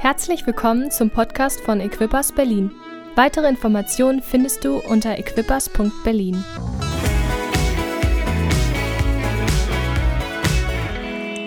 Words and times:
Herzlich 0.00 0.46
willkommen 0.46 0.90
zum 0.90 1.10
Podcast 1.10 1.60
von 1.60 1.78
Equippers 1.78 2.32
Berlin. 2.32 2.70
Weitere 3.16 3.46
Informationen 3.46 4.22
findest 4.22 4.64
du 4.64 4.78
unter 4.78 5.18
equippers.berlin. 5.18 6.42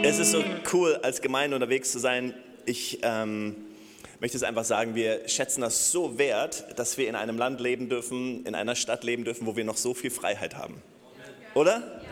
Es 0.03 0.19
ist 0.19 0.33
so 0.33 0.43
cool, 0.71 0.99
als 1.01 1.19
Gemeinde 1.21 1.55
unterwegs 1.55 1.91
zu 1.91 1.97
sein. 1.97 2.35
Ich 2.67 2.99
ähm, 3.01 3.55
möchte 4.19 4.37
es 4.37 4.43
einfach 4.43 4.65
sagen, 4.65 4.93
wir 4.93 5.27
schätzen 5.27 5.61
das 5.61 5.91
so 5.91 6.19
wert, 6.19 6.77
dass 6.77 6.99
wir 6.99 7.09
in 7.09 7.15
einem 7.15 7.39
Land 7.39 7.59
leben 7.59 7.89
dürfen, 7.89 8.45
in 8.45 8.53
einer 8.53 8.75
Stadt 8.75 9.03
leben 9.03 9.23
dürfen, 9.23 9.47
wo 9.47 9.55
wir 9.55 9.65
noch 9.65 9.77
so 9.77 9.95
viel 9.95 10.11
Freiheit 10.11 10.55
haben. 10.55 10.79
Oder? 11.55 12.03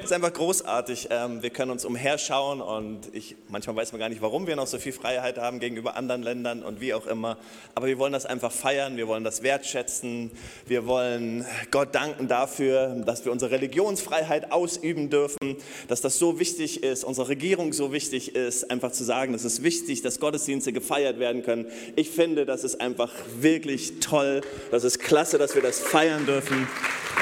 Es 0.00 0.06
ist 0.06 0.12
einfach 0.12 0.32
großartig. 0.32 1.08
Ähm, 1.10 1.42
wir 1.42 1.50
können 1.50 1.70
uns 1.70 1.84
umherschauen 1.84 2.62
und 2.62 3.14
ich, 3.14 3.36
manchmal 3.48 3.76
weiß 3.76 3.92
man 3.92 4.00
gar 4.00 4.08
nicht, 4.08 4.22
warum 4.22 4.46
wir 4.46 4.56
noch 4.56 4.66
so 4.66 4.78
viel 4.78 4.92
Freiheit 4.92 5.36
haben 5.36 5.60
gegenüber 5.60 5.94
anderen 5.94 6.22
Ländern 6.22 6.62
und 6.62 6.80
wie 6.80 6.94
auch 6.94 7.06
immer. 7.06 7.36
Aber 7.74 7.86
wir 7.86 7.98
wollen 7.98 8.14
das 8.14 8.24
einfach 8.24 8.50
feiern, 8.50 8.96
wir 8.96 9.08
wollen 9.08 9.24
das 9.24 9.42
wertschätzen, 9.42 10.30
wir 10.66 10.86
wollen 10.86 11.44
Gott 11.70 11.94
danken 11.94 12.28
dafür, 12.28 13.02
dass 13.04 13.26
wir 13.26 13.30
unsere 13.30 13.50
Religionsfreiheit 13.50 14.52
ausüben 14.52 15.10
dürfen, 15.10 15.58
dass 15.88 16.00
das 16.00 16.18
so 16.18 16.40
wichtig 16.40 16.82
ist, 16.82 17.04
unsere 17.04 17.28
Regierung 17.28 17.74
so 17.74 17.92
wichtig 17.92 18.34
ist, 18.34 18.70
einfach 18.70 18.92
zu 18.92 19.04
sagen, 19.04 19.34
es 19.34 19.44
ist 19.44 19.62
wichtig, 19.62 20.00
dass 20.00 20.18
Gottesdienste 20.18 20.72
gefeiert 20.72 21.18
werden 21.18 21.42
können. 21.42 21.66
Ich 21.94 22.08
finde, 22.08 22.46
das 22.46 22.64
ist 22.64 22.80
einfach 22.80 23.12
wirklich 23.38 24.00
toll, 24.00 24.40
das 24.70 24.82
ist 24.82 24.98
klasse, 24.98 25.36
dass 25.36 25.54
wir 25.54 25.62
das 25.62 25.78
feiern 25.78 26.24
dürfen. 26.24 26.66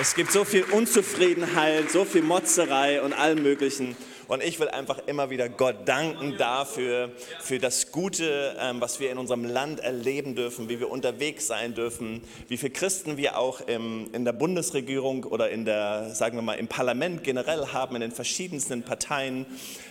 Es 0.01 0.15
gibt 0.15 0.31
so 0.31 0.45
viel 0.45 0.63
Unzufriedenheit, 0.63 1.91
so 1.91 2.05
viel 2.05 2.23
Motzerei 2.69 3.03
und 3.03 3.13
allem 3.15 3.43
Möglichen. 3.43 3.97
Und 4.29 4.43
ich 4.43 4.61
will 4.61 4.69
einfach 4.69 4.99
immer 5.07 5.31
wieder 5.31 5.49
Gott 5.49 5.89
danken 5.89 6.37
dafür, 6.37 7.11
für 7.41 7.59
das 7.59 7.93
Gute, 7.93 8.57
ähm, 8.61 8.81
was 8.81 9.01
wir 9.01 9.11
in 9.11 9.17
unserem 9.17 9.45
Land 9.45 9.81
erleben 9.81 10.35
dürfen, 10.35 10.69
wie 10.69 10.79
wir 10.79 10.91
unterwegs 10.91 11.47
sein 11.47 11.75
dürfen, 11.75 12.21
wie 12.49 12.59
viele 12.59 12.73
Christen 12.73 13.17
wir 13.17 13.39
auch 13.39 13.63
im, 13.63 14.11
in 14.13 14.27
der 14.27 14.35
Bundesregierung 14.35 15.25
oder 15.25 15.49
in 15.49 15.65
der, 15.65 16.11
sagen 16.15 16.37
wir 16.37 16.43
mal, 16.43 16.55
im 16.55 16.69
Parlament 16.69 17.25
generell 17.25 17.69
haben, 17.69 17.95
in 17.95 18.03
den 18.03 18.13
verschiedensten 18.13 18.83
Parteien. 18.83 19.47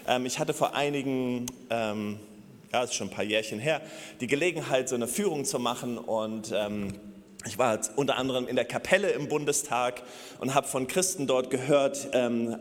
Ähm, 0.07 0.27
ich 0.27 0.37
hatte 0.37 0.53
vor 0.53 0.75
einigen, 0.75 1.47
ähm, 1.71 2.19
ja, 2.71 2.83
ist 2.83 2.93
schon 2.93 3.07
ein 3.07 3.13
paar 3.13 3.25
Jährchen 3.25 3.57
her, 3.57 3.81
die 4.21 4.27
Gelegenheit, 4.27 4.87
so 4.87 4.95
eine 4.95 5.07
Führung 5.07 5.45
zu 5.45 5.57
machen 5.57 5.97
und 5.97 6.53
ich 7.47 7.57
war 7.57 7.79
unter 7.95 8.17
anderem 8.17 8.47
in 8.47 8.55
der 8.55 8.65
Kapelle 8.65 9.09
im 9.09 9.27
Bundestag 9.27 10.03
und 10.39 10.53
habe 10.53 10.67
von 10.67 10.87
Christen 10.87 11.27
dort 11.27 11.49
gehört, 11.49 12.09
ähm, 12.13 12.57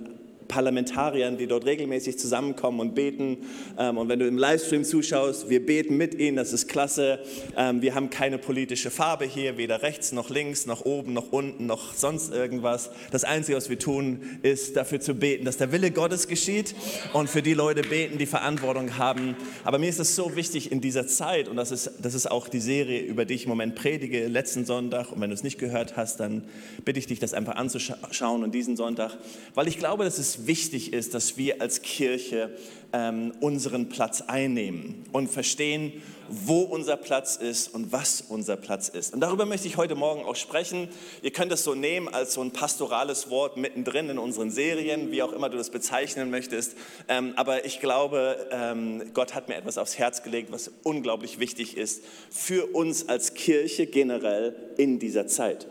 Parlamentariern, 0.48 1.36
die 1.36 1.46
dort 1.46 1.66
regelmäßig 1.66 2.18
zusammenkommen 2.18 2.80
und 2.80 2.94
beten. 2.94 3.38
Ähm, 3.78 3.98
und 3.98 4.08
wenn 4.08 4.18
du 4.18 4.26
im 4.26 4.38
Livestream 4.38 4.84
zuschaust, 4.84 5.48
wir 5.48 5.64
beten 5.64 5.96
mit 5.96 6.14
ihnen, 6.14 6.36
das 6.36 6.52
ist 6.52 6.68
klasse. 6.68 7.20
Ähm, 7.56 7.82
wir 7.82 7.94
haben 7.94 8.10
keine 8.10 8.38
politische 8.38 8.90
Farbe 8.90 9.24
hier, 9.24 9.56
weder 9.56 9.82
rechts 9.82 10.12
noch 10.12 10.30
links, 10.30 10.66
noch 10.66 10.84
oben, 10.84 11.12
noch 11.12 11.32
unten, 11.32 11.66
noch 11.66 11.94
sonst 11.94 12.32
irgendwas. 12.32 12.90
Das 13.10 13.24
Einzige, 13.24 13.56
was 13.56 13.68
wir 13.68 13.78
tun, 13.78 14.38
ist 14.42 14.76
dafür 14.76 15.00
zu 15.00 15.14
beten, 15.14 15.44
dass 15.44 15.56
der 15.56 15.72
Wille 15.72 15.90
Gottes 15.90 16.28
geschieht 16.28 16.74
und 17.12 17.28
für 17.28 17.42
die 17.42 17.54
Leute 17.54 17.82
beten, 17.82 18.18
die 18.18 18.26
Verantwortung 18.26 18.98
haben. 18.98 19.36
Aber 19.64 19.78
mir 19.78 19.88
ist 19.88 20.00
es 20.00 20.16
so 20.16 20.36
wichtig 20.36 20.72
in 20.72 20.80
dieser 20.80 21.06
Zeit, 21.06 21.48
und 21.48 21.56
das 21.56 21.70
ist, 21.70 21.90
das 22.00 22.14
ist 22.14 22.30
auch 22.30 22.48
die 22.48 22.60
Serie, 22.60 23.00
über 23.00 23.24
die 23.24 23.34
ich 23.34 23.44
im 23.44 23.50
Moment 23.50 23.74
predige, 23.74 24.26
letzten 24.26 24.64
Sonntag. 24.64 25.12
Und 25.12 25.20
wenn 25.20 25.30
du 25.30 25.34
es 25.34 25.42
nicht 25.42 25.58
gehört 25.58 25.96
hast, 25.96 26.20
dann 26.20 26.44
bitte 26.84 26.98
ich 26.98 27.06
dich, 27.06 27.18
das 27.18 27.34
einfach 27.34 27.56
anzuschauen 27.56 28.42
und 28.42 28.54
diesen 28.54 28.76
Sonntag, 28.76 29.16
weil 29.54 29.68
ich 29.68 29.78
glaube, 29.78 30.04
dass 30.04 30.18
es 30.18 30.35
wichtig 30.46 30.92
ist, 30.92 31.14
dass 31.14 31.36
wir 31.36 31.60
als 31.60 31.82
Kirche 31.82 32.50
ähm, 32.92 33.32
unseren 33.40 33.88
Platz 33.88 34.22
einnehmen 34.22 35.04
und 35.12 35.28
verstehen, 35.28 36.02
wo 36.28 36.62
unser 36.62 36.96
Platz 36.96 37.36
ist 37.36 37.72
und 37.72 37.92
was 37.92 38.24
unser 38.28 38.56
Platz 38.56 38.88
ist. 38.88 39.14
Und 39.14 39.20
darüber 39.20 39.46
möchte 39.46 39.68
ich 39.68 39.76
heute 39.76 39.94
Morgen 39.94 40.24
auch 40.24 40.34
sprechen. 40.34 40.88
Ihr 41.22 41.30
könnt 41.30 41.52
es 41.52 41.62
so 41.62 41.74
nehmen 41.74 42.08
als 42.08 42.34
so 42.34 42.42
ein 42.42 42.50
pastorales 42.50 43.30
Wort 43.30 43.56
mittendrin 43.56 44.08
in 44.08 44.18
unseren 44.18 44.50
Serien, 44.50 45.12
wie 45.12 45.22
auch 45.22 45.32
immer 45.32 45.48
du 45.48 45.56
das 45.56 45.70
bezeichnen 45.70 46.30
möchtest. 46.30 46.76
Ähm, 47.08 47.32
aber 47.36 47.64
ich 47.64 47.80
glaube, 47.80 48.48
ähm, 48.50 49.02
Gott 49.14 49.34
hat 49.34 49.48
mir 49.48 49.56
etwas 49.56 49.78
aufs 49.78 49.98
Herz 49.98 50.22
gelegt, 50.22 50.50
was 50.50 50.70
unglaublich 50.82 51.38
wichtig 51.38 51.76
ist 51.76 52.02
für 52.30 52.66
uns 52.74 53.08
als 53.08 53.34
Kirche 53.34 53.86
generell 53.86 54.56
in 54.78 54.98
dieser 54.98 55.26
Zeit. 55.26 55.66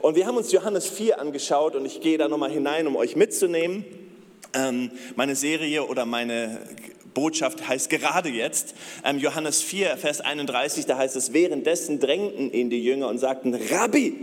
Und 0.00 0.16
wir 0.16 0.26
haben 0.26 0.36
uns 0.36 0.50
Johannes 0.50 0.88
4 0.88 1.20
angeschaut 1.20 1.76
und 1.76 1.86
ich 1.86 2.00
gehe 2.00 2.18
da 2.18 2.28
nochmal 2.28 2.50
hinein, 2.50 2.86
um 2.86 2.96
euch 2.96 3.16
mitzunehmen. 3.16 3.84
Ähm, 4.54 4.90
meine 5.16 5.36
Serie 5.36 5.86
oder 5.86 6.04
meine 6.04 6.60
Botschaft 7.14 7.68
heißt 7.68 7.90
gerade 7.90 8.28
jetzt, 8.28 8.74
ähm, 9.04 9.18
Johannes 9.18 9.62
4, 9.62 9.96
Vers 9.96 10.20
31, 10.20 10.86
da 10.86 10.96
heißt 10.96 11.16
es, 11.16 11.32
währenddessen 11.32 12.00
drängten 12.00 12.52
ihn 12.52 12.70
die 12.70 12.82
Jünger 12.82 13.08
und 13.08 13.18
sagten, 13.18 13.54
Rabbi, 13.54 14.14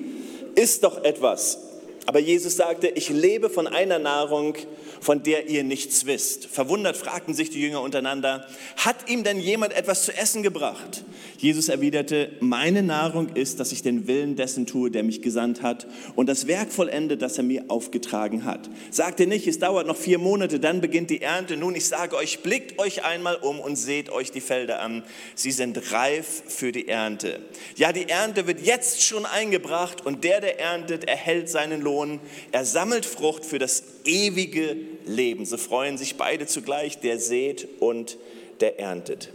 isst 0.56 0.84
doch 0.84 1.04
etwas. 1.04 1.60
Aber 2.06 2.20
Jesus 2.20 2.56
sagte, 2.56 2.88
ich 2.88 3.10
lebe 3.10 3.50
von 3.50 3.68
einer 3.68 4.00
Nahrung, 4.00 4.56
von 5.00 5.24
der 5.24 5.50
ihr 5.50 5.64
nichts 5.64 6.06
wisst. 6.06 6.48
Verwundert 6.48 6.98
fragten 6.98 7.34
sich 7.34 7.50
die 7.50 7.62
Jünger 7.62 7.82
untereinander, 7.82 8.48
hat 8.78 9.10
ihm 9.10 9.24
denn 9.24 9.40
jemand 9.40 9.74
etwas 9.74 10.04
zu 10.06 10.16
essen 10.16 10.44
gebracht? 10.44 11.04
Jesus 11.38 11.70
erwiderte, 11.70 12.32
meine 12.40 12.82
Nahrung 12.82 13.30
ist, 13.36 13.60
dass 13.60 13.72
ich 13.72 13.84
den 13.84 14.08
Willen 14.08 14.36
dessen 14.36 14.66
tue, 14.66 14.90
der 14.90 15.04
mich 15.04 15.22
gesandt 15.22 15.62
hat 15.62 15.88
und 16.16 16.28
das 16.28 16.48
Werk 16.48 16.72
vollende, 16.72 17.18
das 17.18 17.38
er 17.38 17.44
mir 17.44 17.66
aufgetragen 17.68 18.44
hat. 18.44 18.70
Sagte 18.90 19.28
nicht, 19.28 19.48
es 19.48 19.60
dauert 19.60 19.86
noch 19.86 19.98
vier 19.98 20.18
Monate, 20.18 20.60
dann 20.60 20.82
beginnt 20.82 21.10
die 21.10 21.22
Ernte. 21.22 21.58
Nun, 21.58 21.76
ich 21.76 21.88
sage 21.88 22.16
euch, 22.16 22.40
blickt 22.40 22.80
euch 22.80 23.04
einmal 23.06 23.36
um 23.36 23.60
und 23.60 23.76
seht 23.76 24.10
euch 24.10 24.32
die 24.32 24.42
Felder 24.42 24.82
an. 24.82 25.04
Sie 25.36 25.52
sind 25.52 25.92
reif 25.92 26.44
für 26.48 26.72
die 26.72 26.88
Ernte. 26.88 27.40
Ja, 27.76 27.94
die 27.94 28.10
Ernte 28.10 28.48
wird 28.48 28.62
jetzt 28.62 29.04
schon 29.04 29.26
eingebracht 29.26 30.06
und 30.06 30.24
der, 30.24 30.42
der 30.42 30.60
erntet, 30.60 31.08
erhält 31.08 31.50
seinen 31.50 31.82
Lohn. 31.82 32.20
Er 32.52 32.66
sammelt 32.66 33.06
Frucht 33.06 33.46
für 33.46 33.60
das 33.60 33.84
ewige 34.08 34.76
Leben. 35.06 35.46
So 35.46 35.58
freuen 35.58 35.98
sich 35.98 36.16
beide 36.16 36.48
zugleich, 36.48 37.00
der 37.00 37.20
sät 37.20 37.68
und 37.80 38.18
der 38.60 38.80
erntet. 38.80 39.30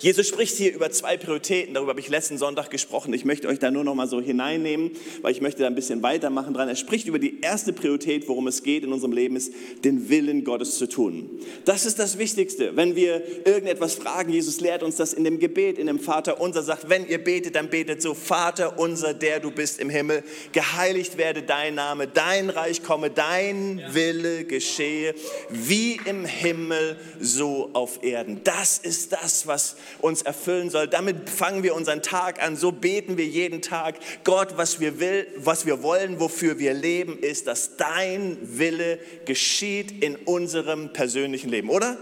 Jesus 0.00 0.26
spricht 0.26 0.56
hier 0.56 0.74
über 0.74 0.90
zwei 0.90 1.16
Prioritäten, 1.16 1.74
darüber 1.74 1.90
habe 1.90 2.00
ich 2.00 2.08
letzten 2.08 2.38
Sonntag 2.38 2.70
gesprochen. 2.70 3.12
Ich 3.12 3.24
möchte 3.24 3.48
euch 3.48 3.58
da 3.58 3.70
nur 3.70 3.84
noch 3.84 3.94
mal 3.94 4.08
so 4.08 4.20
hineinnehmen, 4.20 4.92
weil 5.22 5.32
ich 5.32 5.40
möchte 5.40 5.62
da 5.62 5.66
ein 5.66 5.74
bisschen 5.74 6.02
weitermachen 6.02 6.54
dran. 6.54 6.68
Er 6.68 6.76
spricht 6.76 7.06
über 7.06 7.18
die 7.18 7.40
erste 7.40 7.72
Priorität, 7.72 8.28
worum 8.28 8.46
es 8.46 8.62
geht 8.62 8.84
in 8.84 8.92
unserem 8.92 9.12
Leben, 9.12 9.36
ist, 9.36 9.52
den 9.84 10.08
Willen 10.08 10.44
Gottes 10.44 10.78
zu 10.78 10.88
tun. 10.88 11.30
Das 11.64 11.86
ist 11.86 11.98
das 11.98 12.18
Wichtigste. 12.18 12.76
Wenn 12.76 12.96
wir 12.96 13.22
irgendetwas 13.46 13.94
fragen, 13.94 14.32
Jesus 14.32 14.60
lehrt 14.60 14.82
uns 14.82 14.96
das 14.96 15.12
in 15.12 15.24
dem 15.24 15.38
Gebet, 15.38 15.78
in 15.78 15.86
dem 15.86 16.00
Vater 16.00 16.40
unser, 16.40 16.62
sagt, 16.62 16.88
wenn 16.88 17.06
ihr 17.06 17.22
betet, 17.22 17.54
dann 17.54 17.70
betet 17.70 18.02
so, 18.02 18.14
Vater 18.14 18.78
unser, 18.78 19.14
der 19.14 19.40
du 19.40 19.50
bist 19.50 19.80
im 19.80 19.90
Himmel, 19.90 20.22
geheiligt 20.52 21.16
werde 21.18 21.42
dein 21.42 21.74
Name, 21.74 22.06
dein 22.06 22.50
Reich 22.50 22.82
komme, 22.82 23.10
dein 23.10 23.82
Wille 23.90 24.44
geschehe, 24.44 25.14
wie 25.50 26.00
im 26.04 26.24
Himmel, 26.24 26.96
so 27.20 27.70
auf 27.72 28.02
Erden. 28.02 28.40
Das 28.44 28.78
ist 28.78 29.12
das, 29.12 29.46
was 29.46 29.59
was 29.60 29.76
uns 30.00 30.22
erfüllen 30.22 30.70
soll. 30.70 30.88
Damit 30.88 31.28
fangen 31.28 31.62
wir 31.62 31.74
unseren 31.74 32.02
Tag 32.02 32.42
an. 32.42 32.56
So 32.56 32.72
beten 32.72 33.18
wir 33.18 33.26
jeden 33.26 33.60
Tag. 33.60 33.96
Gott, 34.24 34.56
was 34.56 34.80
wir 34.80 34.98
will, 34.98 35.26
was 35.36 35.66
wir 35.66 35.82
wollen, 35.82 36.20
wofür 36.20 36.58
wir 36.58 36.72
leben, 36.72 37.18
ist, 37.18 37.46
dass 37.46 37.76
dein 37.76 38.38
Wille 38.40 38.98
geschieht 39.26 40.02
in 40.02 40.16
unserem 40.16 40.92
persönlichen 40.92 41.50
Leben, 41.50 41.68
oder? 41.68 41.98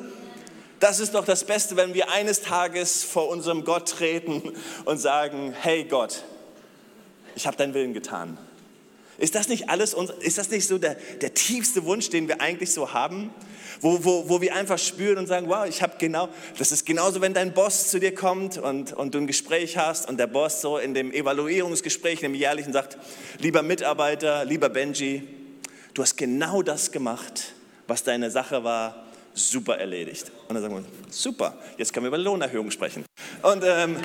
Das 0.79 1.01
ist 1.01 1.15
doch 1.15 1.25
das 1.25 1.45
Beste, 1.45 1.75
wenn 1.75 1.93
wir 1.93 2.11
eines 2.11 2.41
Tages 2.41 3.03
vor 3.03 3.29
unserem 3.29 3.65
Gott 3.65 3.89
treten 3.89 4.53
und 4.85 4.99
sagen, 4.99 5.53
hey 5.61 5.83
Gott, 5.85 6.23
ich 7.35 7.49
habe 7.49 7.57
deinen 7.57 7.75
Willen 7.75 7.95
getan. 7.95 8.39
Ist 9.19 9.35
das 9.35 9.49
nicht 9.49 9.69
alles, 9.69 9.97
ist 10.21 10.39
das 10.39 10.51
nicht 10.51 10.69
so 10.69 10.79
der, 10.79 10.95
der 11.21 11.35
tiefste 11.35 11.85
Wunsch, 11.85 12.11
den 12.11 12.29
wir 12.29 12.41
eigentlich 12.41 12.73
so 12.73 12.93
haben? 12.93 13.31
Wo, 13.81 14.05
wo, 14.05 14.29
wo 14.29 14.41
wir 14.41 14.55
einfach 14.55 14.79
spüren 14.79 15.19
und 15.19 15.27
sagen, 15.27 15.49
wow, 15.49 15.67
ich 15.67 15.83
habe 15.83 15.95
genau, 15.99 16.29
das 16.59 16.73
ist 16.73 16.87
genauso, 16.87 17.21
wenn 17.21 17.35
dein 17.35 17.53
Boss 17.53 17.89
zu 17.89 17.99
dir 17.99 18.15
kommt 18.15 18.59
und, 18.59 18.93
und 18.93 19.15
du 19.15 19.19
ein 19.19 19.27
Gespräch 19.27 19.77
hast 19.77 20.09
und 20.09 20.19
der 20.19 20.27
Boss 20.27 20.61
so 20.61 20.79
in 20.79 20.95
dem 20.95 21.13
Evaluierungsgespräch, 21.13 22.23
in 22.23 22.33
dem 22.33 22.35
jährlichen 22.35 22.73
sagt, 22.73 22.99
lieber 23.39 23.63
Mitarbeiter, 23.63 24.45
lieber 24.45 24.69
Benji, 24.69 25.23
du 25.95 26.03
hast 26.03 26.17
genau 26.17 26.63
das 26.63 26.93
gemacht, 26.93 27.55
was 27.87 28.05
deine 28.05 28.31
Sache 28.31 28.65
war, 28.65 29.08
super 29.39 29.79
erledigt. 29.79 30.31
Und 30.49 30.55
dann 30.55 30.63
sagen 30.63 30.75
wir, 30.75 30.85
super, 31.11 31.57
jetzt 31.77 31.93
können 31.93 32.05
wir 32.05 32.09
über 32.09 32.19
Lohnerhöhung 32.19 32.71
sprechen. 32.71 33.05
Und, 33.43 33.63
ähm, 33.65 33.97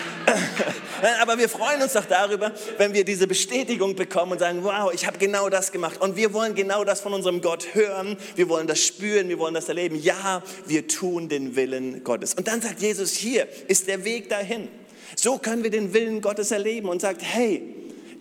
aber 1.22 1.38
wir 1.38 1.50
freuen 1.50 1.82
uns 1.82 1.94
doch 1.94 2.06
darüber, 2.06 2.52
wenn 2.78 2.94
wir 2.94 3.04
diese 3.04 3.28
Bestätigung 3.28 3.96
bekommen 3.96 4.34
und 4.34 4.40
sagen, 4.40 4.64
wow, 4.64 4.94
ich 4.94 5.08
habe 5.08 5.18
genau 5.18 5.50
das 5.50 5.72
gemacht. 5.72 6.00
Und 6.02 6.16
wir 6.16 6.34
wollen 6.34 6.56
genau 6.56 6.84
das 6.84 7.02
von 7.02 7.14
unserem 7.14 7.42
Gott 7.42 7.74
hören, 7.74 8.18
wir 8.36 8.50
wollen 8.50 8.68
das 8.68 8.80
spüren, 8.80 9.30
wir 9.30 9.40
wollen 9.40 9.54
das 9.54 9.70
erleben. 9.70 9.96
Ja, 9.96 10.44
wir 10.66 10.88
tun 10.88 11.30
den 11.30 11.56
Willen 11.56 12.04
Gottes. 12.04 12.34
Und 12.34 12.48
dann 12.48 12.62
sagt 12.62 12.82
Jesus, 12.82 13.14
hier 13.14 13.48
ist 13.68 13.88
der 13.88 14.04
Weg 14.06 14.30
dahin. 14.30 14.68
So 15.16 15.38
können 15.38 15.64
wir 15.64 15.72
den 15.72 15.94
Willen 15.94 16.22
Gottes 16.22 16.52
erleben 16.52 16.90
und 16.90 17.02
sagt, 17.02 17.22
hey, 17.22 17.62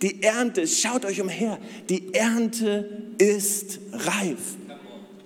die 0.01 0.21
Ernte, 0.21 0.67
schaut 0.67 1.05
euch 1.05 1.21
umher, 1.21 1.57
die 1.89 2.13
Ernte 2.13 2.89
ist 3.17 3.79
reif. 3.93 4.39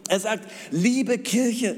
Er 0.09 0.19
sagt, 0.19 0.49
liebe 0.71 1.17
Kirche, 1.17 1.75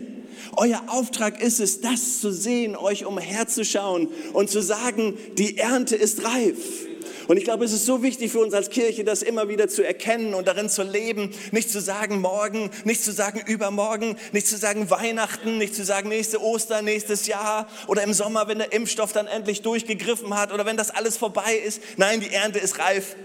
Euer 0.56 0.82
Auftrag 0.88 1.42
ist 1.42 1.60
es, 1.60 1.82
das 1.82 2.22
zu 2.22 2.32
sehen, 2.32 2.76
euch 2.76 3.06
umherzuschauen 3.06 4.08
und 4.34 4.50
zu 4.50 4.62
sagen, 4.62 5.18
die 5.38 5.58
Ernte 5.58 5.96
ist 5.96 6.24
reif. 6.24 6.88
Und 7.28 7.38
ich 7.38 7.44
glaube, 7.44 7.64
es 7.64 7.72
ist 7.72 7.86
so 7.86 8.02
wichtig 8.02 8.32
für 8.32 8.40
uns 8.40 8.56
als 8.56 8.72
Kirche, 8.72 9.04
das 9.04 9.22
immer 9.22 9.48
wieder 9.50 9.68
zu 9.68 9.86
erkennen 9.86 10.34
und 10.34 10.48
darin 10.48 10.68
zu 10.68 10.82
leben, 10.82 11.30
nicht 11.52 11.70
zu 11.70 11.80
sagen 11.80 12.22
morgen, 12.22 12.72
nicht 12.86 13.04
zu 13.04 13.12
sagen 13.12 13.44
übermorgen, 13.46 14.18
nicht 14.32 14.48
zu 14.48 14.58
sagen 14.58 14.90
Weihnachten, 14.90 15.60
nicht 15.60 15.76
zu 15.76 15.86
sagen 15.86 16.10
nächste 16.10 16.42
Ostern, 16.42 16.86
nächstes 16.86 17.28
Jahr 17.28 17.68
oder 17.86 18.02
im 18.02 18.14
Sommer, 18.14 18.48
wenn 18.48 18.58
der 18.58 18.74
Impfstoff 18.74 19.14
dann 19.14 19.28
endlich 19.28 19.62
durchgegriffen 19.62 20.36
hat 20.36 20.52
oder 20.52 20.66
wenn 20.66 20.76
das 20.76 20.90
alles 20.90 21.18
vorbei 21.18 21.54
ist. 21.56 21.82
Nein, 21.98 22.20
die 22.20 22.34
Ernte 22.34 22.58
ist 22.58 22.80
reif. 22.80 23.16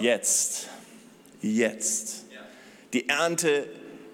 Jetzt. 0.00 0.66
Jetzt. 1.40 2.25
Die 2.96 3.10
Ernte 3.10 3.68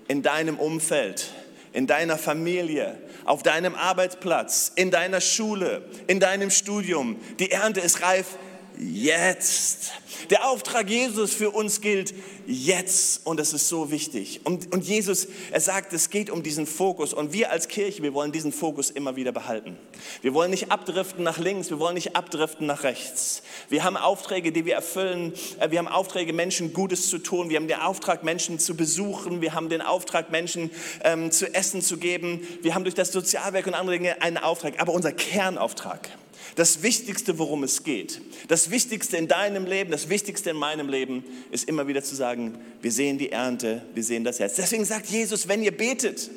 in 0.09 0.23
deinem 0.23 0.59
Umfeld, 0.59 1.31
in 1.73 1.87
deiner 1.87 2.19
Familie, 2.19 2.99
auf 3.25 3.45
deinem 3.45 3.77
Arbeitsplatz, 3.77 4.73
in 4.75 4.91
deiner 4.91 5.21
Schule, 5.21 5.85
in 6.09 6.19
deinem 6.19 6.51
Studium. 6.51 7.21
Die 7.39 7.53
Ernte 7.53 7.79
ist 7.79 8.03
reif 8.03 8.37
jetzt. 8.83 9.93
Der 10.31 10.49
Auftrag 10.49 10.89
Jesus 10.89 11.33
für 11.33 11.51
uns 11.51 11.81
gilt 11.81 12.15
jetzt 12.47 13.27
und 13.27 13.39
das 13.39 13.53
ist 13.53 13.69
so 13.69 13.91
wichtig. 13.91 14.41
Und, 14.45 14.73
und 14.73 14.85
Jesus, 14.85 15.29
er 15.51 15.61
sagt, 15.61 15.93
es 15.93 16.11
geht 16.11 16.31
um 16.31 16.43
diesen 16.43 16.67
Fokus 16.67 17.13
und 17.13 17.33
wir 17.33 17.51
als 17.51 17.69
Kirche, 17.69 18.03
wir 18.03 18.15
wollen 18.15 18.33
diesen 18.33 18.53
Fokus 18.53 18.91
immer 18.91 19.17
wieder 19.17 19.33
behalten. 19.33 19.77
Wir 20.21 20.35
wollen 20.35 20.51
nicht 20.51 20.71
abdriften 20.71 21.25
nach 21.25 21.39
links, 21.39 21.71
wir 21.71 21.79
wollen 21.79 21.95
nicht 21.95 22.17
abdriften 22.17 22.67
nach 22.67 22.83
rechts. 22.83 23.43
Wir 23.69 23.85
haben 23.85 23.97
Aufträge, 23.97 24.53
die 24.53 24.65
wir 24.65 24.75
erfüllen. 24.75 25.33
Äh, 25.59 25.71
wir 25.71 25.79
haben 25.79 25.89
Aufträge, 25.89 26.33
Menschen 26.33 26.73
Gutes 26.73 27.09
zu 27.09 27.19
tun. 27.19 27.49
Wir 27.49 27.57
haben 27.57 27.69
den 27.69 27.81
Auftrag, 27.81 28.23
Menschen 28.23 28.59
zu 28.59 28.77
besuchen. 28.77 29.41
Wir 29.41 29.55
haben 29.55 29.69
den 29.69 29.83
Auftrag, 29.83 30.31
Menschen 30.31 30.71
ähm, 31.05 31.31
zu 31.31 31.53
essen 31.55 31.83
zu 31.83 31.97
geben. 31.97 32.47
Wir 32.63 32.75
haben 32.75 32.85
durch 32.85 32.95
das 32.95 33.13
Sozialwerk 33.13 33.67
und 33.67 33.75
andere 33.75 33.97
Dinge 33.97 34.23
einen 34.23 34.39
Auftrag. 34.39 34.81
Aber 34.81 34.93
unser 34.93 35.13
Kernauftrag, 35.13 36.09
das 36.55 36.83
Wichtigste, 36.83 37.39
worum 37.39 37.65
es 37.65 37.85
geht, 37.85 38.21
das 38.49 38.71
Wichtigste 38.71 39.17
in 39.17 39.29
deinem 39.29 39.67
Leben, 39.67 39.91
das 39.91 40.09
Wichtigste 40.09 40.51
in 40.51 40.57
meinem 40.57 40.89
Leben, 40.89 41.25
ist 41.51 41.69
immer 41.69 41.87
wieder 41.87 42.03
zu 42.03 42.15
sagen, 42.15 42.59
wir 42.81 42.93
sehen 42.93 43.19
die 43.19 43.33
Ernte, 43.33 43.83
wir 43.95 44.05
sehen 44.05 44.25
das 44.25 44.41
Herz. 44.41 44.57
Deswegen 44.57 44.85
sagt 44.85 45.07
Jesus, 45.07 45.49
wenn 45.49 45.63
ihr 45.63 45.77
betet, 45.77 46.31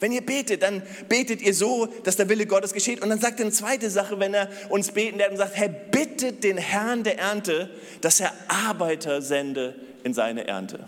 wenn 0.00 0.12
ihr 0.12 0.20
betet, 0.24 0.62
dann 0.62 0.82
betet 1.08 1.42
ihr 1.42 1.54
so, 1.54 1.86
dass 2.04 2.16
der 2.16 2.28
Wille 2.28 2.46
Gottes 2.46 2.72
geschieht. 2.72 3.02
Und 3.02 3.08
dann 3.08 3.18
sagt 3.18 3.40
er 3.40 3.46
eine 3.46 3.52
zweite 3.52 3.90
Sache, 3.90 4.20
wenn 4.20 4.32
er 4.32 4.48
uns 4.68 4.92
beten 4.92 5.18
lernt 5.18 5.32
und 5.32 5.38
sagt, 5.38 5.56
Herr, 5.56 5.68
bittet 5.68 6.44
den 6.44 6.56
Herrn 6.56 7.02
der 7.02 7.18
Ernte, 7.18 7.70
dass 8.00 8.20
er 8.20 8.32
Arbeiter 8.46 9.22
sende 9.22 9.74
in 10.04 10.14
seine 10.14 10.46
Ernte. 10.46 10.86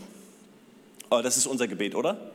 Oh, 1.10 1.20
das 1.22 1.36
ist 1.36 1.46
unser 1.46 1.66
Gebet, 1.66 1.96
oder? 1.96 2.30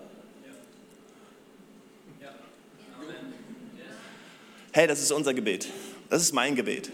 Hey, 4.75 4.87
das 4.87 5.01
ist 5.01 5.13
unser 5.13 5.33
Gebet. 5.33 5.69
Das 6.09 6.21
ist 6.21 6.33
mein 6.33 6.53
Gebet. 6.53 6.91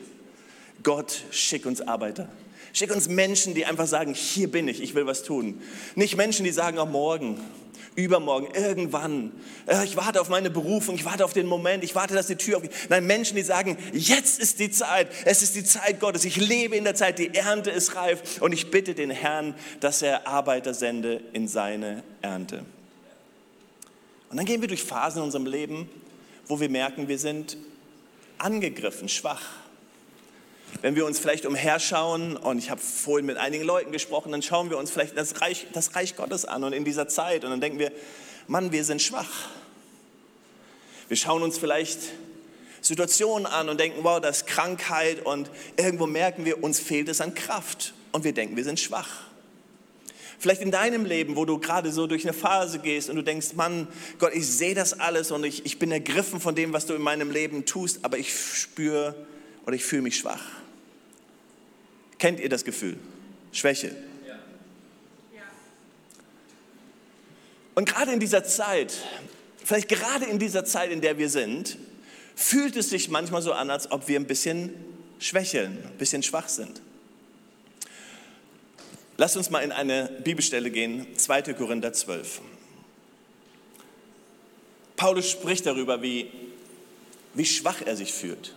Gott, 0.84 1.24
schick 1.32 1.66
uns 1.66 1.82
Arbeiter. 1.82 2.30
Schick 2.74 2.94
uns 2.94 3.10
Menschen, 3.10 3.56
die 3.56 3.66
einfach 3.66 3.88
sagen, 3.88 4.14
hier 4.14 4.52
bin 4.52 4.68
ich, 4.68 4.84
ich 4.84 4.94
will 4.94 5.08
was 5.08 5.24
tun. 5.24 5.60
Nicht 5.96 6.16
Menschen, 6.16 6.44
die 6.44 6.52
sagen, 6.52 6.78
oh, 6.78 6.86
morgen, 6.86 7.40
übermorgen, 7.96 8.50
irgendwann. 8.54 9.32
Äh, 9.66 9.84
ich 9.84 9.98
warte 9.98 10.22
auf 10.22 10.30
meine 10.30 10.52
Berufung, 10.52 10.94
ich 10.94 11.06
warte 11.06 11.26
auf 11.26 11.34
den 11.34 11.48
Moment, 11.48 11.84
ich 11.84 11.96
warte, 11.96 12.14
dass 12.14 12.28
die 12.28 12.36
Tür 12.36 12.58
aufgeht. 12.58 12.72
Nein, 12.90 13.08
Menschen, 13.08 13.36
die 13.36 13.42
sagen, 13.42 13.76
jetzt 13.94 14.40
ist 14.40 14.60
die 14.60 14.70
Zeit, 14.70 15.08
es 15.26 15.42
ist 15.42 15.56
die 15.56 15.64
Zeit 15.64 16.00
Gottes, 16.00 16.24
ich 16.24 16.36
lebe 16.36 16.76
in 16.76 16.84
der 16.84 16.94
Zeit, 16.94 17.18
die 17.18 17.34
Ernte 17.34 17.72
ist 17.72 17.96
reif 17.96 18.44
und 18.44 18.52
ich 18.52 18.70
bitte 18.70 18.94
den 18.94 19.10
Herrn, 19.10 19.56
dass 19.80 20.04
er 20.04 20.28
Arbeiter 20.28 20.76
sende 20.76 21.20
in 21.34 21.48
seine 21.48 22.04
Ernte. 22.22 22.64
Und 24.30 24.38
dann 24.38 24.46
gehen 24.46 24.62
wir 24.62 24.68
durch 24.68 24.84
Phasen 24.84 25.18
in 25.18 25.24
unserem 25.24 25.48
Leben, 25.48 25.90
wo 26.46 26.60
wir 26.60 26.70
merken, 26.70 27.08
wir 27.08 27.18
sind 27.18 27.58
angegriffen, 28.44 29.10
schwach. 29.10 29.42
Wenn 30.82 30.96
wir 30.96 31.06
uns 31.06 31.20
vielleicht 31.20 31.46
umherschauen, 31.46 32.38
und 32.38 32.58
ich 32.58 32.70
habe 32.70 32.82
vorhin 32.82 33.26
mit 33.26 33.38
einigen 33.38 33.64
Leuten 33.64 33.92
gesprochen, 33.92 34.32
dann 34.32 34.42
schauen 34.42 34.70
wir 34.70 34.78
uns 34.78 34.90
vielleicht 34.90 35.18
das 35.18 35.42
Reich, 35.42 35.68
das 35.74 35.96
Reich 35.96 36.16
Gottes 36.16 36.46
an 36.46 36.64
und 36.64 36.74
in 36.74 36.86
dieser 36.86 37.08
Zeit 37.08 37.44
und 37.44 37.52
dann 37.52 37.62
denken 37.62 37.78
wir, 37.78 37.92
Mann, 38.48 38.72
wir 38.72 38.84
sind 38.84 39.02
schwach. 39.02 39.50
Wir 41.08 41.18
schauen 41.18 41.44
uns 41.44 41.58
vielleicht 41.58 42.00
Situationen 42.82 43.46
an 43.46 43.70
und 43.70 43.80
denken, 43.80 44.04
wow, 44.04 44.20
das 44.20 44.38
ist 44.38 44.48
Krankheit 44.48 45.26
und 45.26 45.52
irgendwo 45.78 46.08
merken 46.08 46.46
wir, 46.46 46.64
uns 46.64 46.80
fehlt 46.80 47.10
es 47.10 47.22
an 47.22 47.36
Kraft 47.36 47.94
und 48.12 48.24
wir 48.24 48.34
denken, 48.34 48.56
wir 48.56 48.64
sind 48.64 48.80
schwach. 48.80 49.31
Vielleicht 50.42 50.64
in 50.64 50.72
deinem 50.72 51.06
Leben, 51.06 51.36
wo 51.36 51.46
du 51.46 51.60
gerade 51.60 51.92
so 51.92 52.08
durch 52.08 52.24
eine 52.24 52.34
Phase 52.34 52.80
gehst 52.80 53.12
und 53.12 53.16
du 53.16 53.22
denkst, 53.22 53.54
Mann, 53.54 53.88
Gott, 54.18 54.34
ich 54.34 54.48
sehe 54.48 54.74
das 54.74 55.00
alles 55.00 55.30
und 55.30 55.44
ich, 55.44 55.68
ich 55.68 55.78
bin 55.78 55.92
ergriffen 55.92 56.40
von 56.40 56.56
dem, 56.56 56.74
was 56.74 56.88
du 56.88 56.96
in 56.96 57.02
meinem 57.04 57.30
Leben 57.30 57.68
tust, 57.68 58.00
aber 58.02 58.18
ich 58.18 58.34
spüre 58.34 59.14
oder 59.68 59.76
ich 59.76 59.84
fühle 59.84 60.02
mich 60.02 60.18
schwach. 60.18 60.44
Kennt 62.18 62.40
ihr 62.40 62.50
das 62.50 62.66
Gefühl? 62.66 62.98
Schwäche. 63.52 63.96
Und 67.76 67.88
gerade 67.88 68.12
in 68.12 68.20
dieser 68.20 68.44
Zeit, 68.44 68.96
vielleicht 69.64 69.90
gerade 69.90 70.26
in 70.26 70.40
dieser 70.40 70.66
Zeit, 70.66 70.90
in 70.90 71.02
der 71.02 71.20
wir 71.20 71.30
sind, 71.30 71.78
fühlt 72.36 72.76
es 72.78 72.90
sich 72.90 73.10
manchmal 73.10 73.44
so 73.44 73.54
an, 73.54 73.70
als 73.70 73.92
ob 73.92 74.08
wir 74.08 74.20
ein 74.20 74.26
bisschen 74.26 74.74
schwächeln, 75.20 75.78
ein 75.86 75.98
bisschen 76.00 76.24
schwach 76.24 76.50
sind. 76.50 76.82
Lass 79.22 79.38
uns 79.38 79.52
mal 79.52 79.60
in 79.60 79.72
eine 79.72 80.10
Bibelstelle 80.24 80.72
gehen, 80.72 81.06
2. 81.16 81.54
Korinther 81.54 81.94
12. 81.94 82.42
Paulus 84.96 85.30
spricht 85.30 85.68
darüber, 85.68 86.02
wie, 86.02 86.32
wie 87.36 87.46
schwach 87.46 87.84
er 87.86 87.96
sich 87.96 88.14
fühlt. 88.14 88.56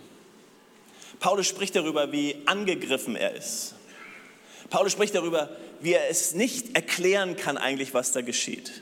Paulus 1.19 1.45
spricht 1.45 1.75
darüber, 1.75 2.11
wie 2.11 2.37
angegriffen 2.47 3.15
er 3.15 3.35
ist. 3.35 3.75
Paulus 4.71 4.93
spricht 4.93 5.13
darüber, 5.13 5.55
wie 5.81 5.93
er 5.93 6.09
es 6.09 6.33
nicht 6.33 6.75
erklären 6.75 7.35
kann 7.35 7.59
eigentlich, 7.59 7.93
was 7.93 8.11
da 8.11 8.21
geschieht. 8.21 8.81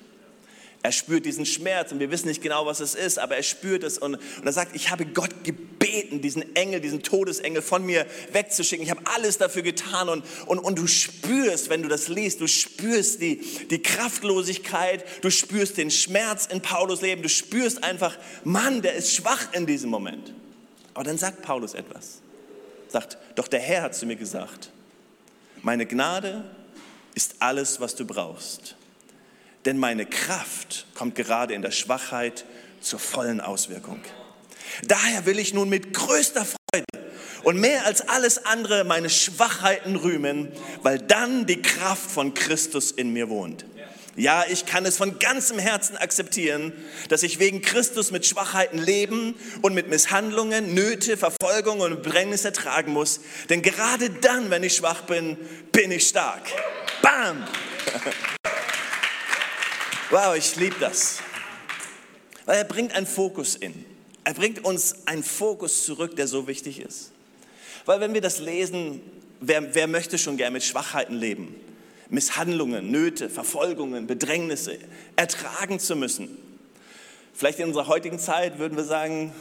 Er 0.85 0.91
spürt 0.91 1.25
diesen 1.25 1.45
Schmerz 1.45 1.93
und 1.93 2.01
wir 2.01 2.11
wissen 2.11 2.27
nicht 2.27 2.41
genau, 2.41 2.65
was 2.65 2.81
es 2.81 2.93
ist, 2.93 3.17
aber 3.17 3.37
er 3.37 3.43
spürt 3.43 3.83
es 3.83 3.97
und, 3.97 4.15
und 4.15 4.45
er 4.45 4.51
sagt, 4.51 4.75
ich 4.75 4.91
habe 4.91 5.05
Gott 5.05 5.45
gebeten, 5.45 6.21
diesen 6.21 6.57
Engel, 6.57 6.81
diesen 6.81 7.01
Todesengel 7.01 7.61
von 7.61 7.85
mir 7.85 8.05
wegzuschicken. 8.33 8.83
Ich 8.83 8.91
habe 8.91 9.01
alles 9.05 9.37
dafür 9.37 9.61
getan 9.61 10.09
und, 10.09 10.25
und, 10.45 10.59
und 10.59 10.77
du 10.77 10.85
spürst, 10.85 11.69
wenn 11.69 11.83
du 11.83 11.87
das 11.87 12.09
liest, 12.09 12.41
du 12.41 12.47
spürst 12.47 13.21
die, 13.21 13.37
die 13.71 13.81
Kraftlosigkeit, 13.81 15.05
du 15.21 15.29
spürst 15.29 15.77
den 15.77 15.89
Schmerz 15.89 16.47
in 16.47 16.61
Paulus 16.61 16.99
Leben, 16.99 17.21
du 17.21 17.29
spürst 17.29 17.81
einfach, 17.81 18.17
Mann, 18.43 18.81
der 18.81 18.95
ist 18.95 19.15
schwach 19.15 19.53
in 19.53 19.65
diesem 19.65 19.89
Moment. 19.89 20.33
Aber 20.95 21.05
dann 21.05 21.17
sagt 21.17 21.43
Paulus 21.43 21.75
etwas. 21.75 22.19
Sagt, 22.89 23.17
doch 23.35 23.47
der 23.47 23.61
Herr 23.61 23.83
hat 23.83 23.95
zu 23.95 24.05
mir 24.05 24.17
gesagt, 24.17 24.69
meine 25.61 25.85
Gnade 25.85 26.43
ist 27.15 27.35
alles, 27.39 27.79
was 27.79 27.95
du 27.95 28.05
brauchst 28.05 28.75
denn 29.65 29.77
meine 29.77 30.05
Kraft 30.05 30.62
kommt 30.95 31.15
gerade 31.15 31.53
in 31.53 31.61
der 31.61 31.71
Schwachheit 31.71 32.45
zur 32.81 32.99
vollen 32.99 33.41
Auswirkung. 33.41 33.99
Daher 34.83 35.25
will 35.25 35.39
ich 35.39 35.53
nun 35.53 35.69
mit 35.69 35.93
größter 35.93 36.45
Freude 36.45 36.85
und 37.43 37.59
mehr 37.59 37.85
als 37.85 38.07
alles 38.07 38.45
andere 38.45 38.83
meine 38.83 39.09
Schwachheiten 39.09 39.95
rühmen, 39.95 40.51
weil 40.81 40.99
dann 40.99 41.45
die 41.45 41.61
Kraft 41.61 42.09
von 42.09 42.33
Christus 42.33 42.91
in 42.91 43.11
mir 43.13 43.29
wohnt. 43.29 43.65
Ja, 44.15 44.45
ich 44.47 44.67
kann 44.67 44.85
es 44.85 44.97
von 44.97 45.17
ganzem 45.17 45.57
Herzen 45.57 45.97
akzeptieren, 45.97 46.71
dass 47.09 47.23
ich 47.23 47.39
wegen 47.39 47.63
Christus 47.63 48.11
mit 48.11 48.27
Schwachheiten 48.27 48.77
leben 48.77 49.33
und 49.63 49.73
mit 49.73 49.89
Misshandlungen, 49.89 50.75
Nöte, 50.75 51.17
Verfolgung 51.17 51.79
und 51.79 52.03
Bedrängnis 52.03 52.45
ertragen 52.45 52.93
muss. 52.93 53.21
Denn 53.49 53.63
gerade 53.63 54.11
dann, 54.11 54.51
wenn 54.51 54.61
ich 54.61 54.75
schwach 54.75 55.01
bin, 55.01 55.35
bin 55.71 55.91
ich 55.91 56.07
stark. 56.07 56.43
Bam! 57.01 57.43
Wow, 60.13 60.35
ich 60.37 60.55
liebe 60.57 60.75
das. 60.79 61.23
Weil 62.45 62.59
er 62.59 62.65
bringt 62.65 62.93
einen 62.93 63.07
Fokus 63.07 63.55
in. 63.55 63.83
Er 64.23 64.35
bringt 64.35 64.63
uns 64.63 65.07
einen 65.07 65.23
Fokus 65.23 65.85
zurück, 65.85 66.15
der 66.15 66.27
so 66.27 66.45
wichtig 66.45 66.79
ist. 66.79 67.11
Weil 67.87 67.99
wenn 67.99 68.13
wir 68.13 68.21
das 68.21 68.37
lesen, 68.37 69.01
wer, 69.39 69.73
wer 69.73 69.87
möchte 69.87 70.19
schon 70.19 70.37
gerne 70.37 70.51
mit 70.51 70.63
Schwachheiten 70.63 71.15
leben? 71.15 71.55
Misshandlungen, 72.09 72.91
Nöte, 72.91 73.27
Verfolgungen, 73.27 74.05
Bedrängnisse 74.05 74.77
ertragen 75.15 75.79
zu 75.79 75.95
müssen. 75.95 76.37
Vielleicht 77.33 77.57
in 77.57 77.69
unserer 77.69 77.87
heutigen 77.87 78.19
Zeit 78.19 78.59
würden 78.59 78.77
wir 78.77 78.83
sagen, 78.83 79.33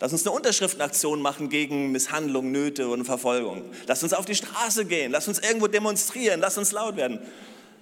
lass 0.00 0.12
uns 0.12 0.26
eine 0.26 0.34
Unterschriftenaktion 0.34 1.22
machen 1.22 1.48
gegen 1.48 1.92
Misshandlungen, 1.92 2.50
Nöte 2.50 2.88
und 2.88 3.04
Verfolgung. 3.04 3.62
Lass 3.86 4.02
uns 4.02 4.12
auf 4.12 4.24
die 4.24 4.34
Straße 4.34 4.84
gehen, 4.84 5.12
lass 5.12 5.28
uns 5.28 5.38
irgendwo 5.38 5.68
demonstrieren, 5.68 6.40
lass 6.40 6.58
uns 6.58 6.72
laut 6.72 6.96
werden. 6.96 7.20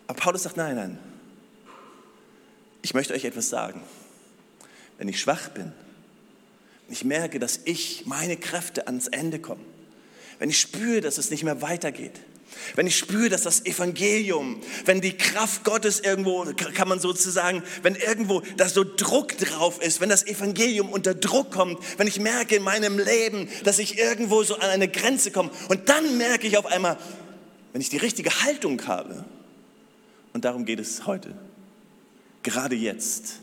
Aber 0.07 0.21
Paulus 0.21 0.43
sagt, 0.43 0.59
nein, 0.59 0.77
nein, 0.77 0.99
ich 2.87 2.95
möchte 2.95 3.15
euch 3.15 3.25
etwas 3.25 3.49
sagen. 3.49 3.83
Wenn 4.97 5.09
ich 5.09 5.21
schwach 5.21 5.49
bin, 5.49 5.73
ich 6.89 7.03
merke, 7.03 7.41
dass 7.41 7.59
ich, 7.65 8.07
meine 8.07 8.37
Kräfte 8.37 8.87
ans 8.87 9.09
Ende 9.09 9.41
kommen, 9.41 9.65
wenn 10.39 10.51
ich 10.51 10.61
spüre, 10.61 11.01
dass 11.01 11.19
es 11.19 11.31
nicht 11.31 11.43
mehr 11.43 11.61
weitergeht, 11.63 12.13
Wenn 12.77 12.87
ich 12.87 12.97
spüre, 12.97 13.29
dass 13.29 13.43
das 13.43 13.67
Evangelium, 13.67 14.61
wenn 14.85 15.01
die 15.01 15.17
Kraft 15.17 15.65
Gottes 15.65 15.99
irgendwo, 15.99 16.45
kann 16.75 16.89
man 16.89 17.01
sozusagen, 17.01 17.65
wenn 17.83 17.97
irgendwo 17.97 18.41
da 18.57 18.69
so 18.69 18.85
Druck 18.85 19.37
drauf 19.37 19.83
ist, 19.83 20.01
wenn 20.01 20.09
das 20.09 20.25
Evangelium 20.25 20.89
unter 20.89 21.15
Druck 21.15 21.51
kommt, 21.51 21.81
wenn 21.99 22.07
ich 22.07 22.21
merke 22.21 22.55
in 22.55 22.63
meinem 22.63 22.99
Leben, 23.01 23.49
dass 23.65 23.81
ich 23.81 23.99
irgendwo 23.99 24.45
so 24.45 24.55
an 24.55 24.71
eine 24.71 24.87
Grenze 24.87 25.33
komme. 25.33 25.51
Und 25.69 25.89
dann 25.89 26.19
merke 26.19 26.47
ich 26.47 26.57
auf 26.57 26.67
einmal, 26.67 26.97
wenn 27.73 27.81
ich 27.81 27.91
die 27.91 27.99
richtige 27.99 28.31
Haltung 28.45 28.81
habe, 28.87 29.25
und 30.33 30.45
darum 30.45 30.65
geht 30.65 30.79
es 30.79 31.05
heute, 31.07 31.35
gerade 32.47 32.77
jetzt 32.77 33.41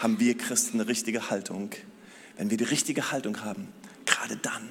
haben 0.00 0.18
wir 0.18 0.38
Christen 0.38 0.80
eine 0.80 0.88
richtige 0.88 1.28
Haltung. 1.28 1.70
Wenn 2.38 2.48
wir 2.48 2.56
die 2.56 2.64
richtige 2.64 3.10
Haltung 3.10 3.44
haben, 3.44 3.68
gerade 4.06 4.36
dann 4.36 4.68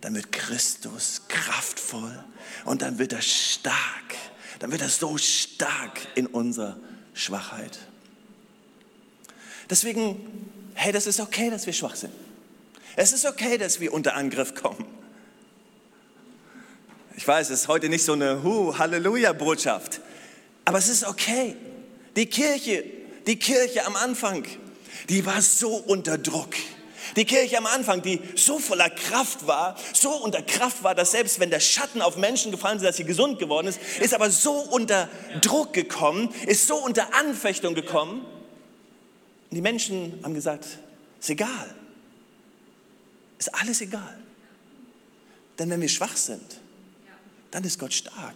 dann 0.00 0.14
wird 0.14 0.30
Christus 0.30 1.22
kraftvoll 1.26 2.16
und 2.64 2.80
dann 2.82 2.98
wird 2.98 3.12
er 3.12 3.22
stark. 3.22 3.74
Dann 4.60 4.70
wird 4.70 4.82
er 4.82 4.88
so 4.88 5.18
stark 5.18 5.98
in 6.14 6.28
unserer 6.28 6.76
Schwachheit. 7.12 7.78
Deswegen, 9.68 10.54
hey, 10.74 10.92
das 10.92 11.08
ist 11.08 11.18
okay, 11.18 11.50
dass 11.50 11.66
wir 11.66 11.72
schwach 11.72 11.96
sind. 11.96 12.12
Es 12.94 13.12
ist 13.12 13.26
okay, 13.26 13.58
dass 13.58 13.80
wir 13.80 13.92
unter 13.92 14.14
Angriff 14.14 14.54
kommen. 14.54 14.84
Ich 17.16 17.26
weiß, 17.26 17.50
es 17.50 17.62
ist 17.62 17.68
heute 17.68 17.88
nicht 17.88 18.04
so 18.04 18.12
eine 18.12 18.42
Hu, 18.42 18.78
Halleluja-Botschaft, 18.78 20.00
aber 20.64 20.78
es 20.78 20.88
ist 20.88 21.04
okay. 21.04 21.56
Die 22.16 22.26
Kirche, 22.26 22.84
die 23.26 23.38
Kirche 23.38 23.86
am 23.86 23.94
Anfang, 23.94 24.44
die 25.08 25.24
war 25.26 25.40
so 25.42 25.76
unter 25.76 26.18
Druck. 26.18 26.54
Die 27.14 27.24
Kirche 27.24 27.58
am 27.58 27.66
Anfang, 27.66 28.02
die 28.02 28.20
so 28.34 28.58
voller 28.58 28.90
Kraft 28.90 29.46
war, 29.46 29.76
so 29.92 30.10
unter 30.10 30.42
Kraft 30.42 30.82
war, 30.82 30.94
dass 30.94 31.12
selbst 31.12 31.38
wenn 31.38 31.50
der 31.50 31.60
Schatten 31.60 32.02
auf 32.02 32.16
Menschen 32.16 32.50
gefallen 32.50 32.78
ist, 32.78 32.84
dass 32.84 32.96
sie 32.96 33.04
gesund 33.04 33.38
geworden 33.38 33.68
ist, 33.68 33.80
ist 34.00 34.12
aber 34.12 34.30
so 34.30 34.52
unter 34.52 35.08
Druck 35.40 35.72
gekommen, 35.72 36.34
ist 36.46 36.66
so 36.66 36.76
unter 36.76 37.14
Anfechtung 37.14 37.74
gekommen. 37.74 38.22
Und 39.50 39.54
die 39.54 39.60
Menschen 39.60 40.18
haben 40.22 40.34
gesagt, 40.34 40.66
ist 41.20 41.30
egal. 41.30 41.74
Ist 43.38 43.54
alles 43.54 43.80
egal. 43.80 44.18
Denn 45.58 45.70
wenn 45.70 45.80
wir 45.80 45.88
schwach 45.88 46.16
sind, 46.16 46.60
dann 47.50 47.64
ist 47.64 47.78
Gott 47.78 47.94
stark. 47.94 48.34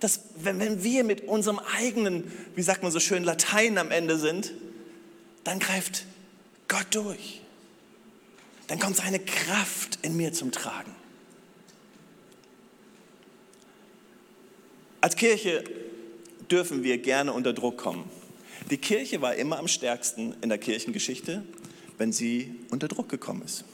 Dass, 0.00 0.20
wenn, 0.36 0.58
wenn 0.58 0.82
wir 0.82 1.04
mit 1.04 1.22
unserem 1.22 1.58
eigenen, 1.58 2.30
wie 2.54 2.62
sagt 2.62 2.82
man 2.82 2.92
so 2.92 3.00
schön, 3.00 3.24
Latein 3.24 3.78
am 3.78 3.90
Ende 3.90 4.18
sind, 4.18 4.52
dann 5.44 5.58
greift 5.58 6.04
Gott 6.68 6.86
durch. 6.90 7.40
Dann 8.66 8.78
kommt 8.78 8.96
seine 8.96 9.20
Kraft 9.20 9.98
in 10.02 10.16
mir 10.16 10.32
zum 10.32 10.52
Tragen. 10.52 10.92
Als 15.00 15.14
Kirche 15.14 15.62
dürfen 16.50 16.82
wir 16.82 16.98
gerne 16.98 17.32
unter 17.32 17.52
Druck 17.52 17.78
kommen. 17.78 18.10
Die 18.70 18.78
Kirche 18.78 19.22
war 19.22 19.36
immer 19.36 19.58
am 19.58 19.68
stärksten 19.68 20.34
in 20.40 20.48
der 20.48 20.58
Kirchengeschichte, 20.58 21.44
wenn 21.98 22.12
sie 22.12 22.56
unter 22.70 22.88
Druck 22.88 23.08
gekommen 23.08 23.42
ist. 23.42 23.64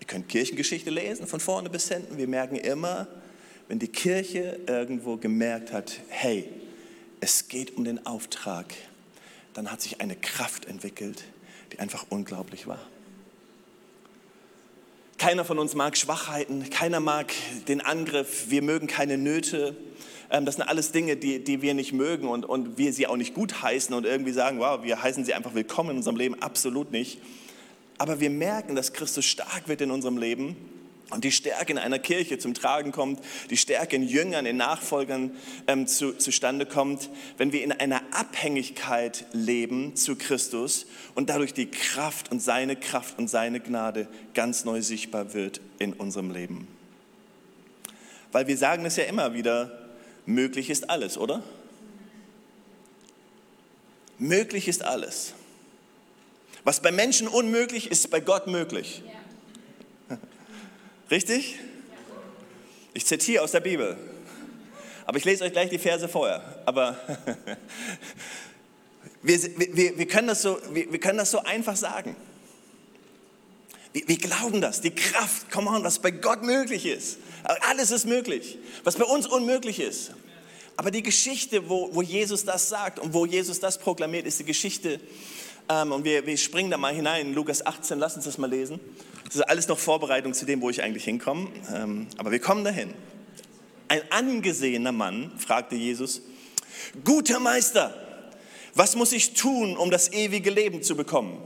Ihr 0.00 0.06
könnt 0.08 0.28
Kirchengeschichte 0.28 0.90
lesen, 0.90 1.28
von 1.28 1.38
vorne 1.38 1.70
bis 1.70 1.88
hinten. 1.88 2.18
Wir 2.18 2.26
merken 2.26 2.56
immer, 2.56 3.06
wenn 3.70 3.78
die 3.78 3.86
Kirche 3.86 4.58
irgendwo 4.66 5.16
gemerkt 5.16 5.72
hat, 5.72 6.00
hey, 6.08 6.44
es 7.20 7.46
geht 7.46 7.76
um 7.76 7.84
den 7.84 8.04
Auftrag, 8.04 8.66
dann 9.54 9.70
hat 9.70 9.80
sich 9.80 10.00
eine 10.00 10.16
Kraft 10.16 10.64
entwickelt, 10.64 11.22
die 11.72 11.78
einfach 11.78 12.06
unglaublich 12.08 12.66
war. 12.66 12.80
Keiner 15.18 15.44
von 15.44 15.60
uns 15.60 15.76
mag 15.76 15.96
Schwachheiten, 15.96 16.68
keiner 16.70 16.98
mag 16.98 17.32
den 17.68 17.80
Angriff, 17.80 18.46
wir 18.50 18.62
mögen 18.62 18.88
keine 18.88 19.16
Nöte. 19.16 19.76
Ähm, 20.32 20.46
das 20.46 20.56
sind 20.56 20.64
alles 20.64 20.90
Dinge, 20.90 21.16
die, 21.16 21.44
die 21.44 21.62
wir 21.62 21.74
nicht 21.74 21.92
mögen 21.92 22.26
und, 22.26 22.44
und 22.44 22.76
wir 22.76 22.92
sie 22.92 23.06
auch 23.06 23.16
nicht 23.16 23.34
gut 23.34 23.62
heißen 23.62 23.94
und 23.94 24.04
irgendwie 24.04 24.32
sagen, 24.32 24.58
wow, 24.58 24.82
wir 24.82 25.00
heißen 25.00 25.24
sie 25.24 25.32
einfach 25.32 25.54
willkommen 25.54 25.90
in 25.90 25.96
unserem 25.98 26.16
Leben, 26.16 26.34
absolut 26.42 26.90
nicht. 26.90 27.20
Aber 27.98 28.18
wir 28.18 28.30
merken, 28.30 28.74
dass 28.74 28.92
Christus 28.92 29.26
stark 29.26 29.68
wird 29.68 29.80
in 29.80 29.92
unserem 29.92 30.18
Leben 30.18 30.56
und 31.10 31.24
die 31.24 31.32
Stärke 31.32 31.72
in 31.72 31.78
einer 31.78 31.98
Kirche 31.98 32.38
zum 32.38 32.54
Tragen 32.54 32.92
kommt, 32.92 33.20
die 33.50 33.56
Stärke 33.56 33.96
in 33.96 34.02
Jüngern, 34.02 34.46
in 34.46 34.56
Nachfolgern 34.56 35.36
ähm, 35.66 35.86
zu, 35.86 36.12
zustande 36.14 36.66
kommt, 36.66 37.10
wenn 37.36 37.52
wir 37.52 37.62
in 37.62 37.72
einer 37.72 38.00
Abhängigkeit 38.12 39.26
leben 39.32 39.96
zu 39.96 40.16
Christus 40.16 40.86
und 41.14 41.30
dadurch 41.30 41.52
die 41.52 41.70
Kraft 41.70 42.30
und 42.30 42.40
seine 42.40 42.76
Kraft 42.76 43.18
und 43.18 43.28
seine 43.28 43.60
Gnade 43.60 44.08
ganz 44.34 44.64
neu 44.64 44.82
sichtbar 44.82 45.34
wird 45.34 45.60
in 45.78 45.92
unserem 45.92 46.30
Leben. 46.30 46.68
Weil 48.32 48.46
wir 48.46 48.56
sagen 48.56 48.84
es 48.84 48.96
ja 48.96 49.04
immer 49.04 49.34
wieder, 49.34 49.90
möglich 50.26 50.70
ist 50.70 50.88
alles, 50.88 51.18
oder? 51.18 51.42
Möglich 54.18 54.68
ist 54.68 54.84
alles. 54.84 55.34
Was 56.62 56.80
bei 56.80 56.92
Menschen 56.92 57.26
unmöglich 57.26 57.90
ist, 57.90 58.04
ist 58.04 58.10
bei 58.10 58.20
Gott 58.20 58.46
möglich. 58.46 59.02
Ja. 59.06 59.19
Richtig? 61.10 61.58
Ich 62.94 63.06
zitiere 63.06 63.42
aus 63.42 63.52
der 63.52 63.60
Bibel. 63.60 63.96
Aber 65.06 65.18
ich 65.18 65.24
lese 65.24 65.44
euch 65.44 65.52
gleich 65.52 65.70
die 65.70 65.78
Verse 65.78 66.08
vorher. 66.08 66.62
Aber 66.66 66.96
wir, 69.22 69.42
wir, 69.56 69.98
wir, 69.98 70.06
können 70.06 70.28
das 70.28 70.42
so, 70.42 70.58
wir, 70.72 70.92
wir 70.92 71.00
können 71.00 71.18
das 71.18 71.32
so 71.32 71.40
einfach 71.42 71.76
sagen. 71.76 72.14
Wir, 73.92 74.06
wir 74.06 74.18
glauben 74.18 74.60
das, 74.60 74.80
die 74.80 74.94
Kraft, 74.94 75.50
come 75.50 75.68
on, 75.68 75.82
was 75.82 75.98
bei 75.98 76.12
Gott 76.12 76.42
möglich 76.42 76.86
ist. 76.86 77.18
Alles 77.42 77.90
ist 77.90 78.06
möglich, 78.06 78.58
was 78.84 78.96
bei 78.96 79.04
uns 79.04 79.26
unmöglich 79.26 79.80
ist. 79.80 80.12
Aber 80.76 80.90
die 80.90 81.02
Geschichte, 81.02 81.68
wo, 81.68 81.92
wo 81.92 82.02
Jesus 82.02 82.44
das 82.44 82.68
sagt 82.68 82.98
und 82.98 83.12
wo 83.12 83.26
Jesus 83.26 83.58
das 83.60 83.78
proklamiert, 83.78 84.26
ist 84.26 84.38
die 84.38 84.44
Geschichte, 84.44 85.00
und 85.70 86.04
wir, 86.04 86.26
wir 86.26 86.36
springen 86.36 86.70
da 86.70 86.76
mal 86.76 86.92
hinein, 86.92 87.28
in 87.28 87.34
Lukas 87.34 87.64
18, 87.64 87.98
lass 87.98 88.16
uns 88.16 88.24
das 88.24 88.38
mal 88.38 88.50
lesen. 88.50 88.80
Das 89.24 89.36
ist 89.36 89.42
alles 89.42 89.68
noch 89.68 89.78
Vorbereitung 89.78 90.34
zu 90.34 90.44
dem, 90.44 90.60
wo 90.60 90.68
ich 90.68 90.82
eigentlich 90.82 91.04
hinkomme. 91.04 91.48
Ähm, 91.72 92.08
aber 92.16 92.32
wir 92.32 92.40
kommen 92.40 92.64
dahin. 92.64 92.92
Ein 93.86 94.02
angesehener 94.10 94.90
Mann 94.90 95.30
fragte 95.38 95.76
Jesus, 95.76 96.22
guter 97.04 97.38
Meister, 97.38 97.94
was 98.74 98.96
muss 98.96 99.12
ich 99.12 99.34
tun, 99.34 99.76
um 99.76 99.92
das 99.92 100.12
ewige 100.12 100.50
Leben 100.50 100.82
zu 100.82 100.96
bekommen? 100.96 101.38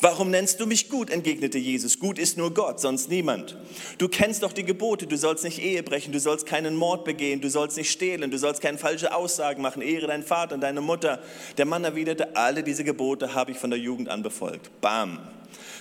Warum 0.00 0.30
nennst 0.30 0.60
du 0.60 0.66
mich 0.66 0.88
gut? 0.88 1.10
entgegnete 1.10 1.58
Jesus. 1.58 1.98
Gut 1.98 2.18
ist 2.18 2.36
nur 2.36 2.54
Gott, 2.54 2.80
sonst 2.80 3.08
niemand. 3.08 3.56
Du 3.98 4.08
kennst 4.08 4.42
doch 4.42 4.52
die 4.52 4.64
Gebote. 4.64 5.06
Du 5.06 5.16
sollst 5.16 5.44
nicht 5.44 5.62
Ehe 5.62 5.82
brechen, 5.82 6.12
du 6.12 6.20
sollst 6.20 6.46
keinen 6.46 6.76
Mord 6.76 7.04
begehen, 7.04 7.40
du 7.40 7.50
sollst 7.50 7.76
nicht 7.76 7.90
stehlen, 7.90 8.30
du 8.30 8.38
sollst 8.38 8.60
keine 8.60 8.78
falsche 8.78 9.14
Aussagen 9.14 9.62
machen. 9.62 9.82
Ehre 9.82 10.06
deinen 10.06 10.22
Vater 10.22 10.54
und 10.54 10.60
deine 10.60 10.80
Mutter. 10.80 11.20
Der 11.58 11.66
Mann 11.66 11.84
erwiderte, 11.84 12.36
alle 12.36 12.62
diese 12.62 12.84
Gebote 12.84 13.34
habe 13.34 13.52
ich 13.52 13.58
von 13.58 13.70
der 13.70 13.78
Jugend 13.78 14.08
an 14.08 14.22
befolgt. 14.22 14.70
Bam. 14.80 15.18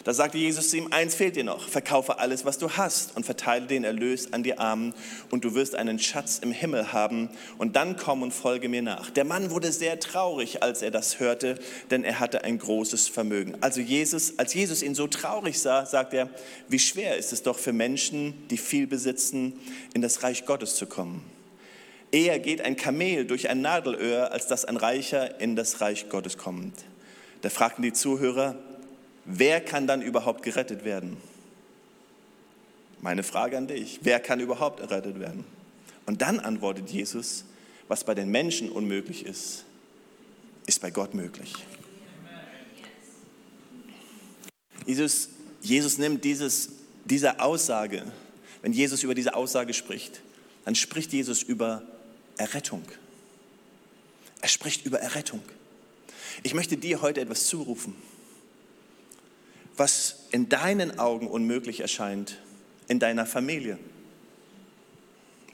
Da 0.03 0.13
sagte 0.13 0.37
Jesus 0.37 0.69
zu 0.69 0.77
ihm, 0.77 0.87
eins 0.91 1.15
fehlt 1.15 1.35
dir 1.35 1.43
noch, 1.43 1.67
verkaufe 1.67 2.19
alles, 2.19 2.45
was 2.45 2.57
du 2.57 2.71
hast 2.71 3.15
und 3.15 3.25
verteile 3.25 3.67
den 3.67 3.83
Erlös 3.83 4.33
an 4.33 4.43
die 4.43 4.57
Armen 4.57 4.93
und 5.29 5.43
du 5.43 5.53
wirst 5.53 5.75
einen 5.75 5.99
Schatz 5.99 6.39
im 6.39 6.51
Himmel 6.51 6.93
haben 6.93 7.29
und 7.57 7.75
dann 7.75 7.97
komm 7.97 8.23
und 8.23 8.31
folge 8.33 8.69
mir 8.69 8.81
nach. 8.81 9.09
Der 9.09 9.25
Mann 9.25 9.51
wurde 9.51 9.71
sehr 9.71 9.99
traurig, 9.99 10.63
als 10.63 10.81
er 10.81 10.91
das 10.91 11.19
hörte, 11.19 11.59
denn 11.91 12.03
er 12.03 12.19
hatte 12.19 12.43
ein 12.43 12.57
großes 12.57 13.07
Vermögen. 13.07 13.55
Also 13.61 13.81
Jesus, 13.81 14.39
als 14.39 14.53
Jesus 14.53 14.81
ihn 14.81 14.95
so 14.95 15.07
traurig 15.07 15.59
sah, 15.59 15.85
sagt 15.85 16.13
er, 16.13 16.29
wie 16.67 16.79
schwer 16.79 17.17
ist 17.17 17.33
es 17.33 17.43
doch 17.43 17.59
für 17.59 17.73
Menschen, 17.73 18.47
die 18.49 18.57
viel 18.57 18.87
besitzen, 18.87 19.53
in 19.93 20.01
das 20.01 20.23
Reich 20.23 20.45
Gottes 20.45 20.75
zu 20.75 20.85
kommen. 20.85 21.23
Eher 22.11 22.39
geht 22.39 22.61
ein 22.61 22.75
Kamel 22.75 23.25
durch 23.25 23.49
ein 23.49 23.61
Nadelöhr, 23.61 24.31
als 24.33 24.47
dass 24.47 24.65
ein 24.65 24.75
Reicher 24.75 25.39
in 25.39 25.55
das 25.55 25.79
Reich 25.79 26.09
Gottes 26.09 26.37
kommt. 26.37 26.73
Da 27.41 27.49
fragten 27.49 27.81
die 27.83 27.93
Zuhörer, 27.93 28.55
Wer 29.25 29.61
kann 29.61 29.87
dann 29.87 30.01
überhaupt 30.01 30.43
gerettet 30.43 30.83
werden? 30.83 31.17
Meine 33.01 33.23
Frage 33.23 33.57
an 33.57 33.67
dich, 33.67 33.99
wer 34.03 34.19
kann 34.19 34.39
überhaupt 34.39 34.79
errettet 34.79 35.19
werden? 35.19 35.45
Und 36.05 36.21
dann 36.21 36.39
antwortet 36.39 36.89
Jesus, 36.89 37.45
was 37.87 38.03
bei 38.03 38.15
den 38.15 38.29
Menschen 38.29 38.71
unmöglich 38.71 39.25
ist, 39.25 39.65
ist 40.65 40.81
bei 40.81 40.91
Gott 40.91 41.13
möglich. 41.13 41.53
Jesus, 44.85 45.29
Jesus 45.61 45.97
nimmt 45.97 46.23
dieses, 46.23 46.69
diese 47.05 47.39
Aussage, 47.39 48.03
wenn 48.61 48.73
Jesus 48.73 49.03
über 49.03 49.15
diese 49.15 49.35
Aussage 49.35 49.73
spricht, 49.73 50.21
dann 50.65 50.75
spricht 50.75 51.13
Jesus 51.13 51.43
über 51.43 51.83
Errettung. 52.37 52.83
Er 54.41 54.47
spricht 54.47 54.85
über 54.85 54.99
Errettung. 54.99 55.41
Ich 56.43 56.53
möchte 56.53 56.77
dir 56.77 57.01
heute 57.01 57.21
etwas 57.21 57.47
zurufen 57.47 57.95
was 59.77 60.25
in 60.31 60.49
deinen 60.49 60.99
Augen 60.99 61.27
unmöglich 61.27 61.79
erscheint, 61.79 62.37
in 62.87 62.99
deiner 62.99 63.25
Familie. 63.25 63.77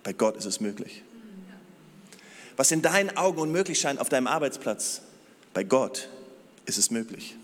Bei 0.03 0.13
Gott 0.13 0.37
ist 0.37 0.45
es 0.45 0.59
möglich. 0.59 1.03
Was 2.55 2.71
in 2.71 2.81
deinen 2.81 3.15
Augen 3.15 3.39
unmöglich 3.39 3.79
scheint 3.79 3.99
auf 3.99 4.09
deinem 4.09 4.27
Arbeitsplatz, 4.27 5.01
bei 5.53 5.63
Gott 5.63 6.09
ist 6.65 6.77
es 6.77 6.91
möglich. 6.91 7.35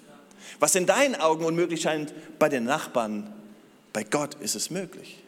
Was 0.59 0.75
in 0.75 0.85
deinen 0.85 1.15
Augen 1.15 1.45
unmöglich 1.45 1.81
scheint 1.81 2.13
bei 2.39 2.49
den 2.49 2.63
Nachbarn, 2.63 3.31
bei 3.91 4.03
Gott 4.03 4.35
ist 4.35 4.55
es 4.55 4.69
möglich. 4.69 5.23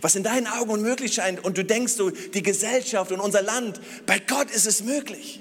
Was 0.00 0.16
in 0.16 0.22
deinen 0.22 0.46
Augen 0.46 0.70
unmöglich 0.70 1.14
scheint 1.14 1.44
und 1.44 1.58
du 1.58 1.64
denkst 1.64 1.92
so, 1.92 2.10
die 2.10 2.42
Gesellschaft 2.42 3.12
und 3.12 3.20
unser 3.20 3.42
Land, 3.42 3.80
bei 4.06 4.18
Gott 4.18 4.50
ist 4.50 4.66
es 4.66 4.82
möglich. 4.82 5.40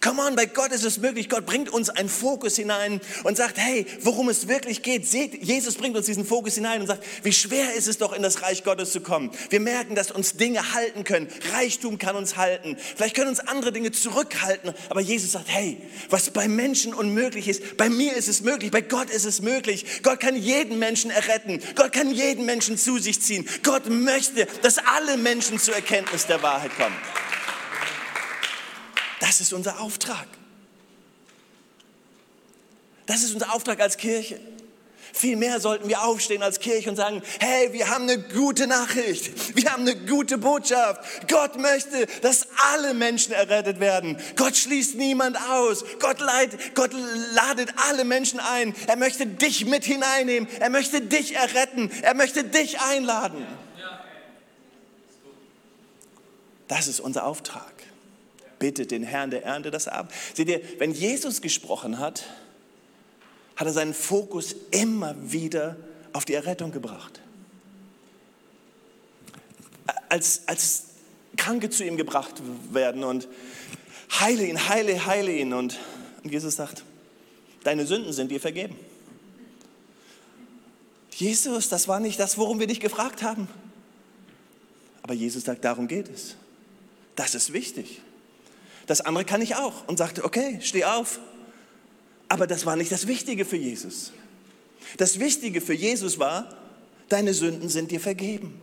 Come 0.00 0.22
on, 0.22 0.36
bei 0.36 0.46
Gott 0.46 0.72
ist 0.72 0.84
es 0.84 0.98
möglich. 0.98 1.28
Gott 1.28 1.46
bringt 1.46 1.68
uns 1.68 1.88
einen 1.90 2.08
Fokus 2.08 2.56
hinein 2.56 3.00
und 3.24 3.36
sagt, 3.36 3.58
hey, 3.58 3.86
worum 4.00 4.28
es 4.28 4.48
wirklich 4.48 4.82
geht. 4.82 5.06
Seht, 5.06 5.42
Jesus 5.42 5.74
bringt 5.74 5.96
uns 5.96 6.06
diesen 6.06 6.24
Fokus 6.24 6.54
hinein 6.54 6.80
und 6.80 6.86
sagt, 6.86 7.04
wie 7.22 7.32
schwer 7.32 7.74
ist 7.74 7.88
es 7.88 7.98
doch, 7.98 8.12
in 8.12 8.22
das 8.22 8.42
Reich 8.42 8.64
Gottes 8.64 8.92
zu 8.92 9.00
kommen. 9.00 9.30
Wir 9.50 9.60
merken, 9.60 9.94
dass 9.94 10.10
uns 10.10 10.34
Dinge 10.36 10.74
halten 10.74 11.04
können. 11.04 11.28
Reichtum 11.52 11.98
kann 11.98 12.16
uns 12.16 12.36
halten. 12.36 12.76
Vielleicht 12.96 13.16
können 13.16 13.28
uns 13.28 13.40
andere 13.40 13.72
Dinge 13.72 13.92
zurückhalten. 13.92 14.74
Aber 14.88 15.00
Jesus 15.00 15.32
sagt, 15.32 15.48
hey, 15.48 15.78
was 16.08 16.30
bei 16.30 16.48
Menschen 16.48 16.94
unmöglich 16.94 17.48
ist, 17.48 17.76
bei 17.76 17.88
mir 17.88 18.14
ist 18.14 18.28
es 18.28 18.42
möglich. 18.42 18.70
Bei 18.70 18.80
Gott 18.80 19.10
ist 19.10 19.24
es 19.24 19.42
möglich. 19.42 20.02
Gott 20.02 20.20
kann 20.20 20.36
jeden 20.36 20.78
Menschen 20.78 21.10
erretten. 21.10 21.60
Gott 21.74 21.92
kann 21.92 22.10
jeden 22.10 22.44
Menschen 22.46 22.76
zu 22.76 22.98
sich 22.98 23.20
ziehen. 23.20 23.46
Gott 23.62 23.88
möchte, 23.88 24.46
dass 24.62 24.78
alle 24.78 25.16
Menschen 25.16 25.58
zur 25.58 25.74
Erkenntnis 25.74 26.26
der 26.26 26.42
Wahrheit 26.42 26.70
kommen. 26.76 26.96
Das 29.20 29.40
ist 29.40 29.52
unser 29.52 29.80
Auftrag. 29.80 30.26
Das 33.06 33.22
ist 33.22 33.32
unser 33.32 33.54
Auftrag 33.54 33.80
als 33.80 33.96
Kirche. 33.96 34.40
Vielmehr 35.12 35.60
sollten 35.60 35.88
wir 35.88 36.04
aufstehen 36.04 36.42
als 36.42 36.60
Kirche 36.60 36.88
und 36.88 36.96
sagen, 36.96 37.20
hey, 37.40 37.72
wir 37.72 37.90
haben 37.90 38.04
eine 38.04 38.18
gute 38.18 38.68
Nachricht, 38.68 39.56
wir 39.56 39.70
haben 39.72 39.82
eine 39.82 39.96
gute 39.96 40.38
Botschaft. 40.38 41.28
Gott 41.28 41.58
möchte, 41.58 42.06
dass 42.22 42.46
alle 42.72 42.94
Menschen 42.94 43.32
errettet 43.32 43.80
werden. 43.80 44.16
Gott 44.36 44.56
schließt 44.56 44.94
niemand 44.94 45.36
aus. 45.50 45.84
Gott, 45.98 46.20
leid, 46.20 46.74
Gott 46.74 46.92
ladet 47.32 47.74
alle 47.88 48.04
Menschen 48.04 48.38
ein. 48.40 48.74
Er 48.86 48.96
möchte 48.96 49.26
dich 49.26 49.66
mit 49.66 49.84
hineinnehmen. 49.84 50.48
Er 50.60 50.70
möchte 50.70 51.00
dich 51.00 51.34
erretten. 51.34 51.90
Er 52.02 52.14
möchte 52.14 52.44
dich 52.44 52.80
einladen. 52.80 53.44
Das 56.68 56.86
ist 56.86 57.00
unser 57.00 57.26
Auftrag 57.26 57.72
bittet 58.60 58.92
den 58.92 59.02
Herrn 59.02 59.32
der 59.32 59.42
Ernte 59.42 59.72
das 59.72 59.88
ab. 59.88 60.12
Seht 60.34 60.48
ihr, 60.48 60.60
wenn 60.78 60.92
Jesus 60.92 61.42
gesprochen 61.42 61.98
hat, 61.98 62.24
hat 63.56 63.66
er 63.66 63.72
seinen 63.72 63.94
Fokus 63.94 64.54
immer 64.70 65.16
wieder 65.20 65.76
auf 66.12 66.24
die 66.24 66.34
Errettung 66.34 66.70
gebracht. 66.70 67.20
Als, 70.08 70.42
als 70.46 70.84
Kranke 71.36 71.70
zu 71.70 71.84
ihm 71.84 71.96
gebracht 71.96 72.40
werden 72.72 73.02
und 73.02 73.26
heile 74.20 74.46
ihn, 74.46 74.68
heile, 74.68 75.06
heile 75.06 75.32
ihn. 75.32 75.52
Und, 75.52 75.78
und 76.22 76.30
Jesus 76.30 76.56
sagt, 76.56 76.84
deine 77.64 77.86
Sünden 77.86 78.12
sind 78.12 78.30
dir 78.30 78.40
vergeben. 78.40 78.76
Jesus, 81.12 81.68
das 81.68 81.88
war 81.88 82.00
nicht 82.00 82.18
das, 82.18 82.38
worum 82.38 82.60
wir 82.60 82.66
dich 82.66 82.80
gefragt 82.80 83.22
haben. 83.22 83.48
Aber 85.02 85.14
Jesus 85.14 85.44
sagt, 85.44 85.64
darum 85.64 85.88
geht 85.88 86.08
es. 86.08 86.36
Das 87.16 87.34
ist 87.34 87.52
wichtig. 87.52 88.00
Das 88.90 89.02
andere 89.02 89.24
kann 89.24 89.40
ich 89.40 89.54
auch. 89.54 89.86
Und 89.86 89.98
sagte, 89.98 90.24
okay, 90.24 90.58
steh 90.62 90.82
auf. 90.82 91.20
Aber 92.26 92.48
das 92.48 92.66
war 92.66 92.74
nicht 92.74 92.90
das 92.90 93.06
Wichtige 93.06 93.44
für 93.44 93.56
Jesus. 93.56 94.10
Das 94.96 95.20
Wichtige 95.20 95.60
für 95.60 95.74
Jesus 95.74 96.18
war, 96.18 96.56
deine 97.08 97.32
Sünden 97.32 97.68
sind 97.68 97.92
dir 97.92 98.00
vergeben. 98.00 98.60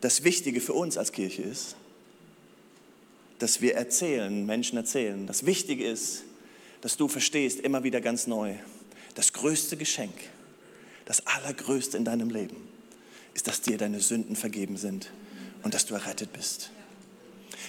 Das 0.00 0.24
Wichtige 0.24 0.62
für 0.62 0.72
uns 0.72 0.96
als 0.96 1.12
Kirche 1.12 1.42
ist, 1.42 1.76
dass 3.38 3.60
wir 3.60 3.74
erzählen, 3.74 4.46
Menschen 4.46 4.78
erzählen. 4.78 5.26
Das 5.26 5.44
Wichtige 5.44 5.86
ist, 5.86 6.24
dass 6.80 6.96
du 6.96 7.08
verstehst 7.08 7.60
immer 7.60 7.84
wieder 7.84 8.00
ganz 8.00 8.26
neu, 8.26 8.54
das 9.16 9.34
größte 9.34 9.76
Geschenk, 9.76 10.14
das 11.04 11.26
allergrößte 11.26 11.98
in 11.98 12.06
deinem 12.06 12.30
Leben 12.30 12.56
ist, 13.34 13.48
dass 13.48 13.60
dir 13.60 13.76
deine 13.76 14.00
Sünden 14.00 14.34
vergeben 14.34 14.78
sind 14.78 15.10
und 15.62 15.74
dass 15.74 15.84
du 15.84 15.92
errettet 15.92 16.32
bist. 16.32 16.70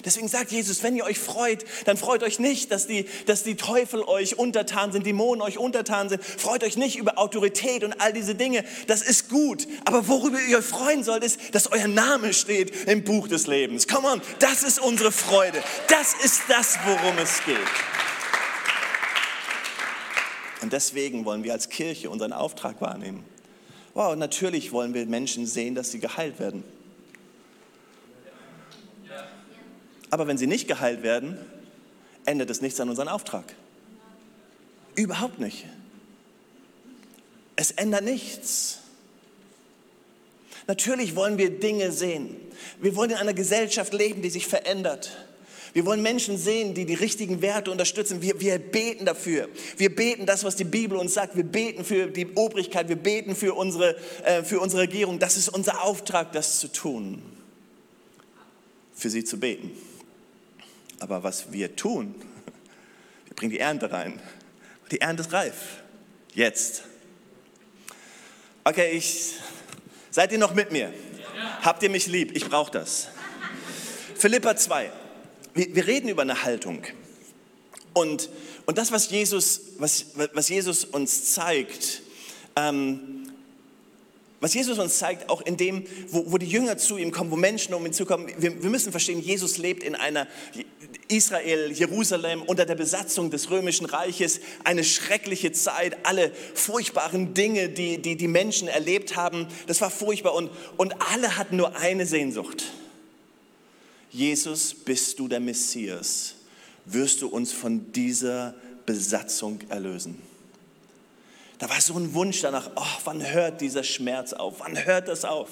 Deswegen 0.05 0.27
sagt 0.27 0.51
Jesus, 0.51 0.83
wenn 0.83 0.95
ihr 0.95 1.05
euch 1.05 1.19
freut, 1.19 1.65
dann 1.85 1.97
freut 1.97 2.23
euch 2.23 2.39
nicht, 2.39 2.71
dass 2.71 2.87
die, 2.87 3.05
dass 3.25 3.43
die 3.43 3.55
Teufel 3.55 4.03
euch 4.03 4.37
untertan 4.37 4.91
sind, 4.91 5.05
Dämonen 5.05 5.41
euch 5.41 5.57
untertan 5.57 6.09
sind. 6.09 6.23
Freut 6.23 6.63
euch 6.63 6.77
nicht 6.77 6.97
über 6.97 7.17
Autorität 7.17 7.83
und 7.83 7.93
all 8.01 8.13
diese 8.13 8.35
Dinge. 8.35 8.63
Das 8.87 9.01
ist 9.01 9.29
gut. 9.29 9.67
Aber 9.85 10.07
worüber 10.07 10.39
ihr 10.41 10.57
euch 10.57 10.65
freuen 10.65 11.03
sollt, 11.03 11.23
ist, 11.23 11.39
dass 11.53 11.71
euer 11.71 11.87
Name 11.87 12.33
steht 12.33 12.87
im 12.87 13.03
Buch 13.03 13.27
des 13.27 13.47
Lebens. 13.47 13.87
Come 13.87 14.07
on, 14.07 14.21
das 14.39 14.63
ist 14.63 14.79
unsere 14.79 15.11
Freude. 15.11 15.61
Das 15.87 16.13
ist 16.23 16.43
das, 16.47 16.77
worum 16.85 17.17
es 17.17 17.43
geht. 17.45 17.57
Und 20.61 20.71
deswegen 20.71 21.25
wollen 21.25 21.43
wir 21.43 21.51
als 21.51 21.69
Kirche 21.69 22.09
unseren 22.09 22.31
Auftrag 22.31 22.79
wahrnehmen. 22.79 23.25
Wow, 23.93 24.15
natürlich 24.15 24.71
wollen 24.71 24.93
wir 24.93 25.05
Menschen 25.05 25.45
sehen, 25.45 25.75
dass 25.75 25.91
sie 25.91 25.99
geheilt 25.99 26.39
werden. 26.39 26.63
Aber 30.13 30.27
wenn 30.27 30.37
sie 30.37 30.45
nicht 30.45 30.67
geheilt 30.67 31.01
werden, 31.01 31.39
ändert 32.25 32.51
es 32.51 32.61
nichts 32.61 32.79
an 32.79 32.87
userem 32.87 33.07
Auftrag. 33.07 33.45
Überhaupt 34.93 35.39
nicht. 35.39 35.65
Es 37.55 37.71
ändert 37.71 38.03
nichts. 38.03 38.77
Natürlich 40.67 41.15
wollen 41.15 41.39
wir 41.39 41.49
Dinge 41.59 41.91
sehen. 41.91 42.35
Wir 42.79 42.95
wollen 42.95 43.09
in 43.09 43.17
einer 43.17 43.33
Gesellschaft 43.33 43.91
leben, 43.91 44.21
die 44.21 44.29
sich 44.29 44.45
verändert. 44.45 45.17
Wir 45.73 45.83
wollen 45.87 46.03
Menschen 46.03 46.37
sehen, 46.37 46.75
die 46.75 46.85
die 46.85 46.93
richtigen 46.93 47.41
Werte 47.41 47.71
unterstützen. 47.71 48.21
Wir, 48.21 48.39
wir 48.39 48.59
beten 48.59 49.05
dafür. 49.05 49.49
Wir 49.77 49.95
beten 49.95 50.27
das, 50.27 50.43
was 50.43 50.55
die 50.55 50.63
Bibel 50.63 50.95
uns 50.95 51.15
sagt. 51.15 51.35
Wir 51.35 51.43
beten 51.43 51.83
für 51.83 52.05
die 52.05 52.27
Obrigkeit. 52.35 52.87
Wir 52.87 52.97
beten 52.97 53.35
für 53.35 53.55
unsere, 53.55 53.97
äh, 54.25 54.43
für 54.43 54.59
unsere 54.59 54.83
Regierung. 54.83 55.17
Das 55.17 55.37
ist 55.37 55.49
unser 55.49 55.81
Auftrag, 55.81 56.33
das 56.33 56.59
zu 56.59 56.67
tun. 56.67 57.23
Für 58.93 59.09
sie 59.09 59.23
zu 59.23 59.39
beten. 59.39 59.71
Aber 61.03 61.21
was 61.21 61.51
wir 61.51 61.75
tun, 61.75 62.15
wir 63.25 63.35
bringen 63.35 63.51
die 63.51 63.59
Ernte 63.59 63.91
rein. 63.91 64.21
Die 64.89 65.01
Ernte 65.01 65.23
ist 65.23 65.33
reif. 65.33 65.83
Jetzt. 66.33 66.83
Okay, 68.63 68.91
ich, 68.91 69.33
seid 70.11 70.31
ihr 70.31 70.37
noch 70.37 70.53
mit 70.53 70.71
mir? 70.71 70.93
Habt 71.61 71.83
ihr 71.83 71.89
mich 71.89 72.07
lieb? 72.07 72.33
Ich 72.37 72.47
brauche 72.47 72.71
das. 72.71 73.09
Philippa 74.15 74.55
2. 74.55 74.93
Wir, 75.53 75.75
wir, 75.75 75.87
reden 75.87 76.07
über 76.07 76.21
eine 76.21 76.43
Haltung. 76.43 76.83
Und, 77.91 78.29
und 78.65 78.77
das, 78.77 78.93
was 78.93 79.09
Jesus, 79.09 79.59
was, 79.79 80.05
was 80.31 80.47
Jesus 80.47 80.85
uns 80.85 81.33
zeigt, 81.33 82.01
ähm, 82.55 83.12
was 84.43 84.53
Jesus 84.53 84.77
uns 84.77 84.97
zeigt, 84.97 85.29
auch 85.29 85.39
in 85.39 85.55
dem, 85.55 85.85
wo, 86.09 86.29
wo 86.29 86.37
die 86.37 86.45
Jünger 86.45 86.77
zu 86.77 86.97
ihm 86.97 87.11
kommen, 87.11 87.31
wo 87.31 87.37
Menschen 87.37 87.73
um 87.73 87.85
ihn 87.85 87.93
zukommen, 87.93 88.27
wir, 88.37 88.61
wir 88.61 88.69
müssen 88.69 88.91
verstehen, 88.91 89.21
Jesus 89.21 89.57
lebt 89.57 89.83
in 89.83 89.95
einer 89.95 90.27
Israel, 91.07 91.71
Jerusalem 91.71 92.41
unter 92.41 92.65
der 92.65 92.75
Besatzung 92.75 93.31
des 93.31 93.49
römischen 93.49 93.85
Reiches, 93.85 94.41
eine 94.65 94.83
schreckliche 94.83 95.53
Zeit, 95.53 96.05
alle 96.05 96.33
furchtbaren 96.55 97.33
Dinge, 97.33 97.69
die 97.69 98.01
die, 98.01 98.17
die 98.17 98.27
Menschen 98.27 98.67
erlebt 98.67 99.15
haben, 99.15 99.47
das 99.67 99.79
war 99.79 99.89
furchtbar 99.89 100.33
und, 100.35 100.51
und 100.75 100.93
alle 101.13 101.37
hatten 101.37 101.55
nur 101.55 101.77
eine 101.77 102.05
Sehnsucht. 102.05 102.65
Jesus, 104.11 104.73
bist 104.73 105.19
du 105.19 105.29
der 105.29 105.39
Messias? 105.39 106.35
Wirst 106.83 107.21
du 107.21 107.29
uns 107.29 107.53
von 107.53 107.93
dieser 107.93 108.55
Besatzung 108.85 109.61
erlösen? 109.69 110.32
Da 111.63 111.69
war 111.69 111.79
so 111.79 111.93
ein 111.93 112.13
Wunsch 112.13 112.41
danach, 112.41 112.69
oh, 112.75 112.99
wann 113.05 113.25
hört 113.25 113.61
dieser 113.61 113.85
Schmerz 113.85 114.33
auf? 114.33 114.55
Wann 114.59 114.83
hört 114.83 115.07
das 115.07 115.23
auf? 115.23 115.47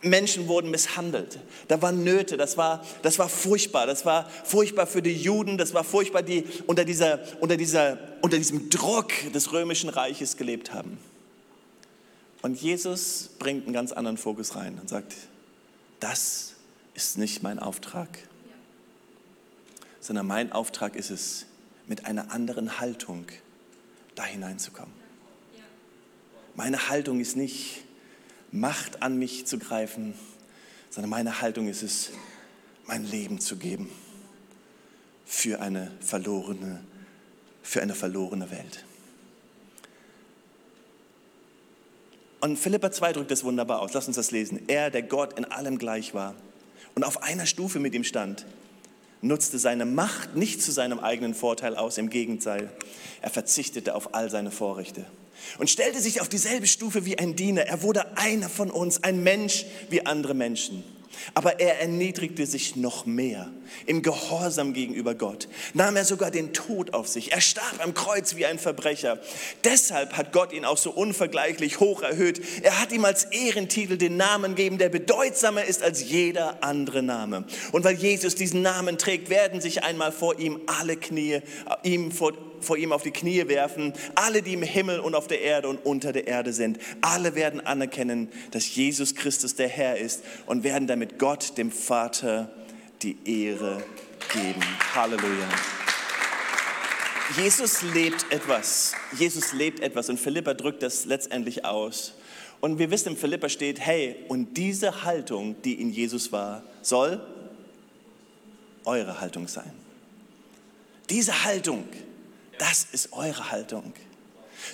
Menschen 0.00 0.48
wurden 0.48 0.70
misshandelt. 0.70 1.38
Da 1.68 1.82
waren 1.82 2.04
Nöte. 2.04 2.38
Das 2.38 2.56
war, 2.56 2.82
das 3.02 3.18
war 3.18 3.28
furchtbar. 3.28 3.86
Das 3.86 4.06
war 4.06 4.30
furchtbar 4.30 4.86
für 4.86 5.02
die 5.02 5.12
Juden. 5.12 5.58
Das 5.58 5.74
war 5.74 5.84
furchtbar, 5.84 6.22
die 6.22 6.46
unter, 6.66 6.86
dieser, 6.86 7.20
unter, 7.40 7.58
dieser, 7.58 7.98
unter 8.22 8.38
diesem 8.38 8.70
Druck 8.70 9.12
des 9.34 9.52
römischen 9.52 9.90
Reiches 9.90 10.38
gelebt 10.38 10.72
haben. 10.72 10.96
Und 12.40 12.58
Jesus 12.58 13.28
bringt 13.38 13.66
einen 13.66 13.74
ganz 13.74 13.92
anderen 13.92 14.16
Fokus 14.16 14.56
rein 14.56 14.78
und 14.80 14.88
sagt, 14.88 15.12
das 16.00 16.54
ist 16.94 17.18
nicht 17.18 17.42
mein 17.42 17.58
Auftrag, 17.58 18.08
sondern 20.00 20.26
mein 20.26 20.50
Auftrag 20.50 20.96
ist 20.96 21.10
es, 21.10 21.44
mit 21.86 22.06
einer 22.06 22.32
anderen 22.32 22.80
Haltung 22.80 23.26
da 24.14 24.24
hineinzukommen. 24.24 24.99
Meine 26.62 26.90
Haltung 26.90 27.20
ist 27.20 27.38
nicht, 27.38 27.84
Macht 28.52 29.00
an 29.00 29.18
mich 29.18 29.46
zu 29.46 29.58
greifen, 29.58 30.12
sondern 30.90 31.08
meine 31.08 31.40
Haltung 31.40 31.68
ist 31.68 31.82
es, 31.82 32.10
mein 32.86 33.02
Leben 33.02 33.40
zu 33.40 33.56
geben 33.56 33.90
für 35.24 35.62
eine 35.62 35.90
verlorene, 36.00 36.84
für 37.62 37.80
eine 37.80 37.94
verlorene 37.94 38.50
Welt. 38.50 38.84
Und 42.42 42.58
Philippa 42.58 42.92
2 42.92 43.14
drückt 43.14 43.30
das 43.30 43.42
wunderbar 43.42 43.80
aus. 43.80 43.94
Lass 43.94 44.06
uns 44.06 44.16
das 44.16 44.30
lesen. 44.30 44.60
Er, 44.68 44.90
der 44.90 45.02
Gott 45.02 45.38
in 45.38 45.46
allem 45.46 45.78
gleich 45.78 46.12
war 46.12 46.34
und 46.94 47.04
auf 47.04 47.22
einer 47.22 47.46
Stufe 47.46 47.78
mit 47.78 47.94
ihm 47.94 48.04
stand, 48.04 48.44
nutzte 49.22 49.58
seine 49.58 49.86
Macht 49.86 50.36
nicht 50.36 50.60
zu 50.60 50.72
seinem 50.72 50.98
eigenen 50.98 51.32
Vorteil 51.32 51.74
aus. 51.74 51.96
Im 51.96 52.10
Gegenteil, 52.10 52.70
er 53.22 53.30
verzichtete 53.30 53.94
auf 53.94 54.14
all 54.14 54.28
seine 54.28 54.50
Vorrechte 54.50 55.06
und 55.58 55.70
stellte 55.70 56.00
sich 56.00 56.20
auf 56.20 56.28
dieselbe 56.28 56.66
Stufe 56.66 57.04
wie 57.04 57.18
ein 57.18 57.36
Diener. 57.36 57.62
Er 57.62 57.82
wurde 57.82 58.16
einer 58.16 58.48
von 58.48 58.70
uns, 58.70 59.02
ein 59.02 59.22
Mensch 59.22 59.66
wie 59.88 60.06
andere 60.06 60.34
Menschen. 60.34 60.84
Aber 61.34 61.60
er 61.60 61.80
erniedrigte 61.80 62.46
sich 62.46 62.76
noch 62.76 63.06
mehr 63.06 63.50
im 63.86 64.02
Gehorsam 64.02 64.72
gegenüber 64.72 65.14
Gott. 65.14 65.48
Nahm 65.74 65.96
er 65.96 66.04
sogar 66.04 66.30
den 66.30 66.52
Tod 66.52 66.94
auf 66.94 67.08
sich. 67.08 67.32
Er 67.32 67.40
starb 67.40 67.82
am 67.82 67.94
Kreuz 67.94 68.36
wie 68.36 68.46
ein 68.46 68.58
Verbrecher. 68.58 69.18
Deshalb 69.64 70.16
hat 70.16 70.32
Gott 70.32 70.52
ihn 70.52 70.64
auch 70.64 70.78
so 70.78 70.90
unvergleichlich 70.90 71.80
hoch 71.80 72.02
erhöht. 72.02 72.40
Er 72.62 72.80
hat 72.80 72.92
ihm 72.92 73.04
als 73.04 73.24
Ehrentitel 73.24 73.96
den 73.96 74.16
Namen 74.16 74.54
gegeben, 74.54 74.78
der 74.78 74.88
bedeutsamer 74.88 75.64
ist 75.64 75.82
als 75.82 76.08
jeder 76.08 76.62
andere 76.62 77.02
Name. 77.02 77.44
Und 77.72 77.84
weil 77.84 77.96
Jesus 77.96 78.34
diesen 78.34 78.62
Namen 78.62 78.98
trägt, 78.98 79.30
werden 79.30 79.60
sich 79.60 79.82
einmal 79.82 80.12
vor 80.12 80.38
ihm 80.38 80.60
alle 80.66 80.96
Knie, 80.96 81.40
ihm 81.82 82.12
vor 82.12 82.32
vor 82.60 82.76
ihm 82.76 82.92
auf 82.92 83.02
die 83.02 83.10
Knie 83.10 83.48
werfen. 83.48 83.92
Alle, 84.14 84.42
die 84.42 84.52
im 84.52 84.62
Himmel 84.62 85.00
und 85.00 85.14
auf 85.14 85.26
der 85.26 85.40
Erde 85.40 85.68
und 85.68 85.84
unter 85.84 86.12
der 86.12 86.26
Erde 86.26 86.52
sind, 86.52 86.78
alle 87.00 87.34
werden 87.34 87.60
anerkennen, 87.60 88.28
dass 88.50 88.74
Jesus 88.74 89.14
Christus 89.14 89.54
der 89.54 89.68
Herr 89.68 89.96
ist 89.96 90.22
und 90.46 90.62
werden 90.62 90.86
damit 90.86 91.18
Gott, 91.18 91.56
dem 91.58 91.70
Vater, 91.70 92.50
die 93.02 93.16
Ehre 93.24 93.82
geben. 94.32 94.62
Halleluja. 94.94 95.48
Jesus 97.36 97.82
lebt 97.82 98.30
etwas. 98.30 98.94
Jesus 99.16 99.52
lebt 99.52 99.80
etwas 99.80 100.08
und 100.08 100.18
Philippa 100.18 100.54
drückt 100.54 100.82
das 100.82 101.04
letztendlich 101.04 101.64
aus. 101.64 102.14
Und 102.60 102.78
wir 102.78 102.90
wissen, 102.90 103.10
im 103.10 103.16
Philippa 103.16 103.48
steht, 103.48 103.80
hey, 103.80 104.16
und 104.28 104.56
diese 104.56 105.04
Haltung, 105.04 105.60
die 105.62 105.80
in 105.80 105.90
Jesus 105.90 106.30
war, 106.30 106.62
soll 106.82 107.24
eure 108.84 109.20
Haltung 109.20 109.48
sein. 109.48 109.72
Diese 111.08 111.44
Haltung, 111.44 111.88
das 112.58 112.86
ist 112.92 113.12
eure 113.12 113.50
Haltung. 113.50 113.92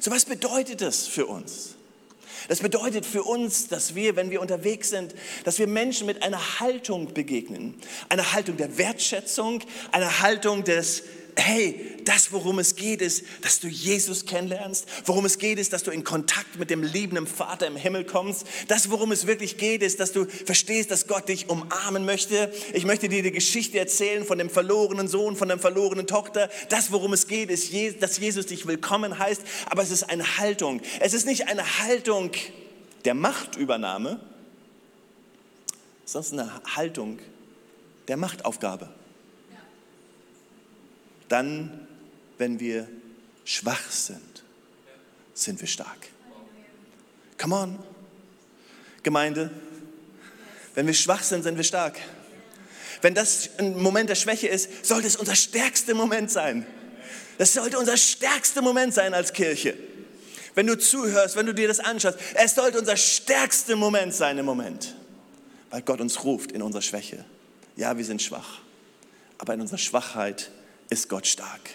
So 0.00 0.10
was 0.10 0.24
bedeutet 0.24 0.80
das 0.80 1.06
für 1.06 1.26
uns? 1.26 1.75
Das 2.48 2.60
bedeutet 2.60 3.06
für 3.06 3.22
uns, 3.22 3.68
dass 3.68 3.94
wir, 3.94 4.16
wenn 4.16 4.30
wir 4.30 4.40
unterwegs 4.40 4.90
sind, 4.90 5.14
dass 5.44 5.58
wir 5.58 5.66
Menschen 5.66 6.06
mit 6.06 6.22
einer 6.22 6.60
Haltung 6.60 7.12
begegnen. 7.14 7.74
Eine 8.08 8.32
Haltung 8.32 8.56
der 8.56 8.78
Wertschätzung, 8.78 9.60
eine 9.92 10.20
Haltung 10.20 10.64
des 10.64 11.02
hey, 11.38 11.96
das, 12.04 12.32
worum 12.32 12.58
es 12.58 12.76
geht, 12.76 13.02
ist, 13.02 13.24
dass 13.42 13.60
du 13.60 13.68
Jesus 13.68 14.26
kennenlernst. 14.26 14.86
Worum 15.04 15.24
es 15.24 15.38
geht, 15.38 15.58
ist, 15.58 15.72
dass 15.72 15.82
du 15.82 15.90
in 15.90 16.02
Kontakt 16.02 16.58
mit 16.58 16.70
dem 16.70 16.82
liebenden 16.82 17.26
Vater 17.26 17.66
im 17.66 17.76
Himmel 17.76 18.04
kommst. 18.04 18.46
Das, 18.68 18.90
worum 18.90 19.12
es 19.12 19.26
wirklich 19.26 19.58
geht, 19.58 19.82
ist, 19.82 20.00
dass 20.00 20.12
du 20.12 20.24
verstehst, 20.24 20.90
dass 20.90 21.06
Gott 21.06 21.28
dich 21.28 21.48
umarmen 21.48 22.04
möchte. 22.04 22.52
Ich 22.72 22.84
möchte 22.84 23.08
dir 23.08 23.22
die 23.22 23.32
Geschichte 23.32 23.78
erzählen 23.78 24.24
von 24.24 24.38
dem 24.38 24.50
verlorenen 24.50 25.08
Sohn, 25.08 25.36
von 25.36 25.48
der 25.48 25.58
verlorenen 25.58 26.06
Tochter. 26.06 26.48
Das, 26.68 26.90
worum 26.90 27.12
es 27.12 27.26
geht, 27.26 27.50
ist, 27.50 27.72
dass 28.00 28.18
Jesus 28.18 28.46
dich 28.46 28.66
willkommen 28.66 29.18
heißt. 29.18 29.42
Aber 29.68 29.82
es 29.82 29.90
ist 29.90 30.04
eine 30.04 30.38
Haltung. 30.38 30.80
Es 31.00 31.12
ist 31.12 31.26
nicht 31.26 31.48
eine 31.48 31.80
Haltung 31.80 32.30
der 33.04 33.14
Machtübernahme, 33.14 34.20
sondern 36.04 36.48
eine 36.48 36.76
Haltung 36.76 37.18
der 38.08 38.16
Machtaufgabe 38.16 38.88
dann, 41.28 41.86
wenn 42.38 42.60
wir 42.60 42.88
schwach 43.44 43.90
sind, 43.90 44.42
sind 45.34 45.60
wir 45.60 45.68
stark. 45.68 46.08
Come 47.38 47.54
on. 47.54 47.78
Gemeinde, 49.02 49.50
wenn 50.74 50.86
wir 50.86 50.94
schwach 50.94 51.22
sind, 51.22 51.42
sind 51.42 51.56
wir 51.56 51.64
stark. 51.64 51.98
Wenn 53.02 53.14
das 53.14 53.50
ein 53.58 53.80
Moment 53.80 54.10
der 54.10 54.14
Schwäche 54.14 54.48
ist, 54.48 54.84
sollte 54.84 55.06
es 55.06 55.16
unser 55.16 55.36
stärkster 55.36 55.94
Moment 55.94 56.30
sein. 56.30 56.66
Das 57.38 57.52
sollte 57.52 57.78
unser 57.78 57.96
stärkster 57.96 58.62
Moment 58.62 58.94
sein 58.94 59.14
als 59.14 59.32
Kirche. 59.32 59.76
Wenn 60.54 60.66
du 60.66 60.78
zuhörst, 60.78 61.36
wenn 61.36 61.46
du 61.46 61.52
dir 61.52 61.68
das 61.68 61.80
anschaust, 61.80 62.18
es 62.34 62.54
sollte 62.54 62.78
unser 62.78 62.96
stärkster 62.96 63.76
Moment 63.76 64.14
sein 64.14 64.38
im 64.38 64.46
Moment. 64.46 64.96
Weil 65.70 65.82
Gott 65.82 66.00
uns 66.00 66.24
ruft 66.24 66.52
in 66.52 66.62
unserer 66.62 66.82
Schwäche. 66.82 67.24
Ja, 67.76 67.96
wir 67.98 68.04
sind 68.04 68.22
schwach. 68.22 68.60
Aber 69.38 69.52
in 69.52 69.60
unserer 69.60 69.78
Schwachheit 69.78 70.50
ist 70.88 71.08
Gott 71.08 71.26
stark. 71.26 71.70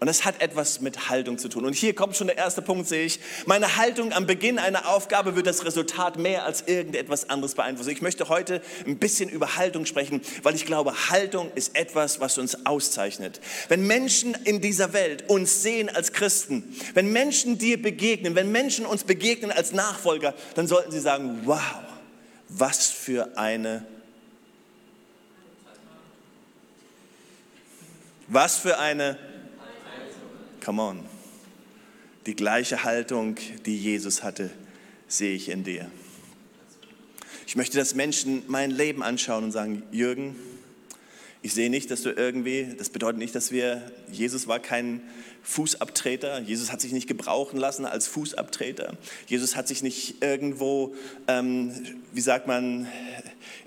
Und 0.00 0.06
das 0.06 0.24
hat 0.24 0.40
etwas 0.40 0.80
mit 0.80 1.08
Haltung 1.08 1.38
zu 1.38 1.48
tun. 1.48 1.64
Und 1.64 1.72
hier 1.72 1.92
kommt 1.92 2.16
schon 2.16 2.28
der 2.28 2.36
erste 2.36 2.62
Punkt, 2.62 2.86
sehe 2.86 3.04
ich. 3.04 3.18
Meine 3.46 3.76
Haltung 3.76 4.12
am 4.12 4.26
Beginn 4.26 4.60
einer 4.60 4.88
Aufgabe 4.88 5.34
wird 5.34 5.48
das 5.48 5.64
Resultat 5.64 6.18
mehr 6.18 6.44
als 6.44 6.62
irgendetwas 6.68 7.30
anderes 7.30 7.56
beeinflussen. 7.56 7.90
Ich 7.90 8.00
möchte 8.00 8.28
heute 8.28 8.62
ein 8.86 8.98
bisschen 8.98 9.28
über 9.28 9.56
Haltung 9.56 9.86
sprechen, 9.86 10.20
weil 10.44 10.54
ich 10.54 10.66
glaube, 10.66 11.10
Haltung 11.10 11.50
ist 11.56 11.76
etwas, 11.76 12.20
was 12.20 12.38
uns 12.38 12.64
auszeichnet. 12.64 13.40
Wenn 13.68 13.88
Menschen 13.88 14.34
in 14.44 14.60
dieser 14.60 14.92
Welt 14.92 15.28
uns 15.28 15.62
sehen 15.62 15.88
als 15.88 16.12
Christen, 16.12 16.76
wenn 16.94 17.10
Menschen 17.12 17.58
dir 17.58 17.82
begegnen, 17.82 18.36
wenn 18.36 18.52
Menschen 18.52 18.86
uns 18.86 19.02
begegnen 19.02 19.50
als 19.50 19.72
Nachfolger, 19.72 20.32
dann 20.54 20.68
sollten 20.68 20.92
sie 20.92 21.00
sagen, 21.00 21.40
wow, 21.44 21.58
was 22.48 22.86
für 22.86 23.36
eine 23.36 23.84
Was 28.30 28.58
für 28.58 28.78
eine? 28.78 29.16
Come 30.62 30.82
on. 30.82 31.04
Die 32.26 32.36
gleiche 32.36 32.84
Haltung, 32.84 33.36
die 33.64 33.78
Jesus 33.78 34.22
hatte, 34.22 34.50
sehe 35.06 35.34
ich 35.34 35.48
in 35.48 35.64
dir. 35.64 35.90
Ich 37.46 37.56
möchte, 37.56 37.78
dass 37.78 37.94
Menschen 37.94 38.42
mein 38.46 38.70
Leben 38.70 39.02
anschauen 39.02 39.44
und 39.44 39.52
sagen, 39.52 39.82
Jürgen, 39.92 40.36
ich 41.40 41.54
sehe 41.54 41.70
nicht, 41.70 41.90
dass 41.90 42.02
du 42.02 42.10
irgendwie, 42.10 42.74
das 42.76 42.90
bedeutet 42.90 43.18
nicht, 43.18 43.34
dass 43.34 43.50
wir, 43.50 43.90
Jesus 44.12 44.46
war 44.46 44.58
kein 44.58 45.00
Fußabtreter, 45.42 46.40
Jesus 46.40 46.70
hat 46.70 46.82
sich 46.82 46.92
nicht 46.92 47.08
gebrauchen 47.08 47.58
lassen 47.58 47.86
als 47.86 48.06
Fußabtreter, 48.08 48.98
Jesus 49.26 49.56
hat 49.56 49.68
sich 49.68 49.82
nicht 49.82 50.22
irgendwo, 50.22 50.94
ähm, 51.28 51.72
wie 52.12 52.20
sagt 52.20 52.46
man, 52.46 52.88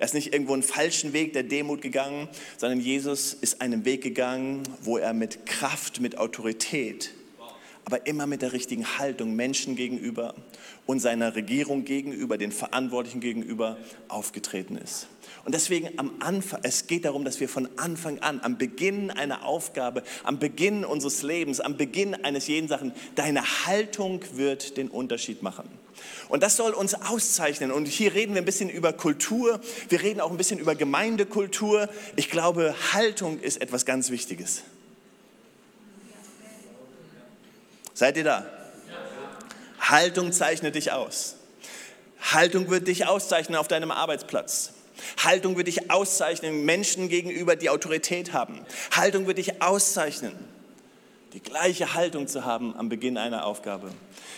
er 0.02 0.06
ist 0.06 0.16
nicht 0.16 0.34
irgendwo 0.34 0.54
einen 0.54 0.64
falschen 0.64 1.14
Weg 1.14 1.34
der 1.34 1.44
Demut 1.44 1.84
gegangen, 1.84 2.28
sondern 2.58 2.80
Jesus 2.80 3.36
ist 3.36 3.62
einen 3.62 3.86
Weg 3.86 4.02
gegangen, 4.02 4.64
wo 4.82 4.98
er 4.98 5.14
mit 5.14 5.46
Kraft, 5.46 6.02
mit 6.02 6.18
Autorität, 6.18 7.12
aber 7.86 8.08
immer 8.08 8.26
mit 8.26 8.42
der 8.42 8.52
richtigen 8.52 8.98
Haltung 8.98 9.36
Menschen 9.36 9.76
gegenüber 9.76 10.34
und 10.91 10.99
seiner 10.99 11.36
Regierung 11.36 11.86
gegenüber, 11.86 12.38
den 12.38 12.51
Verantwortlichen 12.51 13.21
gegenüber 13.21 13.77
aufgetreten 14.10 14.75
ist. 14.75 15.08
Und 15.45 15.56
deswegen 15.56 15.97
am 15.97 16.12
Anfang, 16.19 16.60
es 16.63 16.86
geht 16.86 17.06
darum, 17.06 17.23
dass 17.23 17.39
wir 17.39 17.47
von 17.47 17.69
Anfang 17.77 18.19
an, 18.19 18.41
am 18.43 18.58
Beginn 18.58 19.10
einer 19.10 19.45
Aufgabe, 19.45 20.04
am 20.25 20.38
Beginn 20.38 20.84
unseres 20.84 21.23
Lebens, 21.23 21.62
am 21.62 21.77
Beginn 21.77 22.13
eines 22.25 22.47
jeden 22.47 22.67
Sachen, 22.67 22.91
deine 23.15 23.41
Haltung 23.65 24.19
wird 24.34 24.75
den 24.75 24.89
Unterschied 24.89 25.41
machen. 25.41 25.63
Und 26.27 26.43
das 26.43 26.58
soll 26.58 26.73
uns 26.73 26.93
auszeichnen. 26.93 27.71
Und 27.71 27.88
hier 27.88 28.13
reden 28.13 28.34
wir 28.34 28.41
ein 28.41 28.45
bisschen 28.45 28.69
über 28.69 28.91
Kultur. 28.91 29.62
Wir 29.88 30.01
reden 30.01 30.19
auch 30.19 30.30
ein 30.30 30.38
bisschen 30.38 30.60
über 30.60 30.75
Gemeindekultur. 30.75 31.88
Ich 32.17 32.30
glaube, 32.30 32.75
Haltung 32.91 33.39
ist 33.39 33.62
etwas 33.62 33.86
ganz 33.86 34.12
Wichtiges. 34.12 34.63
Seid 37.93 38.17
ihr 38.17 38.25
da? 38.25 38.61
Haltung 39.82 40.32
zeichnet 40.32 40.76
dich 40.76 40.91
aus. 40.91 41.36
Haltung 42.22 42.70
wird 42.70 42.88
dich 42.88 43.08
auszeichnen 43.08 43.58
auf 43.58 43.67
deinem 43.67 43.91
Arbeitsplatz. 43.91 44.74
Haltung 45.17 45.58
wird 45.58 45.67
dich 45.67 45.89
auszeichnen 45.89 46.63
Menschen 46.65 47.10
gegenüber, 47.10 47.56
die 47.56 47.70
Autorität 47.70 48.34
haben. 48.34 48.60
Haltung 48.91 49.26
wird 49.28 49.39
dich 49.39 49.62
auszeichnen, 49.62 50.34
die 51.34 51.39
gleiche 51.39 51.96
Haltung 51.96 52.28
zu 52.28 52.46
haben 52.46 52.76
am 52.76 52.89
Beginn 52.89 53.17
einer 53.17 53.46
Aufgabe. 53.46 53.91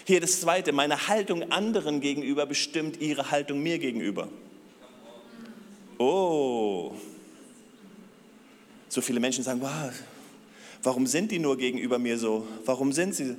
Hier 0.06 0.21
das 0.21 0.39
Zweite, 0.41 0.71
meine 0.71 1.08
Haltung 1.08 1.51
anderen 1.51 1.99
gegenüber 1.99 2.45
bestimmt 2.45 3.01
ihre 3.01 3.32
Haltung 3.32 3.62
mir 3.62 3.79
gegenüber. 3.79 4.29
Oh, 5.97 6.93
so 8.89 9.01
viele 9.01 9.19
Menschen 9.19 9.43
sagen, 9.43 9.62
wow, 9.62 9.91
warum 10.82 11.08
sind 11.08 11.32
die 11.32 11.39
nur 11.39 11.58
gegenüber 11.58 11.99
mir 11.99 12.17
so? 12.17 12.47
Warum 12.65 12.91
sind 12.91 13.15
sie? 13.15 13.36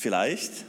Vielleicht, 0.00 0.64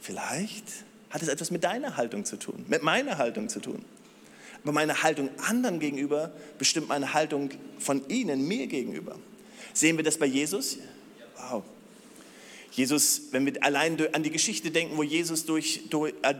vielleicht 0.00 0.64
hat 1.10 1.22
es 1.22 1.28
etwas 1.28 1.52
mit 1.52 1.62
deiner 1.62 1.96
Haltung 1.96 2.24
zu 2.24 2.36
tun, 2.36 2.64
mit 2.66 2.82
meiner 2.82 3.18
Haltung 3.18 3.48
zu 3.48 3.60
tun. 3.60 3.84
Aber 4.64 4.72
meine 4.72 5.04
Haltung 5.04 5.30
anderen 5.46 5.78
gegenüber 5.78 6.32
bestimmt 6.58 6.88
meine 6.88 7.14
Haltung 7.14 7.50
von 7.78 8.02
ihnen 8.08 8.48
mir 8.48 8.66
gegenüber. 8.66 9.16
Sehen 9.74 9.96
wir 9.96 10.02
das 10.02 10.18
bei 10.18 10.26
Jesus? 10.26 10.78
Wow. 11.36 11.62
Jesus, 12.70 13.22
wenn 13.32 13.46
wir 13.46 13.64
allein 13.64 13.98
an 14.12 14.22
die 14.22 14.30
Geschichte 14.30 14.70
denken, 14.70 14.96
wo 14.96 15.02
Jesus 15.02 15.44
durch, 15.44 15.82
durch 15.90 16.14
äh, 16.22 16.34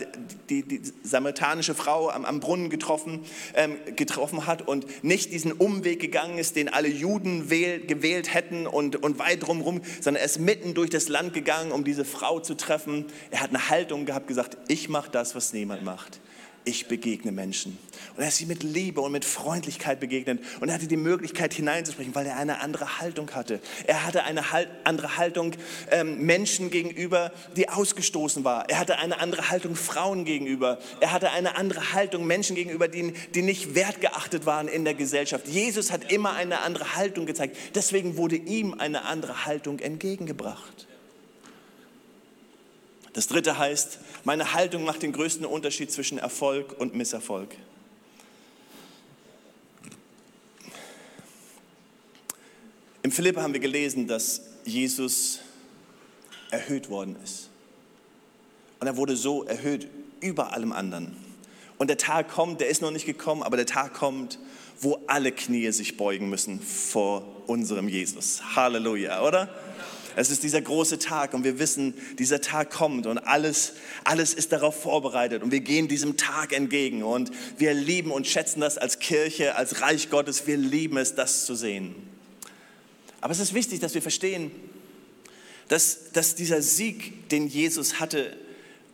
die, 0.49 0.62
die, 0.62 0.81
samaritanische 1.03 1.75
Frau 1.75 2.09
am, 2.09 2.25
am 2.25 2.38
Brunnen 2.38 2.71
getroffen, 2.71 3.25
ähm, 3.55 3.77
getroffen 3.97 4.47
hat 4.47 4.66
und 4.66 5.05
nicht 5.05 5.33
diesen 5.33 5.53
Umweg 5.53 6.01
gegangen 6.01 6.38
ist, 6.38 6.55
den 6.55 6.69
alle 6.69 6.88
Juden 6.88 7.51
wähl, 7.51 7.81
gewählt 7.81 8.33
hätten 8.33 8.69
und, 8.69 9.03
und 9.03 9.19
weit 9.19 9.47
drumherum, 9.47 9.81
sondern 10.01 10.21
er 10.21 10.27
ist 10.27 10.38
mitten 10.38 10.75
durch 10.75 10.90
das 10.90 11.09
Land 11.09 11.35
gegangen, 11.35 11.73
um 11.73 11.83
diese 11.85 12.05
Frau 12.05 12.38
zu 12.38 12.55
treffen. 12.55 13.07
Er 13.31 13.40
hat 13.40 13.51
eine 13.51 13.69
Haltung 13.69 14.07
gehabt, 14.07 14.29
gesagt, 14.29 14.57
ich 14.69 14.88
mache 14.88 15.11
das, 15.11 15.35
was 15.35 15.53
niemand 15.53 15.83
macht. 15.83 16.21
Ich 16.64 16.88
begegne 16.88 17.33
Menschen. 17.33 17.79
Und 18.16 18.23
er 18.23 18.29
ist 18.29 18.37
sie 18.37 18.46
mit 18.46 18.62
Liebe 18.62 19.01
und 19.01 19.12
mit 19.12 19.25
Freundlichkeit 19.25 19.99
begegnet. 20.01 20.42
Und 20.61 20.68
er 20.68 20.75
hatte 20.75 20.87
die 20.87 20.96
Möglichkeit 20.96 21.55
hineinzusprechen, 21.55 22.14
weil 22.14 22.27
er 22.27 22.37
eine 22.37 22.61
andere 22.61 23.01
Haltung 23.01 23.31
hatte. 23.33 23.61
Er 23.87 24.07
hatte 24.07 24.25
eine 24.25 24.53
halt, 24.53 24.68
andere 24.85 25.16
Haltung 25.16 25.53
ähm, 25.90 26.25
Menschen 26.25 26.70
gegenüber, 26.70 27.33
die 27.57 27.68
ausgestoßen 27.68 28.44
war. 28.44 28.68
Er 28.68 28.79
hatte 28.79 28.99
eine 28.99 29.20
andere 29.20 29.51
Haltung 29.51 29.75
Frauen 29.75 30.25
gegenüber. 30.25 30.79
Er 31.01 31.12
hatte 31.12 31.31
eine 31.31 31.57
andere 31.57 31.92
Haltung 31.92 32.27
Menschen 32.27 32.57
gegenüber, 32.57 32.88
die, 32.88 33.14
die 33.35 33.42
nicht 33.42 33.75
wertgeachtet 33.75 34.44
waren 34.44 34.68
in 34.68 34.85
der 34.85 34.94
Gesellschaft. 34.94 35.49
Jesus 35.49 35.90
hat 35.90 36.12
immer 36.12 36.35
eine 36.35 36.61
andere 36.61 36.96
Haltung 36.96 37.27
gezeigt. 37.27 37.57
Deswegen 37.75 38.16
wurde 38.16 38.37
ihm 38.37 38.75
eine 38.75 39.05
andere 39.05 39.46
Haltung 39.46 39.79
entgegengebracht. 39.79 40.89
Das 43.12 43.27
dritte 43.27 43.59
heißt, 43.59 43.99
meine 44.25 44.53
Haltung 44.53 44.85
macht 44.85 45.03
den 45.03 45.12
größten 45.12 45.44
Unterschied 45.44 45.90
zwischen 45.90 46.18
Erfolg 46.18 46.79
und 46.79 46.94
Misserfolg. 46.94 47.57
Im 53.03 53.11
Philippe 53.11 53.42
haben 53.42 53.53
wir 53.53 53.61
gelesen, 53.61 54.07
dass 54.07 54.42
Jesus 54.64 55.40
erhöht 56.51 56.90
worden 56.90 57.16
ist. 57.25 57.49
Und 58.79 58.87
er 58.87 58.96
wurde 58.96 59.16
so 59.16 59.44
erhöht 59.44 59.88
über 60.20 60.53
allem 60.53 60.73
anderen. 60.73 61.16
Und 61.79 61.88
der 61.88 61.96
Tag 61.96 62.29
kommt, 62.29 62.61
der 62.61 62.68
ist 62.68 62.83
noch 62.83 62.90
nicht 62.90 63.07
gekommen, 63.07 63.42
aber 63.42 63.57
der 63.57 63.66
Tag 63.66 63.94
kommt, 63.94 64.38
wo 64.81 64.99
alle 65.07 65.33
Knie 65.33 65.70
sich 65.73 65.96
beugen 65.96 66.29
müssen 66.29 66.61
vor 66.61 67.25
unserem 67.46 67.88
Jesus. 67.88 68.42
Halleluja, 68.55 69.23
oder? 69.23 69.49
Es 70.16 70.31
ist 70.31 70.42
dieser 70.42 70.61
große 70.61 70.99
Tag 70.99 71.35
und 71.35 71.44
wir 71.44 71.59
wissen, 71.59 71.94
dieser 72.18 72.40
Tag 72.40 72.70
kommt 72.70 73.07
und 73.07 73.18
alles, 73.18 73.75
alles 74.05 74.35
ist 74.35 74.53
darauf 74.53 74.81
vorbereitet 74.81 75.42
und 75.42 75.53
wir 75.53 75.61
gehen 75.61 75.88
diesem 75.88 76.16
Tag 76.16 76.53
entgegen 76.53 77.03
und 77.03 77.31
wir 77.59 77.75
lieben 77.75 78.11
und 78.11 78.27
schätzen 78.27 78.61
das 78.61 78.79
als 78.79 78.99
Kirche, 78.99 79.57
als 79.57 79.81
Reich 79.81 80.11
Gottes. 80.11 80.46
Wir 80.46 80.57
lieben 80.57 80.96
es, 80.96 81.14
das 81.14 81.46
zu 81.46 81.55
sehen. 81.55 81.94
Aber 83.20 83.33
es 83.33 83.40
ist 83.40 83.55
wichtig, 83.55 83.81
dass 83.81 83.94
wir 83.94 84.03
verstehen, 84.03 84.51
dass, 85.68 86.11
dass 86.12 86.35
dieser 86.35 86.62
Sieg, 86.62 87.29
den 87.29 87.46
Jesus 87.46 88.01
hatte 88.01 88.37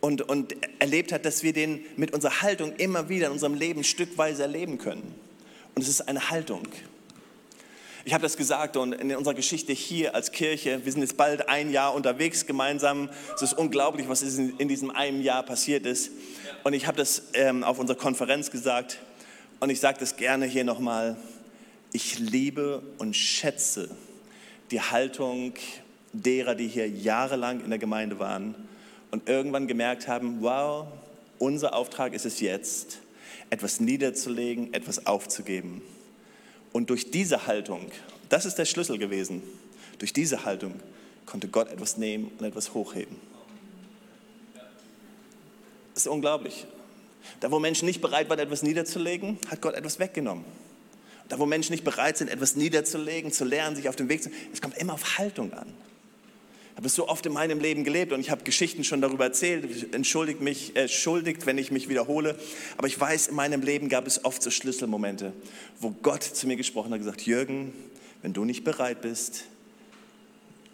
und, 0.01 0.23
und 0.23 0.55
erlebt 0.79 1.13
hat, 1.13 1.25
dass 1.25 1.43
wir 1.43 1.53
den 1.53 1.85
mit 1.97 2.13
unserer 2.13 2.43
Haltung 2.43 2.75
immer 2.77 3.09
wieder 3.09 3.29
in 3.29 3.33
unserem 3.33 3.55
Leben 3.55 3.83
stückweise 3.83 4.43
erleben 4.43 4.79
können. 4.79 5.15
Und 5.75 5.83
es 5.83 5.89
ist 5.89 6.09
eine 6.09 6.31
Haltung. 6.31 6.63
Ich 8.07 8.15
habe 8.15 8.23
das 8.23 8.37
gesagt 8.37 8.77
und 8.77 8.93
in 8.93 9.17
unserer 9.17 9.35
Geschichte 9.35 9.73
hier 9.73 10.15
als 10.15 10.31
Kirche, 10.31 10.81
wir 10.85 10.93
sind 10.93 11.03
jetzt 11.03 11.17
bald 11.17 11.49
ein 11.49 11.73
Jahr 11.73 11.93
unterwegs 11.93 12.47
gemeinsam. 12.47 13.11
Es 13.35 13.43
ist 13.43 13.55
unglaublich, 13.55 14.09
was 14.09 14.23
in 14.23 14.69
diesem 14.69 14.93
einen 14.93 15.23
Jahr 15.23 15.43
passiert 15.43 15.85
ist. 15.87 16.13
Und 16.63 16.73
ich 16.73 16.87
habe 16.87 16.97
das 16.97 17.25
ähm, 17.33 17.65
auf 17.65 17.81
unserer 17.81 17.99
Konferenz 17.99 18.53
gesagt 18.53 18.99
und 19.59 19.71
ich 19.71 19.81
sage 19.81 19.99
das 19.99 20.15
gerne 20.15 20.47
hier 20.47 20.63
nochmal. 20.63 21.17
Ich 21.93 22.21
liebe 22.21 22.81
und 22.99 23.17
schätze 23.17 23.91
die 24.71 24.81
Haltung 24.81 25.55
derer, 26.13 26.55
die 26.55 26.69
hier 26.69 26.89
jahrelang 26.89 27.59
in 27.65 27.71
der 27.71 27.81
Gemeinde 27.81 28.21
waren 28.21 28.55
und 29.11 29.29
irgendwann 29.29 29.67
gemerkt 29.67 30.07
haben, 30.07 30.43
wow, 30.43 30.87
unser 31.41 31.75
Auftrag 31.75 32.15
ist 32.15 32.25
es 32.25 32.39
jetzt, 32.39 32.99
etwas 33.51 33.81
niederzulegen, 33.81 34.73
etwas 34.75 35.09
aufzugeben. 35.09 35.83
Und 36.77 36.91
durch 36.91 37.11
diese 37.11 37.47
Haltung, 37.47 37.91
das 38.29 38.45
ist 38.45 38.57
der 38.57 38.67
Schlüssel 38.67 38.99
gewesen, 38.99 39.43
durch 39.99 40.13
diese 40.13 40.45
Haltung 40.45 40.75
konnte 41.25 41.49
Gott 41.49 41.71
etwas 41.71 41.97
nehmen 41.97 42.31
und 42.39 42.45
etwas 42.45 42.75
hochheben. 42.75 43.17
Das 45.95 46.05
ist 46.05 46.09
unglaublich. 46.09 46.67
Da, 47.41 47.51
wo 47.51 47.59
Menschen 47.61 47.87
nicht 47.87 48.03
bereit 48.03 48.29
waren, 48.29 48.41
etwas 48.41 48.63
niederzulegen, 48.63 49.39
hat 49.49 49.63
Gott 49.63 49.75
etwas 49.75 49.99
weggenommen. 49.99 50.45
Da, 51.31 51.39
wo 51.39 51.47
Menschen 51.47 51.73
nicht 51.73 51.83
bereit 51.83 52.19
sind, 52.19 52.29
etwas 52.29 52.57
niederzulegen, 52.57 53.33
zu 53.33 53.47
lernen, 53.47 53.75
sich 53.75 53.89
auf 53.89 53.97
den 53.97 54.11
Weg 54.11 54.23
zu. 54.23 54.29
Es 54.53 54.61
kommt 54.61 54.77
immer 54.77 54.93
auf 54.93 55.17
Haltung 55.17 55.55
an. 55.55 55.73
Habe 56.77 56.89
es 56.89 56.95
so 56.95 57.09
oft 57.09 57.25
in 57.25 57.33
meinem 57.33 57.59
Leben 57.59 57.85
gelebt 57.85 58.13
und 58.13 58.21
ich 58.21 58.31
habe 58.31 58.45
Geschichten 58.45 58.85
schon 58.85 59.01
darüber 59.01 59.25
erzählt. 59.25 59.95
Entschuldigt 59.95 60.43
mich, 60.43 60.77
äh, 60.77 60.87
wenn 61.47 61.57
ich 61.57 61.71
mich 61.71 61.89
wiederhole. 61.89 62.39
Aber 62.77 62.87
ich 62.87 63.01
weiß, 63.01 63.29
in 63.29 63.35
meinem 63.35 63.63
Leben 63.63 63.89
gab 63.89 64.07
es 64.07 64.27
oft 64.27 64.43
so 64.43 64.51
Schlüsselmomente, 64.51 65.33
wo 65.81 65.91
Gott 66.03 66.23
zu 66.23 66.47
mir 66.47 66.57
gesprochen 66.57 66.93
hat 66.93 66.99
gesagt, 66.99 67.23
Jürgen, 67.23 67.73
wenn 68.21 68.35
du 68.35 68.45
nicht 68.45 68.63
bereit 68.63 69.01
bist, 69.01 69.45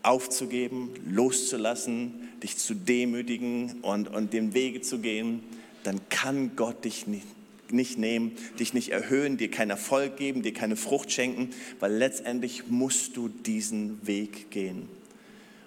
aufzugeben, 0.03 0.91
loszulassen, 1.09 2.29
dich 2.43 2.57
zu 2.57 2.75
demütigen 2.75 3.81
und, 3.83 4.09
und 4.09 4.33
den 4.33 4.55
Wege 4.55 4.81
zu 4.81 4.99
gehen, 4.99 5.45
dann 5.85 6.01
kann 6.09 6.57
Gott 6.57 6.85
dich 6.85 7.07
nicht, 7.07 7.27
nicht 7.71 7.97
nehmen, 7.97 8.33
dich 8.59 8.75
nicht 8.75 8.91
erhöhen, 8.91 9.37
dir 9.37 9.51
keinen 9.53 9.71
Erfolg 9.71 10.17
geben, 10.17 10.43
dir 10.43 10.53
keine 10.53 10.75
Frucht 10.75 11.13
schenken, 11.13 11.51
weil 11.79 11.93
letztendlich 11.93 12.65
musst 12.69 13.17
du 13.17 13.29
diesen 13.29 14.05
Weg 14.05 14.51
gehen. 14.51 14.89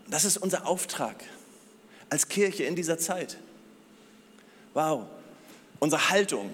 Das 0.08 0.26
ist 0.26 0.38
unser 0.38 0.68
Auftrag 0.68 1.16
als 2.10 2.28
Kirche 2.28 2.64
in 2.64 2.76
dieser 2.76 2.98
Zeit. 2.98 3.38
Wow, 4.74 5.06
unsere 5.80 6.10
Haltung. 6.10 6.52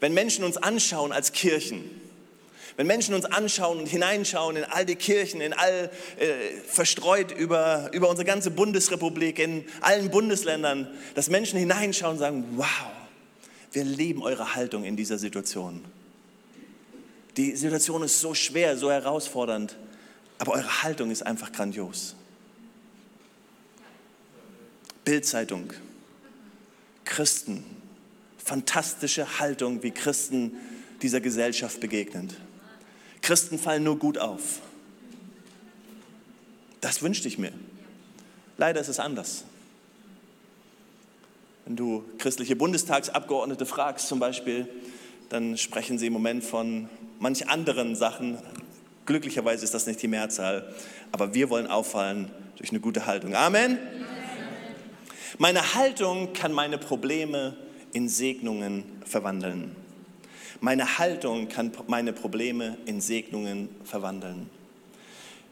Wenn 0.00 0.14
Menschen 0.14 0.44
uns 0.44 0.56
anschauen 0.56 1.12
als 1.12 1.32
Kirchen, 1.32 1.90
wenn 2.76 2.86
Menschen 2.86 3.14
uns 3.14 3.24
anschauen 3.24 3.80
und 3.80 3.86
hineinschauen 3.86 4.56
in 4.56 4.62
all 4.62 4.86
die 4.86 4.94
Kirchen, 4.94 5.40
in 5.40 5.52
all 5.52 5.90
äh, 6.18 6.60
verstreut 6.64 7.32
über, 7.32 7.90
über 7.92 8.08
unsere 8.08 8.24
ganze 8.24 8.52
Bundesrepublik, 8.52 9.40
in 9.40 9.64
allen 9.80 10.10
Bundesländern, 10.10 10.86
dass 11.16 11.28
Menschen 11.28 11.58
hineinschauen 11.58 12.12
und 12.12 12.18
sagen, 12.18 12.44
wow, 12.54 12.66
wir 13.72 13.82
lieben 13.82 14.22
eure 14.22 14.54
Haltung 14.54 14.84
in 14.84 14.96
dieser 14.96 15.18
Situation. 15.18 15.84
Die 17.36 17.56
Situation 17.56 18.04
ist 18.04 18.20
so 18.20 18.32
schwer, 18.34 18.76
so 18.76 18.92
herausfordernd, 18.92 19.76
aber 20.38 20.52
eure 20.52 20.82
Haltung 20.84 21.10
ist 21.10 21.26
einfach 21.26 21.50
grandios. 21.50 22.14
Bildzeitung, 25.08 25.72
Christen, 27.06 27.64
fantastische 28.36 29.40
Haltung, 29.40 29.82
wie 29.82 29.90
Christen 29.90 30.52
dieser 31.00 31.22
Gesellschaft 31.22 31.80
begegnen. 31.80 32.28
Christen 33.22 33.58
fallen 33.58 33.84
nur 33.84 33.98
gut 33.98 34.18
auf. 34.18 34.60
Das 36.82 37.00
wünschte 37.00 37.26
ich 37.26 37.38
mir. 37.38 37.52
Leider 38.58 38.82
ist 38.82 38.88
es 38.88 39.00
anders. 39.00 39.44
Wenn 41.64 41.76
du 41.76 42.04
christliche 42.18 42.54
Bundestagsabgeordnete 42.54 43.64
fragst 43.64 44.08
zum 44.08 44.18
Beispiel, 44.18 44.68
dann 45.30 45.56
sprechen 45.56 45.98
sie 45.98 46.08
im 46.08 46.12
Moment 46.12 46.44
von 46.44 46.86
manch 47.18 47.48
anderen 47.48 47.96
Sachen. 47.96 48.36
Glücklicherweise 49.06 49.64
ist 49.64 49.72
das 49.72 49.86
nicht 49.86 50.02
die 50.02 50.08
Mehrzahl, 50.08 50.74
aber 51.12 51.32
wir 51.32 51.48
wollen 51.48 51.66
auffallen 51.66 52.30
durch 52.58 52.68
eine 52.68 52.80
gute 52.80 53.06
Haltung. 53.06 53.34
Amen. 53.34 53.78
Meine 55.40 55.76
Haltung 55.76 56.32
kann 56.32 56.52
meine 56.52 56.78
Probleme 56.78 57.56
in 57.92 58.08
Segnungen 58.08 58.82
verwandeln. 59.04 59.76
Meine 60.60 60.98
Haltung 60.98 61.46
kann 61.48 61.70
meine 61.86 62.12
Probleme 62.12 62.76
in 62.86 63.00
Segnungen 63.00 63.68
verwandeln. 63.84 64.50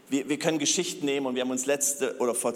Wir, 0.09 0.27
wir 0.27 0.39
können 0.39 0.59
Geschichten 0.59 1.05
nehmen 1.05 1.25
und 1.25 1.35
wir 1.35 1.41
haben 1.41 1.51
uns 1.51 1.65
letzte 1.65 2.17
oder 2.17 2.35
vor, 2.35 2.53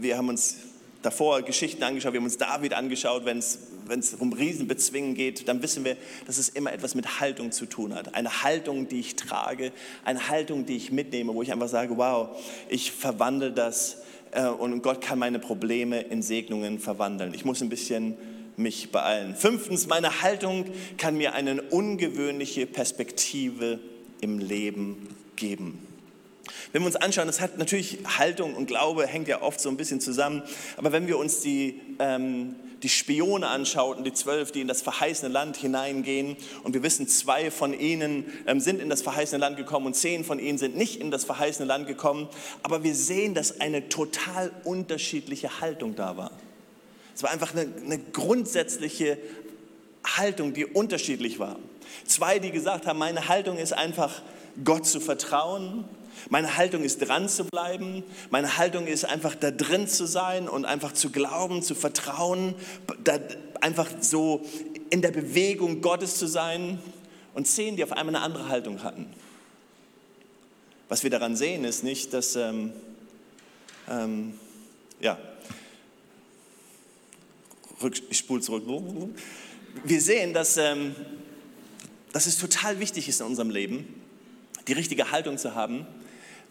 wir 0.00 0.16
haben 0.16 0.28
uns 0.28 0.56
davor 1.02 1.42
Geschichten 1.42 1.84
angeschaut, 1.84 2.12
wir 2.12 2.18
haben 2.18 2.24
uns 2.24 2.38
David 2.38 2.74
angeschaut, 2.74 3.24
wenn 3.24 3.38
es 3.38 4.14
um 4.18 4.32
Riesenbezwingen 4.32 5.14
geht, 5.14 5.46
dann 5.46 5.62
wissen 5.62 5.84
wir, 5.84 5.96
dass 6.26 6.38
es 6.38 6.48
immer 6.48 6.72
etwas 6.72 6.96
mit 6.96 7.20
Haltung 7.20 7.52
zu 7.52 7.66
tun 7.66 7.94
hat. 7.94 8.16
Eine 8.16 8.42
Haltung, 8.42 8.88
die 8.88 8.98
ich 8.98 9.14
trage, 9.14 9.70
eine 10.04 10.28
Haltung, 10.28 10.66
die 10.66 10.76
ich 10.76 10.90
mitnehme, 10.90 11.34
wo 11.34 11.42
ich 11.42 11.52
einfach 11.52 11.68
sage, 11.68 11.96
wow, 11.96 12.36
ich 12.68 12.90
verwandle 12.90 13.52
das 13.52 13.98
und 14.40 14.82
Gott 14.82 15.00
kann 15.00 15.18
meine 15.18 15.38
Probleme 15.38 16.00
in 16.00 16.22
Segnungen 16.22 16.78
verwandeln. 16.78 17.34
Ich 17.34 17.44
muss 17.44 17.62
ein 17.62 17.68
bisschen 17.68 18.16
mich 18.56 18.90
beeilen. 18.90 19.34
Fünftens, 19.34 19.86
meine 19.86 20.22
Haltung 20.22 20.66
kann 20.96 21.16
mir 21.16 21.34
eine 21.34 21.62
ungewöhnliche 21.62 22.66
Perspektive 22.66 23.80
im 24.20 24.38
Leben 24.38 25.08
geben. 25.36 25.78
Wenn 26.72 26.82
wir 26.82 26.86
uns 26.86 26.96
anschauen, 26.96 27.26
das 27.26 27.40
hat 27.40 27.58
natürlich 27.58 27.98
Haltung 28.18 28.54
und 28.54 28.66
Glaube 28.66 29.06
hängt 29.06 29.28
ja 29.28 29.42
oft 29.42 29.60
so 29.60 29.68
ein 29.68 29.76
bisschen 29.76 30.00
zusammen, 30.00 30.42
aber 30.76 30.92
wenn 30.92 31.06
wir 31.06 31.18
uns 31.18 31.40
die 31.40 31.80
ähm, 31.98 32.56
die 32.84 32.90
Spione 32.90 33.48
anschauten, 33.48 34.04
die 34.04 34.12
zwölf, 34.12 34.52
die 34.52 34.60
in 34.60 34.68
das 34.68 34.82
verheißene 34.82 35.32
Land 35.32 35.56
hineingehen. 35.56 36.36
Und 36.62 36.74
wir 36.74 36.82
wissen, 36.82 37.08
zwei 37.08 37.50
von 37.50 37.78
ihnen 37.78 38.26
ähm, 38.46 38.60
sind 38.60 38.80
in 38.80 38.90
das 38.90 39.02
verheißene 39.02 39.40
Land 39.40 39.56
gekommen 39.56 39.86
und 39.86 39.94
zehn 39.96 40.22
von 40.22 40.38
ihnen 40.38 40.58
sind 40.58 40.76
nicht 40.76 41.00
in 41.00 41.10
das 41.10 41.24
verheißene 41.24 41.66
Land 41.66 41.86
gekommen. 41.86 42.28
Aber 42.62 42.84
wir 42.84 42.94
sehen, 42.94 43.34
dass 43.34 43.60
eine 43.60 43.88
total 43.88 44.52
unterschiedliche 44.64 45.60
Haltung 45.60 45.96
da 45.96 46.16
war. 46.16 46.30
Es 47.16 47.22
war 47.22 47.30
einfach 47.30 47.54
eine, 47.54 47.72
eine 47.84 47.98
grundsätzliche 47.98 49.18
Haltung, 50.04 50.52
die 50.52 50.66
unterschiedlich 50.66 51.38
war. 51.38 51.56
Zwei, 52.04 52.38
die 52.38 52.50
gesagt 52.50 52.86
haben, 52.86 52.98
meine 52.98 53.28
Haltung 53.28 53.56
ist 53.56 53.72
einfach, 53.72 54.22
Gott 54.62 54.86
zu 54.86 55.00
vertrauen, 55.00 55.84
Meine 56.30 56.56
Haltung 56.56 56.82
ist 56.82 56.98
dran 56.98 57.28
zu 57.28 57.44
bleiben. 57.44 58.02
Meine 58.30 58.56
Haltung 58.56 58.86
ist 58.86 59.04
einfach 59.04 59.34
da 59.34 59.50
drin 59.50 59.88
zu 59.88 60.06
sein 60.06 60.48
und 60.48 60.64
einfach 60.64 60.92
zu 60.92 61.10
glauben, 61.10 61.62
zu 61.62 61.74
vertrauen, 61.74 62.54
einfach 63.60 63.88
so 64.00 64.44
in 64.90 65.02
der 65.02 65.10
Bewegung 65.10 65.80
Gottes 65.80 66.16
zu 66.16 66.26
sein. 66.26 66.78
Und 67.34 67.48
zehn, 67.48 67.76
die 67.76 67.82
auf 67.82 67.92
einmal 67.92 68.14
eine 68.14 68.24
andere 68.24 68.48
Haltung 68.48 68.82
hatten. 68.84 69.06
Was 70.88 71.02
wir 71.02 71.10
daran 71.10 71.34
sehen, 71.34 71.64
ist 71.64 71.82
nicht, 71.82 72.12
dass, 72.12 72.36
ähm, 72.36 72.72
ähm, 73.90 74.34
ja, 75.00 75.18
ich 78.08 78.18
spule 78.18 78.40
zurück. 78.40 78.64
Wir 79.82 80.00
sehen, 80.00 80.32
dass, 80.32 80.56
ähm, 80.56 80.94
dass 82.12 82.26
es 82.26 82.38
total 82.38 82.78
wichtig 82.78 83.08
ist 83.08 83.20
in 83.20 83.26
unserem 83.26 83.50
Leben, 83.50 84.02
die 84.68 84.72
richtige 84.72 85.10
Haltung 85.10 85.36
zu 85.36 85.54
haben, 85.54 85.86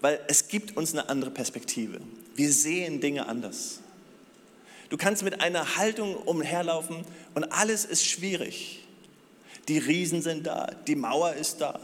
weil 0.04 0.20
es 0.28 0.50
gibt 0.50 0.76
uns 0.76 0.92
eine 0.92 1.08
andere 1.08 1.32
Perspektive. 1.32 2.02
Wir 2.36 2.52
sehen 2.52 3.00
Dinge 3.00 3.26
anders. 3.26 3.80
Du 4.89 4.98
kannst 4.98 5.24
mit 5.24 5.39
einer 5.39 5.78
Haltung 5.78 6.18
umherlaufen 6.18 7.06
und 7.36 7.46
alles 7.46 7.86
ist 7.86 8.06
schwierig. 8.06 8.86
Die 9.70 9.78
Riesen 9.78 10.22
sind 10.22 10.46
da, 10.46 10.70
die 10.88 10.98
Mauer 10.98 11.32
ist 11.36 11.62
da. 11.62 11.80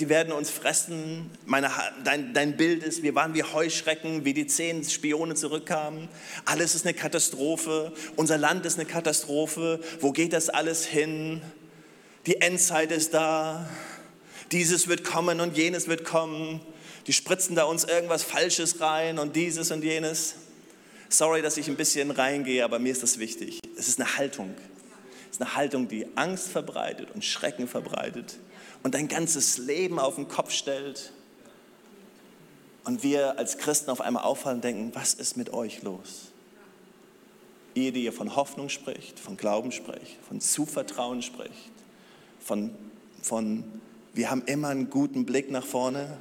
Die 0.00 0.08
werden 0.08 0.32
uns 0.32 0.48
fressen. 0.48 1.30
Meine, 1.44 1.70
dein, 2.02 2.32
dein 2.32 2.56
Bild 2.56 2.82
ist, 2.82 3.02
wir 3.02 3.14
waren 3.14 3.34
wie 3.34 3.42
Heuschrecken, 3.42 4.24
wie 4.24 4.32
die 4.32 4.46
zehn 4.46 4.82
Spione 4.82 5.34
zurückkamen. 5.34 6.08
Alles 6.46 6.74
ist 6.74 6.86
eine 6.86 6.94
Katastrophe. 6.94 7.92
Unser 8.16 8.38
Land 8.38 8.64
ist 8.64 8.78
eine 8.78 8.88
Katastrophe. 8.88 9.80
Wo 10.00 10.12
geht 10.12 10.32
das 10.32 10.48
alles 10.48 10.86
hin? 10.86 11.42
Die 12.24 12.40
Endzeit 12.40 12.90
ist 12.90 13.12
da. 13.12 13.68
Dieses 14.50 14.88
wird 14.88 15.04
kommen 15.04 15.40
und 15.40 15.58
jenes 15.58 15.88
wird 15.88 16.04
kommen 16.04 16.62
die 17.06 17.12
spritzen 17.12 17.56
da 17.56 17.64
uns 17.64 17.84
irgendwas 17.84 18.22
Falsches 18.22 18.80
rein 18.80 19.18
und 19.18 19.34
dieses 19.34 19.70
und 19.70 19.82
jenes. 19.82 20.34
Sorry, 21.08 21.42
dass 21.42 21.56
ich 21.56 21.68
ein 21.68 21.76
bisschen 21.76 22.10
reingehe, 22.10 22.64
aber 22.64 22.78
mir 22.78 22.92
ist 22.92 23.02
das 23.02 23.18
wichtig. 23.18 23.60
Es 23.76 23.88
ist 23.88 24.00
eine 24.00 24.16
Haltung. 24.16 24.54
Es 25.30 25.36
ist 25.36 25.42
eine 25.42 25.56
Haltung, 25.56 25.88
die 25.88 26.06
Angst 26.16 26.48
verbreitet 26.48 27.10
und 27.12 27.24
Schrecken 27.24 27.66
verbreitet 27.66 28.38
und 28.82 28.94
dein 28.94 29.08
ganzes 29.08 29.58
Leben 29.58 29.98
auf 29.98 30.16
den 30.16 30.28
Kopf 30.28 30.52
stellt. 30.52 31.12
Und 32.84 33.02
wir 33.02 33.38
als 33.38 33.58
Christen 33.58 33.90
auf 33.90 34.00
einmal 34.00 34.24
auffallen 34.24 34.56
und 34.56 34.64
denken, 34.64 34.90
was 34.94 35.14
ist 35.14 35.36
mit 35.36 35.52
euch 35.52 35.82
los? 35.82 36.32
Ihr, 37.74 37.92
die 37.92 38.04
ihr 38.04 38.12
von 38.12 38.36
Hoffnung 38.36 38.68
spricht, 38.68 39.18
von 39.18 39.36
Glauben 39.36 39.72
spricht, 39.72 40.18
von 40.28 40.40
Zuvertrauen 40.40 41.22
spricht, 41.22 41.72
von, 42.40 42.74
von 43.22 43.64
wir 44.14 44.30
haben 44.30 44.42
immer 44.46 44.68
einen 44.68 44.90
guten 44.90 45.24
Blick 45.24 45.50
nach 45.50 45.64
vorne, 45.64 46.18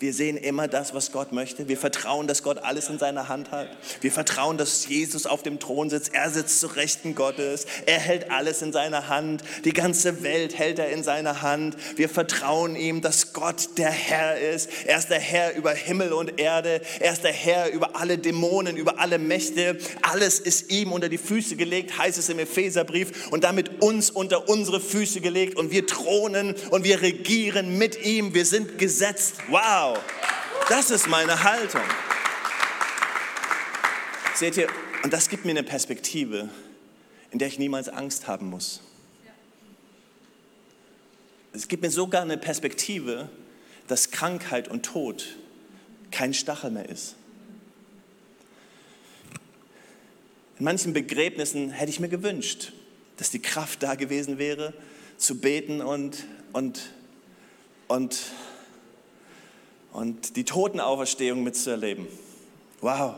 wir 0.00 0.14
sehen 0.14 0.38
immer 0.38 0.66
das, 0.66 0.94
was 0.94 1.12
Gott 1.12 1.30
möchte. 1.30 1.68
Wir 1.68 1.76
vertrauen, 1.76 2.26
dass 2.26 2.42
Gott 2.42 2.56
alles 2.56 2.88
in 2.88 2.98
seiner 2.98 3.28
Hand 3.28 3.50
hat. 3.50 3.68
Wir 4.00 4.10
vertrauen, 4.10 4.56
dass 4.56 4.88
Jesus 4.88 5.26
auf 5.26 5.42
dem 5.42 5.60
Thron 5.60 5.90
sitzt. 5.90 6.14
Er 6.14 6.30
sitzt 6.30 6.58
zu 6.58 6.68
Rechten 6.68 7.14
Gottes. 7.14 7.66
Er 7.84 7.98
hält 7.98 8.30
alles 8.30 8.62
in 8.62 8.72
seiner 8.72 9.08
Hand. 9.08 9.44
Die 9.66 9.74
ganze 9.74 10.22
Welt 10.22 10.56
hält 10.56 10.78
er 10.78 10.88
in 10.88 11.02
seiner 11.02 11.42
Hand. 11.42 11.76
Wir 11.96 12.08
vertrauen 12.08 12.76
ihm, 12.76 13.02
dass 13.02 13.34
Gott 13.34 13.76
der 13.76 13.90
Herr 13.90 14.40
ist. 14.40 14.70
Er 14.86 14.96
ist 14.96 15.10
der 15.10 15.20
Herr 15.20 15.54
über 15.54 15.72
Himmel 15.72 16.14
und 16.14 16.40
Erde. 16.40 16.80
Er 16.98 17.12
ist 17.12 17.22
der 17.22 17.32
Herr 17.32 17.70
über 17.70 17.94
alle 18.00 18.16
Dämonen, 18.16 18.78
über 18.78 19.00
alle 19.00 19.18
Mächte. 19.18 19.76
Alles 20.00 20.40
ist 20.40 20.70
ihm 20.70 20.92
unter 20.92 21.10
die 21.10 21.18
Füße 21.18 21.56
gelegt, 21.56 21.98
heißt 21.98 22.16
es 22.16 22.30
im 22.30 22.38
Epheserbrief. 22.38 23.30
Und 23.30 23.44
damit 23.44 23.82
uns 23.82 24.08
unter 24.08 24.48
unsere 24.48 24.80
Füße 24.80 25.20
gelegt. 25.20 25.58
Und 25.58 25.72
wir 25.72 25.86
thronen 25.86 26.54
und 26.70 26.84
wir 26.84 27.02
regieren 27.02 27.76
mit 27.76 28.02
ihm. 28.02 28.32
Wir 28.32 28.46
sind 28.46 28.78
gesetzt. 28.78 29.34
Wow. 29.50 29.89
Wow, 29.90 29.98
das 30.68 30.92
ist 30.92 31.08
meine 31.08 31.42
Haltung. 31.42 31.82
Seht 34.36 34.56
ihr, 34.56 34.68
und 35.02 35.12
das 35.12 35.28
gibt 35.28 35.44
mir 35.44 35.50
eine 35.50 35.64
Perspektive, 35.64 36.48
in 37.32 37.40
der 37.40 37.48
ich 37.48 37.58
niemals 37.58 37.88
Angst 37.88 38.28
haben 38.28 38.50
muss. 38.50 38.82
Es 41.52 41.66
gibt 41.66 41.82
mir 41.82 41.90
sogar 41.90 42.22
eine 42.22 42.38
Perspektive, 42.38 43.28
dass 43.88 44.12
Krankheit 44.12 44.68
und 44.68 44.84
Tod 44.84 45.36
kein 46.12 46.34
Stachel 46.34 46.70
mehr 46.70 46.88
ist. 46.88 47.16
In 50.60 50.66
manchen 50.66 50.92
Begräbnissen 50.92 51.70
hätte 51.70 51.90
ich 51.90 51.98
mir 51.98 52.08
gewünscht, 52.08 52.72
dass 53.16 53.30
die 53.30 53.42
Kraft 53.42 53.82
da 53.82 53.96
gewesen 53.96 54.38
wäre, 54.38 54.72
zu 55.16 55.40
beten 55.40 55.80
und, 55.80 56.26
und, 56.52 56.92
und 57.88 58.16
und 59.92 60.36
die 60.36 60.44
Totenauferstehung 60.44 61.42
mitzuerleben. 61.42 62.06
Wow. 62.80 63.14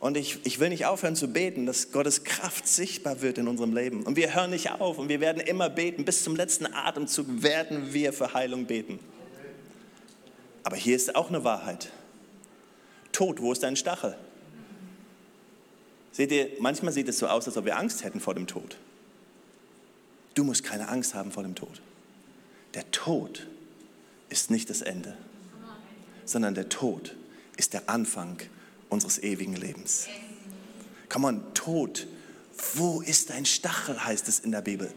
Und 0.00 0.16
ich, 0.16 0.38
ich 0.44 0.60
will 0.60 0.68
nicht 0.68 0.86
aufhören 0.86 1.16
zu 1.16 1.28
beten, 1.28 1.64
dass 1.64 1.90
Gottes 1.90 2.24
Kraft 2.24 2.68
sichtbar 2.68 3.22
wird 3.22 3.38
in 3.38 3.48
unserem 3.48 3.74
Leben. 3.74 4.02
Und 4.02 4.16
wir 4.16 4.34
hören 4.34 4.50
nicht 4.50 4.70
auf 4.70 4.98
und 4.98 5.08
wir 5.08 5.20
werden 5.20 5.40
immer 5.40 5.70
beten. 5.70 6.04
Bis 6.04 6.22
zum 6.22 6.36
letzten 6.36 6.66
Atemzug 6.66 7.26
werden 7.42 7.94
wir 7.94 8.12
für 8.12 8.34
Heilung 8.34 8.66
beten. 8.66 8.98
Aber 10.62 10.76
hier 10.76 10.94
ist 10.94 11.16
auch 11.16 11.28
eine 11.28 11.42
Wahrheit. 11.42 11.90
Tod, 13.12 13.40
wo 13.40 13.52
ist 13.52 13.62
dein 13.62 13.76
Stachel? 13.76 14.14
Seht 16.12 16.30
ihr, 16.32 16.50
manchmal 16.60 16.92
sieht 16.92 17.08
es 17.08 17.18
so 17.18 17.26
aus, 17.26 17.46
als 17.46 17.56
ob 17.56 17.64
wir 17.64 17.78
Angst 17.78 18.04
hätten 18.04 18.20
vor 18.20 18.34
dem 18.34 18.46
Tod. 18.46 18.76
Du 20.34 20.44
musst 20.44 20.64
keine 20.64 20.88
Angst 20.88 21.14
haben 21.14 21.32
vor 21.32 21.42
dem 21.42 21.54
Tod. 21.54 21.80
Der 22.74 22.90
Tod 22.90 23.46
ist 24.28 24.50
nicht 24.50 24.70
das 24.70 24.82
Ende, 24.82 25.16
sondern 26.24 26.54
der 26.54 26.68
Tod 26.68 27.14
ist 27.56 27.72
der 27.72 27.88
Anfang 27.88 28.38
unseres 28.88 29.22
ewigen 29.22 29.54
Lebens. 29.54 30.06
Komm 31.08 31.24
on, 31.24 31.54
Tod, 31.54 32.06
wo 32.74 33.00
ist 33.00 33.30
dein 33.30 33.46
Stachel, 33.46 34.04
heißt 34.04 34.28
es 34.28 34.40
in 34.40 34.52
der 34.52 34.62
Bibel. 34.62 34.92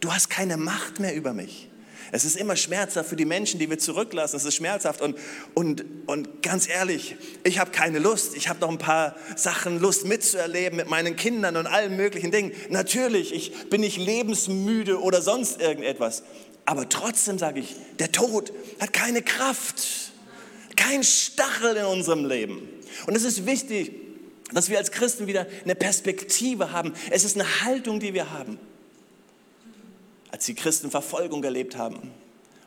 Du 0.00 0.12
hast 0.12 0.30
keine 0.30 0.56
Macht 0.56 1.00
mehr 1.00 1.14
über 1.14 1.32
mich. 1.32 1.68
Es 2.10 2.24
ist 2.24 2.36
immer 2.36 2.56
schmerzhaft 2.56 3.10
für 3.10 3.16
die 3.16 3.24
Menschen, 3.24 3.60
die 3.60 3.68
wir 3.68 3.78
zurücklassen. 3.78 4.36
Es 4.36 4.44
ist 4.44 4.54
schmerzhaft 4.54 5.02
und, 5.02 5.18
und, 5.54 5.84
und 6.06 6.42
ganz 6.42 6.68
ehrlich, 6.68 7.16
ich 7.44 7.58
habe 7.58 7.70
keine 7.70 7.98
Lust. 7.98 8.34
Ich 8.34 8.48
habe 8.48 8.60
noch 8.60 8.70
ein 8.70 8.78
paar 8.78 9.14
Sachen 9.36 9.78
Lust 9.78 10.06
mitzuerleben 10.06 10.76
mit 10.76 10.88
meinen 10.88 11.16
Kindern 11.16 11.56
und 11.56 11.66
allen 11.66 11.96
möglichen 11.96 12.30
Dingen. 12.30 12.52
Natürlich, 12.70 13.34
ich 13.34 13.68
bin 13.68 13.82
nicht 13.82 13.98
lebensmüde 13.98 15.00
oder 15.02 15.20
sonst 15.20 15.60
irgendetwas. 15.60 16.22
Aber 16.68 16.86
trotzdem 16.86 17.38
sage 17.38 17.60
ich, 17.60 17.76
der 17.98 18.12
Tod 18.12 18.52
hat 18.78 18.92
keine 18.92 19.22
Kraft, 19.22 20.12
kein 20.76 21.02
Stachel 21.02 21.74
in 21.76 21.86
unserem 21.86 22.26
Leben. 22.26 22.68
Und 23.06 23.16
es 23.16 23.24
ist 23.24 23.46
wichtig, 23.46 23.90
dass 24.52 24.68
wir 24.68 24.76
als 24.76 24.90
Christen 24.90 25.26
wieder 25.26 25.46
eine 25.64 25.74
Perspektive 25.74 26.70
haben. 26.70 26.92
Es 27.08 27.24
ist 27.24 27.36
eine 27.36 27.62
Haltung, 27.62 28.00
die 28.00 28.12
wir 28.12 28.32
haben. 28.32 28.58
Als 30.30 30.44
die 30.44 30.54
Christen 30.54 30.90
Verfolgung 30.90 31.42
erlebt 31.42 31.78
haben, 31.78 32.10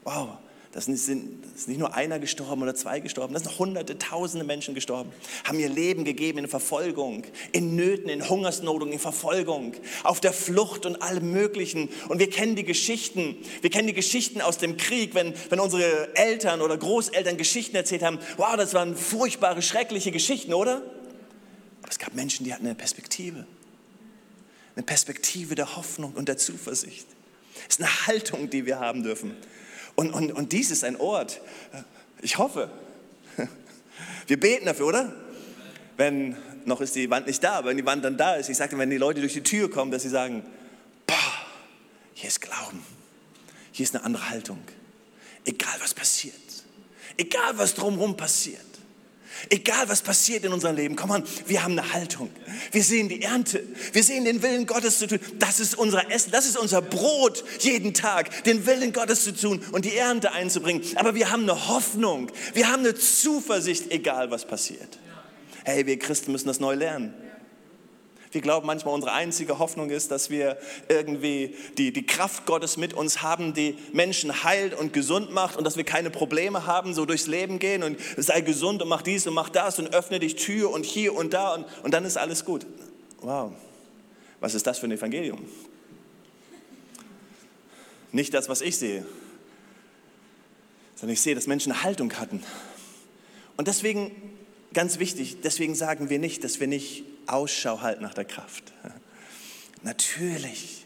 wow, 0.03 0.29
das 0.71 0.87
ist, 0.87 1.09
nicht 1.09 1.79
nur 1.79 1.95
einer 1.95 2.17
gestorben 2.19 2.63
oder 2.63 2.73
zwei 2.73 3.01
gestorben, 3.01 3.33
das 3.33 3.43
sind 3.43 3.59
hunderte, 3.59 3.97
tausende 3.97 4.45
Menschen 4.45 4.73
gestorben, 4.73 5.11
haben 5.43 5.59
ihr 5.59 5.67
Leben 5.67 6.05
gegeben 6.05 6.39
in 6.39 6.47
Verfolgung, 6.47 7.25
in 7.51 7.75
Nöten, 7.75 8.09
in 8.09 8.27
Hungersnotung, 8.29 8.91
in 8.91 8.99
Verfolgung, 8.99 9.73
auf 10.03 10.21
der 10.21 10.31
Flucht 10.31 10.85
und 10.85 11.01
allem 11.01 11.31
Möglichen. 11.31 11.89
Und 12.07 12.19
wir 12.19 12.29
kennen 12.29 12.55
die 12.55 12.63
Geschichten, 12.63 13.35
wir 13.59 13.69
kennen 13.69 13.87
die 13.87 13.93
Geschichten 13.93 14.39
aus 14.39 14.59
dem 14.59 14.77
Krieg, 14.77 15.13
wenn, 15.13 15.33
wenn 15.49 15.59
unsere 15.59 16.15
Eltern 16.15 16.61
oder 16.61 16.77
Großeltern 16.77 17.35
Geschichten 17.35 17.75
erzählt 17.75 18.03
haben. 18.03 18.19
Wow, 18.37 18.55
das 18.55 18.73
waren 18.73 18.95
furchtbare, 18.95 19.61
schreckliche 19.61 20.11
Geschichten, 20.11 20.53
oder? 20.53 20.81
Aber 21.81 21.91
es 21.91 21.99
gab 21.99 22.13
Menschen, 22.13 22.45
die 22.45 22.53
hatten 22.53 22.65
eine 22.65 22.75
Perspektive. 22.75 23.45
Eine 24.77 24.83
Perspektive 24.83 25.55
der 25.55 25.75
Hoffnung 25.75 26.13
und 26.13 26.29
der 26.29 26.37
Zuversicht. 26.37 27.07
Es 27.67 27.75
ist 27.75 27.81
eine 27.81 28.07
Haltung, 28.07 28.49
die 28.49 28.65
wir 28.65 28.79
haben 28.79 29.03
dürfen. 29.03 29.35
Und, 29.95 30.11
und, 30.13 30.31
und 30.31 30.51
dies 30.51 30.71
ist 30.71 30.83
ein 30.83 30.99
Ort, 30.99 31.41
ich 32.21 32.37
hoffe, 32.37 32.69
wir 34.27 34.39
beten 34.39 34.65
dafür, 34.65 34.87
oder? 34.87 35.13
Wenn, 35.97 36.37
noch 36.65 36.81
ist 36.81 36.95
die 36.95 37.09
Wand 37.09 37.27
nicht 37.27 37.43
da, 37.43 37.53
aber 37.53 37.69
wenn 37.69 37.77
die 37.77 37.85
Wand 37.85 38.03
dann 38.05 38.17
da 38.17 38.35
ist, 38.35 38.49
ich 38.49 38.57
sagte, 38.57 38.77
wenn 38.77 38.89
die 38.89 38.97
Leute 38.97 39.19
durch 39.19 39.33
die 39.33 39.43
Tür 39.43 39.69
kommen, 39.69 39.91
dass 39.91 40.03
sie 40.03 40.09
sagen, 40.09 40.43
boah, 41.05 41.15
hier 42.13 42.29
ist 42.29 42.41
Glauben, 42.41 42.83
hier 43.71 43.83
ist 43.83 43.95
eine 43.95 44.05
andere 44.05 44.29
Haltung. 44.29 44.59
Egal 45.45 45.75
was 45.79 45.93
passiert, 45.93 46.35
egal 47.17 47.57
was 47.57 47.73
drumherum 47.73 48.15
passiert, 48.15 48.70
Egal 49.49 49.89
was 49.89 50.01
passiert 50.01 50.43
in 50.43 50.53
unserem 50.53 50.75
Leben, 50.75 50.95
komm 50.95 51.09
mal, 51.09 51.23
wir 51.47 51.63
haben 51.63 51.77
eine 51.77 51.93
Haltung. 51.93 52.29
Wir 52.71 52.83
sehen 52.83 53.09
die 53.09 53.21
Ernte. 53.21 53.63
Wir 53.93 54.03
sehen 54.03 54.25
den 54.25 54.41
Willen 54.41 54.65
Gottes 54.65 54.99
zu 54.99 55.07
tun. 55.07 55.19
Das 55.39 55.59
ist 55.59 55.75
unser 55.77 56.11
Essen. 56.11 56.31
Das 56.31 56.45
ist 56.45 56.57
unser 56.57 56.81
Brot 56.81 57.43
jeden 57.59 57.93
Tag, 57.93 58.43
den 58.43 58.65
Willen 58.65 58.93
Gottes 58.93 59.23
zu 59.23 59.35
tun 59.35 59.63
und 59.71 59.85
die 59.85 59.95
Ernte 59.95 60.31
einzubringen. 60.31 60.83
Aber 60.95 61.15
wir 61.15 61.31
haben 61.31 61.43
eine 61.43 61.67
Hoffnung. 61.67 62.31
Wir 62.53 62.71
haben 62.71 62.81
eine 62.81 62.95
Zuversicht, 62.95 63.91
egal 63.91 64.31
was 64.31 64.45
passiert. 64.45 64.99
Hey, 65.63 65.85
wir 65.85 65.97
Christen 65.99 66.31
müssen 66.31 66.47
das 66.47 66.59
neu 66.59 66.73
lernen. 66.75 67.13
Wir 68.31 68.39
glauben 68.39 68.65
manchmal, 68.65 68.93
unsere 68.93 69.11
einzige 69.11 69.59
Hoffnung 69.59 69.89
ist, 69.89 70.09
dass 70.09 70.29
wir 70.29 70.57
irgendwie 70.87 71.55
die, 71.77 71.91
die 71.91 72.05
Kraft 72.05 72.45
Gottes 72.45 72.77
mit 72.77 72.93
uns 72.93 73.21
haben, 73.21 73.53
die 73.53 73.77
Menschen 73.91 74.43
heilt 74.45 74.73
und 74.73 74.93
gesund 74.93 75.31
macht 75.31 75.57
und 75.57 75.65
dass 75.65 75.75
wir 75.75 75.83
keine 75.83 76.09
Probleme 76.09 76.65
haben, 76.65 76.93
so 76.93 77.05
durchs 77.05 77.27
Leben 77.27 77.59
gehen 77.59 77.83
und 77.83 77.99
sei 78.15 78.39
gesund 78.39 78.81
und 78.81 78.87
mach 78.87 79.01
dies 79.01 79.27
und 79.27 79.33
mach 79.33 79.49
das 79.49 79.79
und 79.79 79.93
öffne 79.93 80.19
dich 80.19 80.37
Tür 80.37 80.71
und 80.71 80.85
hier 80.85 81.13
und 81.13 81.33
da 81.33 81.55
und, 81.55 81.65
und 81.83 81.93
dann 81.93 82.05
ist 82.05 82.17
alles 82.17 82.45
gut. 82.45 82.65
Wow, 83.19 83.51
was 84.39 84.55
ist 84.55 84.65
das 84.65 84.79
für 84.79 84.85
ein 84.85 84.91
Evangelium? 84.91 85.45
Nicht 88.13 88.33
das, 88.33 88.47
was 88.47 88.61
ich 88.61 88.77
sehe, 88.77 89.05
sondern 90.95 91.13
ich 91.13 91.21
sehe, 91.21 91.35
dass 91.35 91.47
Menschen 91.47 91.73
eine 91.73 91.83
Haltung 91.83 92.13
hatten. 92.13 92.43
Und 93.57 93.67
deswegen, 93.67 94.11
ganz 94.73 94.99
wichtig, 94.99 95.37
deswegen 95.43 95.75
sagen 95.75 96.09
wir 96.09 96.19
nicht, 96.19 96.45
dass 96.45 96.61
wir 96.61 96.67
nicht 96.67 97.03
Ausschau 97.27 97.81
halten 97.81 98.03
nach 98.03 98.13
der 98.13 98.25
Kraft. 98.25 98.73
Natürlich. 99.83 100.81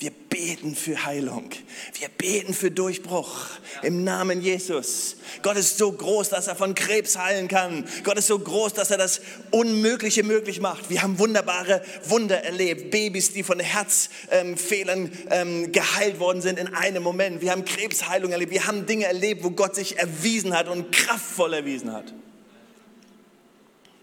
Wir 0.00 0.10
beten 0.10 0.74
für 0.74 1.04
Heilung. 1.04 1.50
Wir 1.98 2.08
beten 2.08 2.52
für 2.52 2.70
Durchbruch 2.70 3.46
im 3.82 4.02
Namen 4.02 4.42
Jesus. 4.42 5.16
Gott 5.42 5.56
ist 5.56 5.78
so 5.78 5.92
groß, 5.92 6.30
dass 6.30 6.48
er 6.48 6.56
von 6.56 6.74
Krebs 6.74 7.16
heilen 7.16 7.46
kann. 7.46 7.86
Gott 8.02 8.18
ist 8.18 8.26
so 8.26 8.38
groß, 8.38 8.74
dass 8.74 8.90
er 8.90 8.98
das 8.98 9.20
Unmögliche 9.52 10.24
möglich 10.24 10.60
macht. 10.60 10.90
Wir 10.90 11.02
haben 11.02 11.20
wunderbare 11.20 11.80
Wunder 12.06 12.42
erlebt. 12.42 12.90
Babys, 12.90 13.32
die 13.32 13.44
von 13.44 13.60
Herzfehlern 13.60 15.12
ähm, 15.30 15.70
geheilt 15.70 16.18
worden 16.18 16.42
sind 16.42 16.58
in 16.58 16.74
einem 16.74 17.04
Moment. 17.04 17.40
Wir 17.40 17.52
haben 17.52 17.64
Krebsheilung 17.64 18.32
erlebt. 18.32 18.50
Wir 18.50 18.66
haben 18.66 18.86
Dinge 18.86 19.06
erlebt, 19.06 19.44
wo 19.44 19.52
Gott 19.52 19.76
sich 19.76 19.96
erwiesen 19.96 20.54
hat 20.58 20.68
und 20.68 20.90
kraftvoll 20.90 21.54
erwiesen 21.54 21.92
hat. 21.92 22.12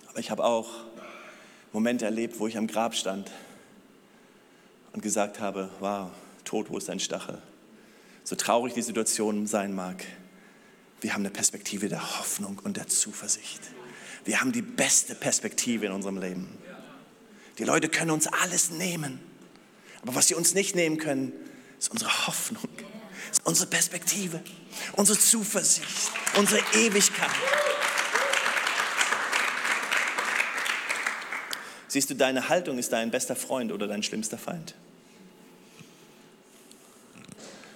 Aber 0.08 0.20
ich 0.20 0.32
habe 0.32 0.46
auch 0.46 0.70
Momente 1.74 2.06
erlebt, 2.06 2.40
wo 2.40 2.48
ich 2.48 2.58
am 2.58 2.68
Grab 2.68 2.96
stand 2.96 3.32
und 4.94 5.02
gesagt 5.02 5.40
habe, 5.40 5.70
wow, 5.80 6.10
Tod, 6.44 6.70
wo 6.70 6.78
ist 6.78 6.90
dein 6.90 7.00
Stachel? 7.00 7.42
So 8.24 8.36
traurig 8.36 8.74
die 8.74 8.82
Situation 8.82 9.48
sein 9.48 9.74
mag, 9.74 10.06
wir 11.00 11.14
haben 11.14 11.22
eine 11.22 11.32
Perspektive 11.32 11.90
der 11.90 12.20
Hoffnung 12.20 12.60
und 12.64 12.78
der 12.78 12.88
Zuversicht. 12.88 13.62
Wir 14.26 14.40
haben 14.40 14.52
die 14.52 14.62
beste 14.62 15.16
Perspektive 15.16 15.88
in 15.88 15.92
unserem 15.92 16.18
Leben. 16.18 16.48
Die 17.58 17.64
Leute 17.64 17.90
können 17.90 18.12
uns 18.12 18.28
alles 18.28 18.70
nehmen, 18.70 19.20
aber 20.02 20.16
was 20.16 20.28
sie 20.28 20.36
uns 20.36 20.54
nicht 20.54 20.76
nehmen 20.76 20.98
können, 20.98 21.32
ist 21.80 21.90
unsere 21.90 22.28
Hoffnung, 22.28 22.68
ist 23.32 23.46
unsere 23.46 23.68
Perspektive, 23.68 24.42
unsere 24.94 25.18
Zuversicht, 25.18 26.12
unsere 26.38 26.62
Ewigkeit. 26.76 27.32
Siehst 31.92 32.10
du, 32.10 32.16
deine 32.16 32.48
Haltung 32.48 32.78
ist 32.78 32.94
dein 32.94 33.12
bester 33.12 33.36
Freund 33.36 33.74
oder 33.74 33.86
dein 33.86 34.02
schlimmster 34.02 34.38
Feind. 34.38 34.76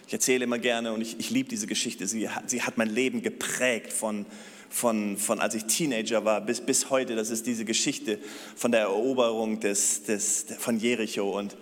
Ich 0.07 0.13
erzähle 0.13 0.45
immer 0.45 0.57
gerne 0.57 0.93
und 0.93 1.01
ich, 1.01 1.19
ich 1.19 1.31
liebe 1.31 1.49
diese 1.49 1.67
Geschichte. 1.67 2.07
Sie 2.07 2.29
hat, 2.29 2.49
sie 2.49 2.61
hat 2.61 2.77
mein 2.77 2.87
Leben 2.87 3.23
geprägt 3.23 3.91
von, 3.91 4.25
von, 4.69 5.17
von 5.17 5.41
als 5.41 5.53
ich 5.55 5.65
Teenager 5.65 6.23
war 6.23 6.39
bis, 6.39 6.61
bis 6.61 6.89
heute. 6.89 7.17
Das 7.17 7.29
ist 7.29 7.45
diese 7.45 7.65
Geschichte 7.65 8.17
von 8.55 8.71
der 8.71 8.83
Eroberung 8.83 9.59
des, 9.59 10.03
des, 10.03 10.45
von 10.59 10.79
Jericho. 10.79 11.37
Und, 11.37 11.57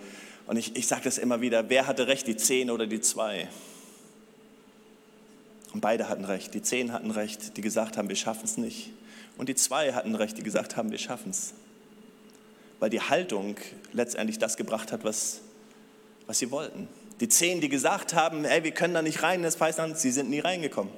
und 0.46 0.56
ich, 0.56 0.76
ich 0.76 0.86
sage 0.86 1.02
das 1.02 1.18
immer 1.18 1.40
wieder, 1.40 1.68
wer 1.70 1.88
hatte 1.88 2.06
recht, 2.06 2.28
die 2.28 2.36
zehn 2.36 2.70
oder 2.70 2.86
die 2.86 3.00
zwei? 3.00 3.48
Und 5.72 5.80
beide 5.80 6.08
hatten 6.08 6.24
recht. 6.24 6.54
Die 6.54 6.62
zehn 6.62 6.92
hatten 6.92 7.10
recht, 7.10 7.56
die 7.56 7.62
gesagt 7.62 7.96
haben, 7.96 8.08
wir 8.08 8.14
schaffen 8.14 8.44
es 8.44 8.58
nicht. 8.58 8.90
Und 9.38 9.48
die 9.48 9.56
zwei 9.56 9.92
hatten 9.92 10.14
recht, 10.14 10.38
die 10.38 10.44
gesagt 10.44 10.76
haben, 10.76 10.92
wir 10.92 10.98
schaffen 10.98 11.30
es 11.30 11.52
weil 12.80 12.90
die 12.90 13.00
Haltung 13.00 13.56
letztendlich 13.92 14.38
das 14.38 14.56
gebracht 14.56 14.92
hat, 14.92 15.04
was, 15.04 15.40
was 16.26 16.38
sie 16.38 16.50
wollten. 16.50 16.88
Die 17.20 17.28
zehn, 17.28 17.60
die 17.60 17.68
gesagt 17.68 18.14
haben, 18.14 18.44
hey, 18.44 18.64
wir 18.64 18.72
können 18.72 18.94
da 18.94 19.02
nicht 19.02 19.22
rein 19.22 19.36
in 19.36 19.42
das 19.44 19.58
Weißland, 19.60 19.98
sie 19.98 20.10
sind 20.10 20.30
nie 20.30 20.40
reingekommen. 20.40 20.92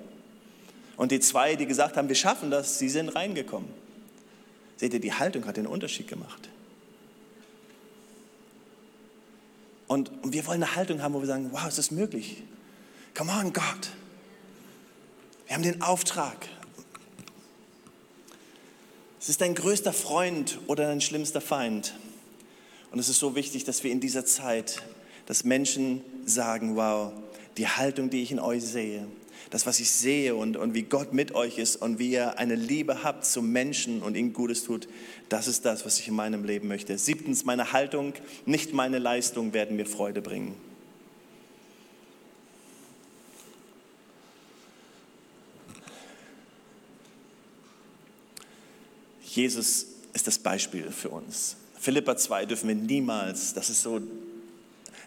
Und 0.97 1.13
die 1.13 1.21
zwei, 1.21 1.57
die 1.57 1.67
gesagt 1.67 1.97
haben, 1.97 2.09
wir 2.09 2.17
schaffen 2.17 2.51
das, 2.51 2.79
sie 2.79 2.89
sind 2.89 3.11
reingekommen. 3.11 3.69
Seht 4.77 4.95
ihr, 4.95 5.01
die 5.01 5.13
Haltung 5.13 5.47
hat 5.47 5.57
den 5.57 5.67
Unterschied 5.67 6.09
gemacht. 6.09 6.49
Und, 9.87 10.11
und 10.23 10.33
wir 10.33 10.47
wollen 10.47 10.63
eine 10.63 10.75
Haltung 10.75 11.03
haben, 11.03 11.15
wo 11.15 11.21
wir 11.21 11.27
sagen, 11.27 11.51
wow, 11.53 11.67
ist 11.69 11.79
das 11.79 11.91
möglich? 11.91 12.43
Come 13.17 13.33
on, 13.33 13.53
Gott. 13.53 13.91
Wir 15.47 15.55
haben 15.55 15.63
den 15.63 15.81
Auftrag. 15.81 16.49
Es 19.27 19.31
ist 19.31 19.41
dein 19.41 19.57
größter 19.57 19.93
Freund 19.93 20.61
oder 20.69 20.87
dein 20.87 21.01
schlimmster 21.01 21.41
Feind. 21.41 21.95
Und 22.93 23.01
es 23.01 23.09
ist 23.09 23.19
so 23.19 23.35
wichtig, 23.35 23.65
dass 23.65 23.83
wir 23.83 23.91
in 23.91 23.99
dieser 23.99 24.25
Zeit, 24.25 24.83
dass 25.27 25.43
Menschen 25.43 26.01
sagen, 26.25 26.77
wow, 26.77 27.13
die 27.57 27.67
Haltung, 27.67 28.09
die 28.09 28.23
ich 28.23 28.31
in 28.31 28.39
euch 28.39 28.63
sehe, 28.63 29.05
das, 29.51 29.67
was 29.67 29.81
ich 29.81 29.91
sehe 29.91 30.37
und, 30.37 30.57
und 30.57 30.75
wie 30.75 30.85
Gott 30.85 31.13
mit 31.13 31.35
euch 31.35 31.59
ist 31.59 31.75
und 31.75 31.99
wie 31.99 32.13
ihr 32.13 32.39
eine 32.39 32.55
Liebe 32.55 33.03
habt 33.03 33.27
zum 33.27 33.51
Menschen 33.51 34.01
und 34.01 34.17
ihnen 34.17 34.33
Gutes 34.33 34.63
tut, 34.63 34.87
das 35.29 35.49
ist 35.49 35.65
das, 35.65 35.85
was 35.85 35.99
ich 35.99 36.07
in 36.07 36.15
meinem 36.15 36.45
Leben 36.45 36.69
möchte. 36.69 36.97
Siebtens, 36.97 37.45
meine 37.45 37.73
Haltung, 37.73 38.15
nicht 38.45 38.75
meine 38.75 39.01
Leistung 39.01 39.53
werden 39.53 39.75
mir 39.75 39.87
Freude 39.87 40.23
bringen. 40.23 40.55
Jesus 49.37 49.87
ist 50.15 50.27
das 50.27 50.39
Beispiel 50.39 50.91
für 50.91 51.11
uns. 51.11 51.57
Philippa 51.79 52.17
2 52.17 52.47
dürfen 52.47 52.69
wir 52.69 52.75
niemals, 52.75 53.53
das 53.53 53.69
ist 53.69 53.83
so, 53.83 54.01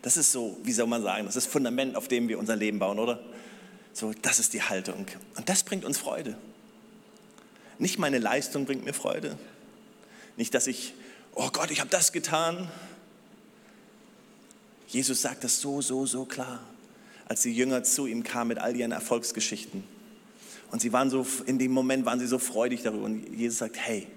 das 0.03 0.17
ist 0.17 0.31
so, 0.31 0.57
wie 0.63 0.71
soll 0.71 0.87
man 0.87 1.01
sagen, 1.01 1.25
das 1.25 1.35
ist 1.35 1.47
das 1.47 1.51
Fundament, 1.51 1.95
auf 1.95 2.07
dem 2.07 2.27
wir 2.29 2.37
unser 2.37 2.55
Leben 2.55 2.79
bauen, 2.79 2.99
oder? 2.99 3.19
So, 3.91 4.13
das 4.21 4.39
ist 4.39 4.53
die 4.53 4.61
Haltung. 4.61 5.07
Und 5.35 5.49
das 5.49 5.63
bringt 5.63 5.83
uns 5.83 5.97
Freude. 5.97 6.37
Nicht 7.79 7.97
meine 7.97 8.19
Leistung 8.19 8.65
bringt 8.65 8.85
mir 8.85 8.93
Freude. 8.93 9.37
Nicht, 10.37 10.53
dass 10.53 10.67
ich, 10.67 10.93
oh 11.33 11.49
Gott, 11.51 11.71
ich 11.71 11.79
habe 11.79 11.89
das 11.89 12.11
getan. 12.11 12.69
Jesus 14.87 15.21
sagt 15.21 15.43
das 15.43 15.59
so, 15.59 15.81
so, 15.81 16.05
so 16.05 16.25
klar, 16.25 16.59
als 17.25 17.41
die 17.41 17.53
Jünger 17.53 17.83
zu 17.83 18.05
ihm 18.05 18.23
kamen 18.23 18.49
mit 18.49 18.59
all 18.59 18.75
ihren 18.75 18.91
Erfolgsgeschichten. 18.91 19.83
Und 20.71 20.81
sie 20.81 20.93
waren 20.93 21.09
so, 21.09 21.25
in 21.45 21.57
dem 21.57 21.71
Moment 21.71 22.05
waren 22.05 22.19
sie 22.19 22.27
so 22.27 22.37
freudig 22.37 22.83
darüber. 22.83 23.05
Und 23.05 23.27
Jesus 23.35 23.57
sagt, 23.57 23.77
hey, 23.77 24.07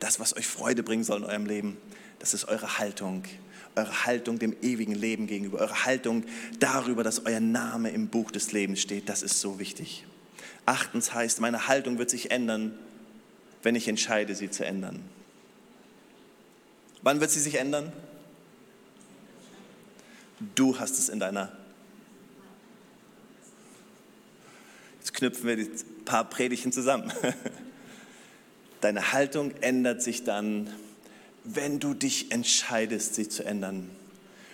das, 0.00 0.20
was 0.20 0.36
euch 0.36 0.46
Freude 0.46 0.82
bringen 0.82 1.04
soll 1.04 1.18
in 1.18 1.24
eurem 1.24 1.46
Leben, 1.46 1.76
das 2.18 2.34
ist 2.34 2.46
eure 2.46 2.78
Haltung. 2.78 3.24
Eure 3.76 4.06
Haltung 4.06 4.38
dem 4.38 4.54
ewigen 4.62 4.94
Leben 4.94 5.26
gegenüber. 5.26 5.58
Eure 5.58 5.84
Haltung 5.84 6.24
darüber, 6.60 7.02
dass 7.02 7.26
euer 7.26 7.40
Name 7.40 7.90
im 7.90 8.08
Buch 8.08 8.30
des 8.30 8.52
Lebens 8.52 8.80
steht. 8.80 9.08
Das 9.08 9.22
ist 9.22 9.40
so 9.40 9.58
wichtig. 9.58 10.06
Achtens 10.64 11.12
heißt, 11.12 11.40
meine 11.40 11.66
Haltung 11.66 11.98
wird 11.98 12.08
sich 12.08 12.30
ändern, 12.30 12.78
wenn 13.62 13.74
ich 13.74 13.88
entscheide, 13.88 14.34
sie 14.34 14.50
zu 14.50 14.64
ändern. 14.64 15.02
Wann 17.02 17.20
wird 17.20 17.30
sie 17.30 17.40
sich 17.40 17.56
ändern? 17.56 17.92
Du 20.54 20.78
hast 20.78 20.98
es 20.98 21.08
in 21.08 21.20
deiner. 21.20 21.52
Jetzt 25.00 25.12
knüpfen 25.14 25.46
wir 25.46 25.56
die 25.56 25.70
paar 26.04 26.24
Predigten 26.28 26.72
zusammen. 26.72 27.12
Deine 28.84 29.14
Haltung 29.14 29.52
ändert 29.62 30.02
sich 30.02 30.24
dann, 30.24 30.68
wenn 31.42 31.80
du 31.80 31.94
dich 31.94 32.30
entscheidest, 32.30 33.14
sie 33.14 33.26
zu 33.30 33.42
ändern. 33.42 33.88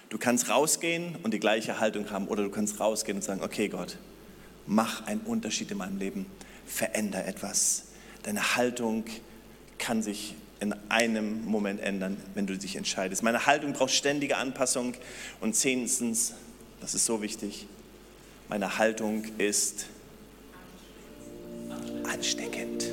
Du 0.08 0.18
kannst 0.18 0.48
rausgehen 0.48 1.16
und 1.24 1.34
die 1.34 1.40
gleiche 1.40 1.80
Haltung 1.80 2.12
haben 2.12 2.28
oder 2.28 2.44
du 2.44 2.48
kannst 2.48 2.78
rausgehen 2.78 3.18
und 3.18 3.22
sagen, 3.22 3.42
okay 3.42 3.66
Gott, 3.66 3.98
mach 4.68 5.04
einen 5.08 5.22
Unterschied 5.22 5.72
in 5.72 5.78
meinem 5.78 5.98
Leben, 5.98 6.26
veränder 6.64 7.26
etwas. 7.26 7.86
Deine 8.22 8.54
Haltung 8.54 9.02
kann 9.78 10.00
sich 10.00 10.36
in 10.60 10.76
einem 10.88 11.44
Moment 11.46 11.80
ändern, 11.80 12.16
wenn 12.34 12.46
du 12.46 12.56
dich 12.56 12.76
entscheidest. 12.76 13.24
Meine 13.24 13.46
Haltung 13.46 13.72
braucht 13.72 13.90
ständige 13.90 14.36
Anpassung 14.36 14.94
und 15.40 15.56
zehntens, 15.56 16.34
das 16.80 16.94
ist 16.94 17.04
so 17.04 17.20
wichtig, 17.20 17.66
meine 18.48 18.78
Haltung 18.78 19.24
ist 19.38 19.86
ansteckend 22.04 22.92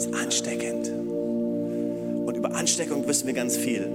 ist 0.00 0.14
ansteckend. 0.14 0.88
Und 0.88 2.34
über 2.36 2.54
Ansteckung 2.54 3.06
wissen 3.06 3.26
wir 3.26 3.34
ganz 3.34 3.56
viel. 3.56 3.86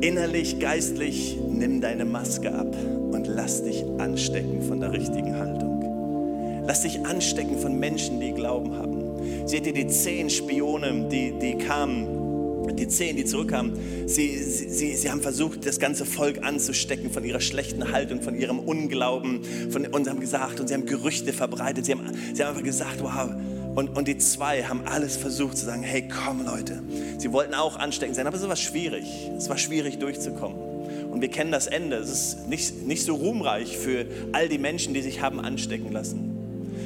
Innerlich, 0.00 0.60
geistlich, 0.60 1.38
nimm 1.48 1.80
deine 1.80 2.04
Maske 2.04 2.52
ab 2.52 2.74
und 3.10 3.26
lass 3.26 3.64
dich 3.64 3.84
anstecken 3.98 4.62
von 4.62 4.80
der 4.80 4.92
richtigen 4.92 5.36
Haltung. 5.36 6.62
Lass 6.66 6.82
dich 6.82 7.04
anstecken 7.04 7.58
von 7.58 7.78
Menschen, 7.78 8.20
die 8.20 8.32
Glauben 8.32 8.76
haben. 8.76 9.46
Seht 9.46 9.66
ihr 9.66 9.72
die 9.72 9.88
zehn 9.88 10.30
Spione, 10.30 11.08
die, 11.10 11.32
die 11.40 11.58
kamen 11.58 12.22
die 12.70 12.88
zehn, 12.88 13.16
die 13.16 13.24
zurückkamen, 13.24 13.72
sie, 14.06 14.38
sie, 14.38 14.94
sie, 14.96 15.10
haben 15.10 15.20
versucht, 15.20 15.66
das 15.66 15.78
ganze 15.78 16.04
Volk 16.04 16.44
anzustecken 16.44 17.10
von 17.10 17.24
ihrer 17.24 17.40
schlechten 17.40 17.92
Haltung, 17.92 18.22
von 18.22 18.34
ihrem 18.36 18.60
Unglauben, 18.60 19.42
von, 19.70 19.86
und 19.86 20.08
haben 20.08 20.20
gesagt, 20.20 20.60
und 20.60 20.68
sie 20.68 20.74
haben 20.74 20.86
Gerüchte 20.86 21.32
verbreitet, 21.32 21.86
sie 21.86 21.92
haben, 21.92 22.02
sie 22.32 22.42
haben 22.42 22.50
einfach 22.50 22.64
gesagt, 22.64 23.02
wow, 23.02 23.30
Und, 23.74 23.96
und 23.96 24.06
die 24.06 24.18
zwei 24.18 24.64
haben 24.64 24.82
alles 24.86 25.16
versucht 25.16 25.56
zu 25.56 25.64
sagen, 25.64 25.82
hey, 25.82 26.06
komm 26.06 26.44
Leute. 26.44 26.82
Sie 27.18 27.32
wollten 27.32 27.54
auch 27.54 27.76
ansteckend 27.76 28.16
sein, 28.16 28.26
aber 28.26 28.36
es 28.36 28.46
war 28.46 28.56
schwierig. 28.56 29.30
Es 29.36 29.48
war 29.48 29.56
schwierig 29.56 29.98
durchzukommen. 29.98 30.58
Und 31.10 31.20
wir 31.20 31.28
kennen 31.28 31.52
das 31.52 31.66
Ende. 31.66 31.96
Es 31.96 32.10
ist 32.10 32.48
nicht, 32.48 32.86
nicht 32.86 33.04
so 33.04 33.14
ruhmreich 33.14 33.78
für 33.78 34.06
all 34.32 34.48
die 34.48 34.58
Menschen, 34.58 34.92
die 34.94 35.02
sich 35.02 35.22
haben 35.22 35.40
anstecken 35.40 35.90
lassen. 35.90 36.31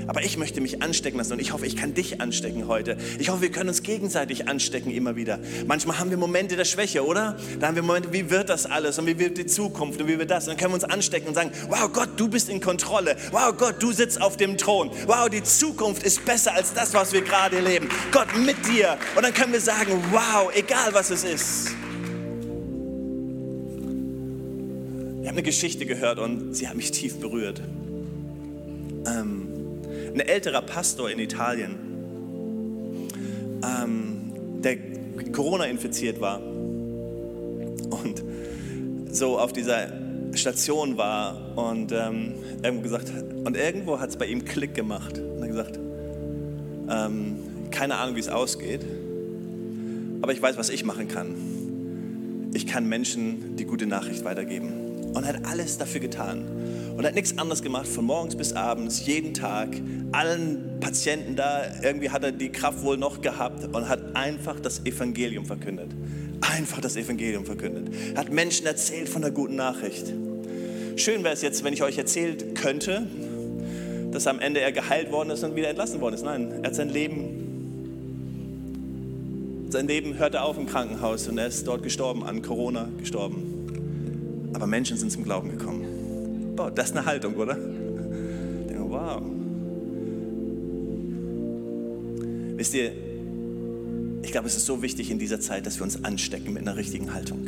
Aber 0.06 0.22
ich 0.22 0.36
möchte 0.36 0.60
mich 0.60 0.82
anstecken 0.82 1.18
lassen 1.18 1.32
und 1.32 1.40
ich 1.40 1.52
hoffe, 1.52 1.66
ich 1.66 1.76
kann 1.76 1.94
dich 1.94 2.20
anstecken 2.20 2.68
heute. 2.68 2.96
Ich 3.18 3.28
hoffe, 3.28 3.42
wir 3.42 3.50
können 3.50 3.68
uns 3.68 3.82
gegenseitig 3.82 4.48
anstecken 4.48 4.92
immer 4.92 5.16
wieder. 5.16 5.40
Manchmal 5.66 5.98
haben 5.98 6.10
wir 6.10 6.16
Momente 6.16 6.56
der 6.56 6.64
Schwäche, 6.64 7.04
oder? 7.04 7.36
Da 7.58 7.68
haben 7.68 7.74
wir 7.74 7.82
Momente, 7.82 8.12
wie 8.12 8.30
wird 8.30 8.48
das 8.48 8.66
alles 8.66 8.98
und 8.98 9.06
wie 9.06 9.18
wird 9.18 9.36
die 9.36 9.46
Zukunft 9.46 10.00
und 10.00 10.08
wie 10.08 10.18
wird 10.18 10.30
das? 10.30 10.44
Und 10.44 10.50
dann 10.50 10.56
können 10.58 10.70
wir 10.70 10.76
uns 10.76 10.84
anstecken 10.84 11.28
und 11.28 11.34
sagen, 11.34 11.50
wow 11.68 11.90
Gott, 11.92 12.10
du 12.16 12.28
bist 12.28 12.48
in 12.48 12.60
Kontrolle. 12.60 13.16
Wow 13.32 13.56
Gott, 13.56 13.76
du 13.80 13.90
sitzt 13.90 14.20
auf 14.22 14.36
dem 14.36 14.56
Thron. 14.56 14.90
Wow, 15.06 15.28
die 15.28 15.42
Zukunft 15.42 16.04
ist 16.04 16.24
besser 16.24 16.54
als 16.54 16.72
das, 16.72 16.94
was 16.94 17.12
wir 17.12 17.22
gerade 17.22 17.60
leben. 17.60 17.88
Gott 18.12 18.28
mit 18.38 18.56
dir. 18.66 18.96
Und 19.16 19.24
dann 19.24 19.34
können 19.34 19.52
wir 19.52 19.60
sagen, 19.60 19.92
wow, 20.12 20.50
egal 20.54 20.92
was 20.92 21.10
es 21.10 21.24
ist. 21.24 21.70
Ich 25.20 25.28
habe 25.28 25.38
eine 25.38 25.42
Geschichte 25.42 25.86
gehört 25.86 26.20
und 26.20 26.54
sie 26.54 26.68
hat 26.68 26.76
mich 26.76 26.92
tief 26.92 27.18
berührt. 27.18 27.60
Ähm, 29.06 29.55
ein 30.16 30.20
älterer 30.20 30.62
Pastor 30.62 31.10
in 31.10 31.18
Italien, 31.18 31.74
ähm, 33.62 34.32
der 34.62 34.78
Corona 35.32 35.64
infiziert 35.64 36.20
war 36.20 36.40
und 36.40 38.22
so 39.10 39.38
auf 39.38 39.52
dieser 39.52 39.92
Station 40.32 40.96
war 40.96 41.56
und 41.56 41.92
ähm, 41.92 42.34
irgendwo 42.62 42.82
gesagt 42.82 43.12
und 43.44 43.56
irgendwo 43.56 44.00
hat 44.00 44.08
es 44.08 44.16
bei 44.16 44.26
ihm 44.26 44.44
Klick 44.46 44.74
gemacht 44.74 45.18
und 45.18 45.42
er 45.42 45.48
gesagt, 45.48 45.78
ähm, 46.88 47.36
keine 47.70 47.96
Ahnung, 47.96 48.16
wie 48.16 48.20
es 48.20 48.28
ausgeht, 48.28 48.86
aber 50.22 50.32
ich 50.32 50.40
weiß, 50.40 50.56
was 50.56 50.70
ich 50.70 50.84
machen 50.84 51.08
kann. 51.08 51.34
Ich 52.54 52.66
kann 52.66 52.88
Menschen 52.88 53.56
die 53.56 53.66
gute 53.66 53.86
Nachricht 53.86 54.24
weitergeben 54.24 55.12
und 55.12 55.26
hat 55.26 55.44
alles 55.44 55.76
dafür 55.76 56.00
getan 56.00 56.44
und 56.96 57.04
hat 57.04 57.14
nichts 57.14 57.36
anderes 57.36 57.62
gemacht, 57.62 57.86
von 57.86 58.06
morgens 58.06 58.36
bis 58.36 58.54
abends, 58.54 59.04
jeden 59.06 59.34
Tag, 59.34 59.68
allen 60.12 60.80
Patienten 60.80 61.36
da, 61.36 61.62
irgendwie 61.82 62.10
hat 62.10 62.24
er 62.24 62.32
die 62.32 62.50
Kraft 62.50 62.82
wohl 62.82 62.96
noch 62.96 63.20
gehabt 63.20 63.64
und 63.64 63.88
hat 63.88 64.16
einfach 64.16 64.58
das 64.60 64.84
Evangelium 64.86 65.44
verkündet. 65.44 65.90
Einfach 66.40 66.80
das 66.80 66.96
Evangelium 66.96 67.44
verkündet. 67.44 67.94
Hat 68.16 68.32
Menschen 68.32 68.66
erzählt 68.66 69.08
von 69.08 69.22
der 69.22 69.30
guten 69.30 69.56
Nachricht. 69.56 70.12
Schön 70.96 71.22
wäre 71.22 71.34
es 71.34 71.42
jetzt, 71.42 71.64
wenn 71.64 71.74
ich 71.74 71.82
euch 71.82 71.98
erzählt 71.98 72.54
könnte, 72.54 73.06
dass 74.12 74.26
am 74.26 74.38
Ende 74.38 74.60
er 74.60 74.72
geheilt 74.72 75.12
worden 75.12 75.30
ist 75.30 75.44
und 75.44 75.54
wieder 75.54 75.68
entlassen 75.68 76.00
worden 76.00 76.14
ist. 76.14 76.24
Nein, 76.24 76.50
er 76.62 76.68
hat 76.68 76.74
sein 76.74 76.88
Leben, 76.88 77.44
sein 79.68 79.86
Leben 79.86 80.18
hörte 80.18 80.40
auf 80.40 80.56
im 80.56 80.64
Krankenhaus 80.66 81.28
und 81.28 81.36
er 81.36 81.48
ist 81.48 81.66
dort 81.66 81.82
gestorben, 81.82 82.24
an 82.24 82.40
Corona 82.40 82.88
gestorben. 82.98 84.50
Aber 84.54 84.66
Menschen 84.66 84.96
sind 84.96 85.12
zum 85.12 85.24
Glauben 85.24 85.50
gekommen. 85.50 85.85
Boah, 86.56 86.70
das 86.70 86.90
ist 86.90 86.96
eine 86.96 87.04
Haltung, 87.06 87.34
oder? 87.34 87.56
Wow. 88.78 89.22
Wisst 92.56 92.72
ihr, 92.72 92.92
ich 94.22 94.32
glaube, 94.32 94.48
es 94.48 94.56
ist 94.56 94.64
so 94.64 94.80
wichtig 94.80 95.10
in 95.10 95.18
dieser 95.18 95.38
Zeit, 95.38 95.66
dass 95.66 95.78
wir 95.78 95.84
uns 95.84 96.02
anstecken 96.02 96.54
mit 96.54 96.62
einer 96.62 96.76
richtigen 96.76 97.12
Haltung. 97.12 97.46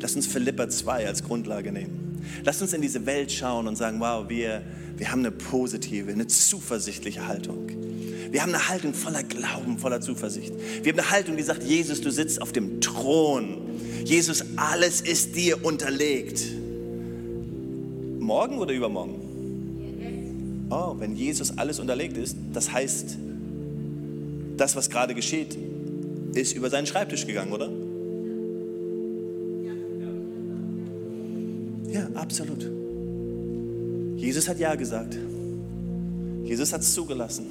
Lass 0.00 0.14
uns 0.14 0.26
Philippa 0.26 0.68
2 0.68 1.06
als 1.06 1.24
Grundlage 1.24 1.72
nehmen. 1.72 2.22
Lass 2.44 2.62
uns 2.62 2.72
in 2.72 2.80
diese 2.80 3.04
Welt 3.06 3.32
schauen 3.32 3.66
und 3.66 3.76
sagen, 3.76 3.98
wow, 3.98 4.28
wir, 4.28 4.62
wir 4.96 5.10
haben 5.10 5.20
eine 5.20 5.32
positive, 5.32 6.12
eine 6.12 6.28
zuversichtliche 6.28 7.26
Haltung. 7.26 7.68
Wir 8.30 8.40
haben 8.40 8.54
eine 8.54 8.68
Haltung 8.68 8.94
voller 8.94 9.24
Glauben, 9.24 9.78
voller 9.78 10.00
Zuversicht. 10.00 10.54
Wir 10.82 10.92
haben 10.92 11.00
eine 11.00 11.10
Haltung, 11.10 11.36
die 11.36 11.42
sagt, 11.42 11.64
Jesus, 11.64 12.00
du 12.00 12.10
sitzt 12.10 12.40
auf 12.40 12.52
dem 12.52 12.80
Thron. 12.80 13.58
Jesus, 14.04 14.44
alles 14.56 15.00
ist 15.00 15.36
dir 15.36 15.64
unterlegt. 15.64 16.61
Morgen 18.32 18.58
oder 18.60 18.72
übermorgen? 18.72 20.66
Oh, 20.70 20.94
wenn 20.98 21.14
Jesus 21.14 21.58
alles 21.58 21.78
unterlegt 21.78 22.16
ist, 22.16 22.34
das 22.54 22.72
heißt, 22.72 23.18
das, 24.56 24.74
was 24.74 24.88
gerade 24.88 25.14
geschieht, 25.14 25.54
ist 26.32 26.56
über 26.56 26.70
seinen 26.70 26.86
Schreibtisch 26.86 27.26
gegangen, 27.26 27.52
oder? 27.52 27.68
Ja, 31.92 32.08
absolut. 32.14 32.66
Jesus 34.16 34.48
hat 34.48 34.58
Ja 34.58 34.76
gesagt. 34.76 35.18
Jesus 36.44 36.72
hat 36.72 36.80
es 36.80 36.94
zugelassen, 36.94 37.44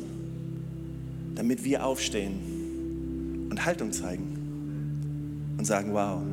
damit 1.36 1.64
wir 1.64 1.86
aufstehen 1.86 3.48
und 3.52 3.64
Haltung 3.66 3.92
zeigen 3.92 5.54
und 5.60 5.66
sagen, 5.66 5.94
wow, 5.94 6.24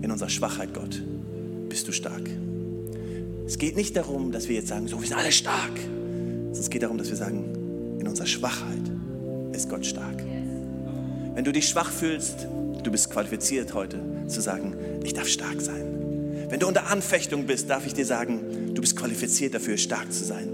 in 0.00 0.10
unserer 0.10 0.30
Schwachheit, 0.30 0.72
Gott, 0.72 1.02
bist 1.68 1.86
du 1.86 1.92
stark. 1.92 2.30
Es 3.46 3.58
geht 3.58 3.76
nicht 3.76 3.94
darum, 3.96 4.32
dass 4.32 4.48
wir 4.48 4.56
jetzt 4.56 4.68
sagen, 4.68 4.88
so, 4.88 5.00
wir 5.00 5.06
sind 5.06 5.18
alle 5.18 5.32
stark. 5.32 5.72
Es 6.52 6.70
geht 6.70 6.82
darum, 6.82 6.96
dass 6.96 7.10
wir 7.10 7.16
sagen, 7.16 7.98
in 8.00 8.08
unserer 8.08 8.26
Schwachheit 8.26 8.90
ist 9.52 9.68
Gott 9.68 9.84
stark. 9.84 10.22
Wenn 11.34 11.44
du 11.44 11.52
dich 11.52 11.68
schwach 11.68 11.90
fühlst, 11.90 12.46
du 12.82 12.90
bist 12.90 13.10
qualifiziert 13.10 13.74
heute 13.74 14.00
zu 14.28 14.40
sagen, 14.40 14.74
ich 15.04 15.12
darf 15.12 15.28
stark 15.28 15.60
sein. 15.60 16.46
Wenn 16.48 16.58
du 16.58 16.66
unter 16.66 16.86
Anfechtung 16.86 17.44
bist, 17.44 17.68
darf 17.68 17.86
ich 17.86 17.92
dir 17.92 18.06
sagen, 18.06 18.72
du 18.74 18.80
bist 18.80 18.96
qualifiziert 18.96 19.54
dafür, 19.54 19.76
stark 19.76 20.10
zu 20.10 20.24
sein. 20.24 20.48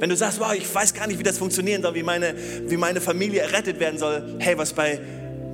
Wenn 0.00 0.10
du 0.10 0.16
sagst, 0.16 0.38
wow, 0.38 0.52
ich 0.54 0.72
weiß 0.72 0.92
gar 0.92 1.06
nicht, 1.06 1.18
wie 1.18 1.22
das 1.22 1.38
funktionieren 1.38 1.80
soll, 1.80 1.94
wie 1.94 2.02
meine, 2.02 2.34
wie 2.66 2.76
meine 2.76 3.00
Familie 3.00 3.40
errettet 3.40 3.80
werden 3.80 3.98
soll, 3.98 4.36
hey, 4.38 4.58
was 4.58 4.74
bei 4.74 5.00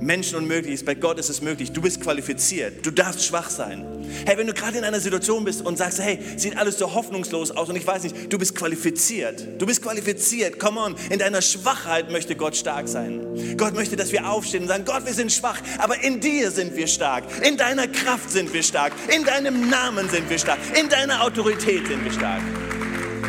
Menschen 0.01 0.37
unmöglich 0.37 0.73
ist, 0.73 0.85
bei 0.85 0.95
Gott 0.95 1.19
ist 1.19 1.29
es 1.29 1.41
möglich. 1.41 1.71
Du 1.71 1.81
bist 1.81 2.01
qualifiziert, 2.01 2.85
du 2.85 2.91
darfst 2.91 3.23
schwach 3.23 3.49
sein. 3.49 3.85
Hey, 4.25 4.37
wenn 4.37 4.47
du 4.47 4.53
gerade 4.53 4.77
in 4.77 4.83
einer 4.83 4.99
Situation 4.99 5.43
bist 5.43 5.63
und 5.63 5.77
sagst, 5.77 5.99
hey, 5.99 6.19
sieht 6.37 6.57
alles 6.57 6.77
so 6.77 6.93
hoffnungslos 6.93 7.51
aus 7.51 7.69
und 7.69 7.75
ich 7.75 7.85
weiß 7.85 8.03
nicht, 8.03 8.33
du 8.33 8.37
bist 8.37 8.55
qualifiziert. 8.55 9.47
Du 9.59 9.65
bist 9.65 9.81
qualifiziert. 9.81 10.59
Come 10.59 10.79
on, 10.79 10.95
in 11.09 11.19
deiner 11.19 11.41
Schwachheit 11.41 12.11
möchte 12.11 12.35
Gott 12.35 12.55
stark 12.55 12.87
sein. 12.87 13.55
Gott 13.57 13.75
möchte, 13.75 13.95
dass 13.95 14.11
wir 14.11 14.27
aufstehen 14.29 14.63
und 14.63 14.69
sagen, 14.69 14.85
Gott, 14.85 15.05
wir 15.05 15.13
sind 15.13 15.31
schwach, 15.31 15.61
aber 15.77 16.01
in 16.03 16.19
dir 16.19 16.51
sind 16.51 16.75
wir 16.75 16.87
stark. 16.87 17.23
In 17.45 17.57
deiner 17.57 17.87
Kraft 17.87 18.31
sind 18.31 18.51
wir 18.53 18.63
stark. 18.63 18.93
In 19.15 19.23
deinem 19.23 19.69
Namen 19.69 20.09
sind 20.09 20.29
wir 20.29 20.39
stark. 20.39 20.59
In 20.79 20.89
deiner 20.89 21.23
Autorität 21.23 21.87
sind 21.87 22.03
wir 22.03 22.11
stark. 22.11 22.41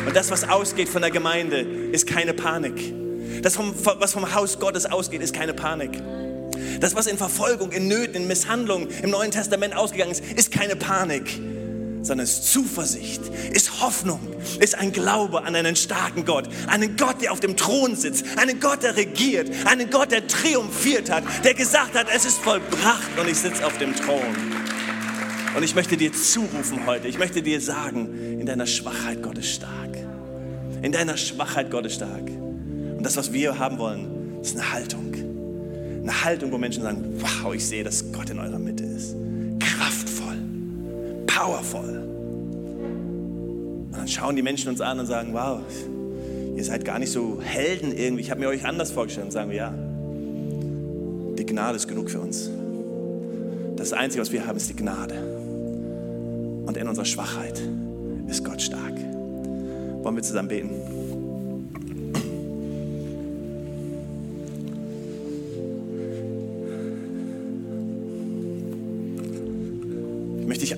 Und 0.05 0.15
das, 0.15 0.31
was 0.31 0.47
ausgeht 0.49 0.89
von 0.89 1.01
der 1.01 1.11
Gemeinde, 1.11 1.59
ist 1.59 2.07
keine 2.07 2.33
Panik. 2.33 2.93
Das, 3.41 3.57
was 3.57 4.13
vom 4.13 4.33
Haus 4.33 4.59
Gottes 4.59 4.85
ausgeht, 4.85 5.21
ist 5.21 5.33
keine 5.33 5.53
Panik. 5.53 5.91
Das, 6.79 6.95
was 6.95 7.07
in 7.07 7.17
Verfolgung, 7.17 7.71
in 7.71 7.87
Nöten, 7.87 8.15
in 8.15 8.27
Misshandlungen 8.27 8.89
im 9.01 9.09
Neuen 9.09 9.31
Testament 9.31 9.75
ausgegangen 9.75 10.11
ist, 10.11 10.23
ist 10.23 10.51
keine 10.51 10.75
Panik, 10.75 11.39
sondern 12.01 12.25
ist 12.25 12.51
Zuversicht, 12.51 13.21
ist 13.53 13.81
Hoffnung, 13.81 14.19
ist 14.59 14.75
ein 14.75 14.91
Glaube 14.91 15.43
an 15.43 15.55
einen 15.55 15.75
starken 15.75 16.25
Gott, 16.25 16.47
einen 16.67 16.97
Gott, 16.97 17.21
der 17.21 17.31
auf 17.31 17.39
dem 17.39 17.55
Thron 17.55 17.95
sitzt, 17.95 18.25
einen 18.37 18.59
Gott, 18.59 18.83
der 18.83 18.95
regiert, 18.95 19.49
einen 19.65 19.89
Gott, 19.89 20.11
der 20.11 20.27
triumphiert 20.27 21.09
hat, 21.09 21.23
der 21.43 21.53
gesagt 21.53 21.95
hat, 21.95 22.07
es 22.13 22.25
ist 22.25 22.39
vollbracht 22.39 23.17
und 23.19 23.29
ich 23.29 23.37
sitze 23.37 23.65
auf 23.65 23.77
dem 23.77 23.95
Thron. 23.95 24.35
Und 25.55 25.63
ich 25.63 25.75
möchte 25.75 25.97
dir 25.97 26.11
zurufen 26.11 26.85
heute, 26.87 27.07
ich 27.07 27.19
möchte 27.19 27.41
dir 27.41 27.61
sagen, 27.61 28.39
in 28.39 28.45
deiner 28.45 28.65
Schwachheit 28.65 29.21
Gott 29.21 29.37
ist 29.37 29.53
stark. 29.53 29.97
In 30.81 30.91
deiner 30.91 31.15
Schwachheit 31.15 31.69
Gott 31.69 31.85
ist 31.85 31.95
stark. 31.95 32.27
Und 32.27 33.03
das, 33.03 33.15
was 33.17 33.31
wir 33.31 33.59
haben 33.59 33.77
wollen, 33.77 34.41
ist 34.41 34.57
eine 34.57 34.71
Haltung 34.73 35.32
eine 36.03 36.23
Haltung, 36.23 36.51
wo 36.51 36.57
Menschen 36.57 36.83
sagen, 36.83 37.01
wow, 37.19 37.53
ich 37.53 37.65
sehe, 37.65 37.83
dass 37.83 38.11
Gott 38.11 38.29
in 38.29 38.39
eurer 38.39 38.59
Mitte 38.59 38.83
ist. 38.83 39.15
Kraftvoll, 39.59 40.37
powerful. 41.25 42.03
Und 43.85 43.97
dann 43.97 44.07
schauen 44.07 44.35
die 44.35 44.41
Menschen 44.41 44.69
uns 44.69 44.81
an 44.81 44.99
und 44.99 45.05
sagen, 45.05 45.33
wow, 45.33 45.61
ihr 46.55 46.63
seid 46.63 46.83
gar 46.83 46.99
nicht 46.99 47.11
so 47.11 47.41
Helden 47.41 47.95
irgendwie. 47.95 48.21
Ich 48.21 48.31
habe 48.31 48.41
mir 48.41 48.49
euch 48.49 48.65
anders 48.65 48.91
vorgestellt. 48.91 49.27
Und 49.27 49.31
sagen 49.31 49.49
wir, 49.49 49.57
ja, 49.57 49.73
die 51.37 51.45
Gnade 51.45 51.77
ist 51.77 51.87
genug 51.87 52.11
für 52.11 52.19
uns. 52.19 52.49
Das 53.77 53.93
Einzige, 53.93 54.21
was 54.21 54.31
wir 54.31 54.45
haben, 54.45 54.57
ist 54.57 54.69
die 54.69 54.75
Gnade. 54.75 55.15
Und 56.65 56.77
in 56.77 56.87
unserer 56.87 57.05
Schwachheit 57.05 57.61
ist 58.27 58.43
Gott 58.43 58.61
stark. 58.61 58.93
Wollen 60.03 60.15
wir 60.15 60.23
zusammen 60.23 60.49
beten? 60.49 60.69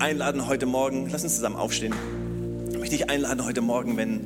Einladen 0.06 0.48
heute 0.48 0.68
Morgen, 0.68 1.10
lass 1.12 1.24
uns 1.24 1.34
zusammen 1.34 1.56
aufstehen. 1.56 1.92
Ich 2.70 2.78
möchte 2.78 2.96
dich 2.96 3.10
einladen 3.10 3.44
heute 3.44 3.62
Morgen, 3.62 3.98
wenn 3.98 4.20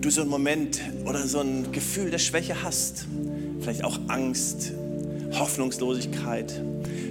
du 0.00 0.10
so 0.10 0.20
einen 0.20 0.30
Moment 0.30 0.80
oder 1.04 1.24
so 1.28 1.38
ein 1.38 1.70
Gefühl 1.70 2.10
der 2.10 2.18
Schwäche 2.18 2.64
hast, 2.64 3.06
vielleicht 3.60 3.84
auch 3.84 4.00
Angst, 4.08 4.72
Hoffnungslosigkeit, 5.30 6.60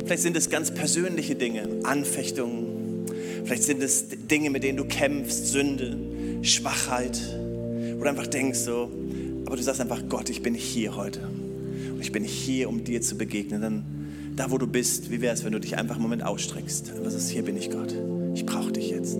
vielleicht 0.06 0.24
sind 0.24 0.36
es 0.36 0.50
ganz 0.50 0.74
persönliche 0.74 1.36
Dinge, 1.36 1.70
Anfechtungen, 1.84 3.06
vielleicht 3.46 3.64
sind 3.64 3.82
es 3.82 4.10
Dinge, 4.10 4.50
mit 4.50 4.64
denen 4.64 4.78
du 4.78 4.84
kämpfst, 4.84 5.48
Sünde, 5.48 5.98
Schwachheit, 6.42 7.18
wo 7.96 8.04
du 8.04 8.10
einfach 8.10 8.28
denkst 8.28 8.60
so, 8.60 8.92
Aber 9.46 9.56
du 9.56 9.64
sagst 9.64 9.80
einfach, 9.80 10.02
Gott, 10.10 10.30
ich 10.30 10.42
bin 10.42 10.54
hier 10.54 10.98
heute. 10.98 11.22
Und 11.22 12.02
ich 12.02 12.12
bin 12.12 12.26
hier, 12.26 12.68
um 12.68 12.84
dir 12.84 13.02
zu 13.02 13.16
begegnen. 13.18 13.62
Dann 13.62 13.95
da, 14.36 14.52
wo 14.52 14.58
du 14.58 14.68
bist, 14.68 15.12
wie 15.12 15.22
wäre 15.22 15.34
es, 15.34 15.44
wenn 15.44 15.54
du 15.54 15.60
dich 15.60 15.78
einfach 15.78 15.96
einen 15.96 16.04
Moment 16.04 16.24
ausstreckst? 16.24 16.92
Was 17.04 17.14
ist, 17.14 17.30
hier 17.30 17.44
bin 17.44 17.56
ich, 17.56 17.72
Gott. 17.72 17.96
Ich 18.34 18.46
brauche 18.46 18.72
dich 18.72 18.90
jetzt. 18.90 19.20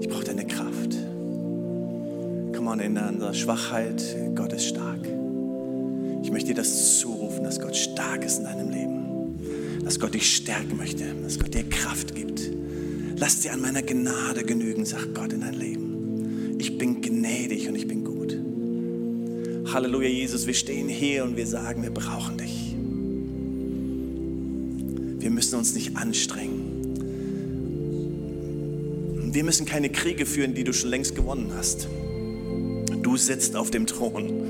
Ich 0.00 0.08
brauche 0.08 0.24
deine 0.24 0.46
Kraft. 0.46 0.96
Komm 2.54 2.66
on, 2.66 2.80
in 2.80 2.94
deiner 2.94 3.32
Schwachheit, 3.32 4.02
Gott 4.34 4.52
ist 4.52 4.66
stark. 4.66 5.00
Ich 6.22 6.30
möchte 6.30 6.48
dir 6.48 6.56
das 6.56 6.98
zurufen, 6.98 7.44
dass 7.44 7.60
Gott 7.60 7.74
stark 7.74 8.24
ist 8.24 8.38
in 8.38 8.44
deinem 8.44 8.70
Leben. 8.70 9.84
Dass 9.84 9.98
Gott 9.98 10.12
dich 10.12 10.36
stärken 10.36 10.76
möchte, 10.76 11.04
dass 11.22 11.38
Gott 11.38 11.54
dir 11.54 11.68
Kraft 11.68 12.14
gibt. 12.14 12.50
Lass 13.16 13.40
dir 13.40 13.52
an 13.52 13.62
meiner 13.62 13.82
Gnade 13.82 14.44
genügen, 14.44 14.84
sagt 14.84 15.14
Gott 15.14 15.32
in 15.32 15.40
dein 15.40 15.54
Leben. 15.54 16.56
Ich 16.58 16.76
bin 16.76 17.00
gnädig 17.00 17.68
und 17.68 17.76
ich 17.76 17.88
bin 17.88 18.04
gut. 18.04 18.36
Halleluja, 19.72 20.08
Jesus, 20.08 20.46
wir 20.46 20.54
stehen 20.54 20.88
hier 20.88 21.24
und 21.24 21.36
wir 21.36 21.46
sagen, 21.46 21.82
wir 21.82 21.90
brauchen 21.90 22.36
dich. 22.36 22.77
Wir 25.28 25.34
müssen 25.34 25.56
uns 25.56 25.74
nicht 25.74 25.94
anstrengen. 25.94 26.94
Wir 29.30 29.44
müssen 29.44 29.66
keine 29.66 29.90
Kriege 29.90 30.24
führen, 30.24 30.54
die 30.54 30.64
du 30.64 30.72
schon 30.72 30.88
längst 30.88 31.14
gewonnen 31.14 31.52
hast. 31.54 31.86
Du 33.02 33.18
sitzt 33.18 33.54
auf 33.54 33.70
dem 33.70 33.86
Thron. 33.86 34.48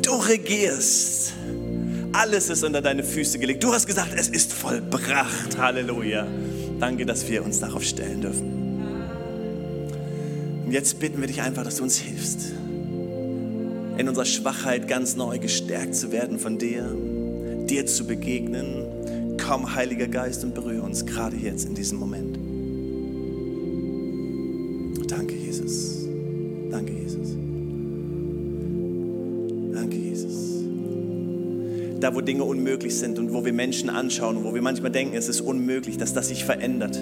Du 0.00 0.12
regierst. 0.12 1.34
Alles 2.12 2.48
ist 2.48 2.64
unter 2.64 2.80
deine 2.80 3.04
Füße 3.04 3.38
gelegt. 3.38 3.62
Du 3.62 3.74
hast 3.74 3.86
gesagt, 3.86 4.14
es 4.16 4.28
ist 4.28 4.54
vollbracht. 4.54 5.58
Halleluja. 5.58 6.26
Danke, 6.80 7.04
dass 7.04 7.28
wir 7.28 7.44
uns 7.44 7.60
darauf 7.60 7.84
stellen 7.84 8.22
dürfen. 8.22 8.80
Und 10.64 10.72
jetzt 10.72 10.98
bitten 10.98 11.20
wir 11.20 11.26
dich 11.26 11.42
einfach, 11.42 11.62
dass 11.62 11.76
du 11.76 11.82
uns 11.82 11.98
hilfst, 11.98 12.52
in 13.98 14.08
unserer 14.08 14.24
Schwachheit 14.24 14.88
ganz 14.88 15.14
neu 15.14 15.38
gestärkt 15.38 15.94
zu 15.94 16.10
werden 16.10 16.38
von 16.38 16.56
dir, 16.56 16.96
dir 17.68 17.84
zu 17.84 18.06
begegnen. 18.06 18.85
Komm, 19.46 19.76
Heiliger 19.76 20.08
Geist, 20.08 20.42
und 20.42 20.56
berühre 20.56 20.82
uns 20.82 21.06
gerade 21.06 21.36
jetzt 21.36 21.66
in 21.66 21.74
diesem 21.76 22.00
Moment. 22.00 22.36
Danke, 25.08 25.36
Jesus. 25.36 26.04
Danke, 26.68 26.92
Jesus. 26.92 27.36
Danke, 29.72 29.96
Jesus. 29.96 30.64
Da, 32.00 32.12
wo 32.12 32.22
Dinge 32.22 32.42
unmöglich 32.42 32.96
sind 32.96 33.20
und 33.20 33.32
wo 33.32 33.44
wir 33.44 33.52
Menschen 33.52 33.88
anschauen 33.88 34.42
wo 34.42 34.52
wir 34.52 34.62
manchmal 34.62 34.90
denken, 34.90 35.16
es 35.16 35.28
ist 35.28 35.40
unmöglich, 35.40 35.96
dass 35.96 36.12
das 36.12 36.26
sich 36.26 36.44
verändert, 36.44 36.96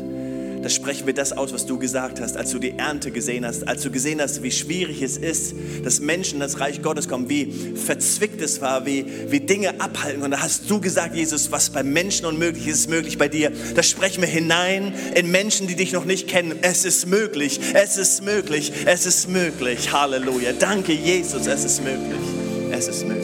da 0.64 0.70
sprechen 0.70 1.06
wir 1.06 1.12
das 1.12 1.32
aus, 1.32 1.52
was 1.52 1.66
du 1.66 1.78
gesagt 1.78 2.22
hast, 2.22 2.38
als 2.38 2.50
du 2.50 2.58
die 2.58 2.78
Ernte 2.78 3.10
gesehen 3.10 3.44
hast, 3.44 3.68
als 3.68 3.82
du 3.82 3.90
gesehen 3.90 4.22
hast, 4.22 4.42
wie 4.42 4.50
schwierig 4.50 5.02
es 5.02 5.18
ist, 5.18 5.54
dass 5.82 6.00
Menschen 6.00 6.36
in 6.36 6.40
das 6.40 6.58
Reich 6.58 6.80
Gottes 6.80 7.06
kommen, 7.06 7.28
wie 7.28 7.52
verzwickt 7.76 8.40
es 8.40 8.62
war, 8.62 8.86
wie, 8.86 9.04
wie 9.28 9.40
Dinge 9.40 9.78
abhalten. 9.78 10.22
Und 10.22 10.30
da 10.30 10.40
hast 10.40 10.70
du 10.70 10.80
gesagt, 10.80 11.14
Jesus, 11.14 11.52
was 11.52 11.68
bei 11.68 11.82
Menschen 11.82 12.24
unmöglich 12.24 12.66
ist, 12.66 12.84
ist 12.84 12.88
möglich 12.88 13.18
bei 13.18 13.28
dir. 13.28 13.52
Da 13.74 13.82
sprechen 13.82 14.22
wir 14.22 14.28
hinein 14.28 14.94
in 15.14 15.30
Menschen, 15.30 15.66
die 15.66 15.76
dich 15.76 15.92
noch 15.92 16.06
nicht 16.06 16.28
kennen. 16.28 16.58
Es 16.62 16.86
ist 16.86 17.06
möglich, 17.06 17.60
es 17.74 17.98
ist 17.98 18.22
möglich, 18.22 18.72
es 18.86 19.04
ist 19.04 19.28
möglich. 19.28 19.92
Halleluja. 19.92 20.52
Danke, 20.58 20.94
Jesus, 20.94 21.46
es 21.46 21.64
ist 21.64 21.84
möglich. 21.84 22.20
Es 22.72 22.88
ist 22.88 23.06
möglich. 23.06 23.23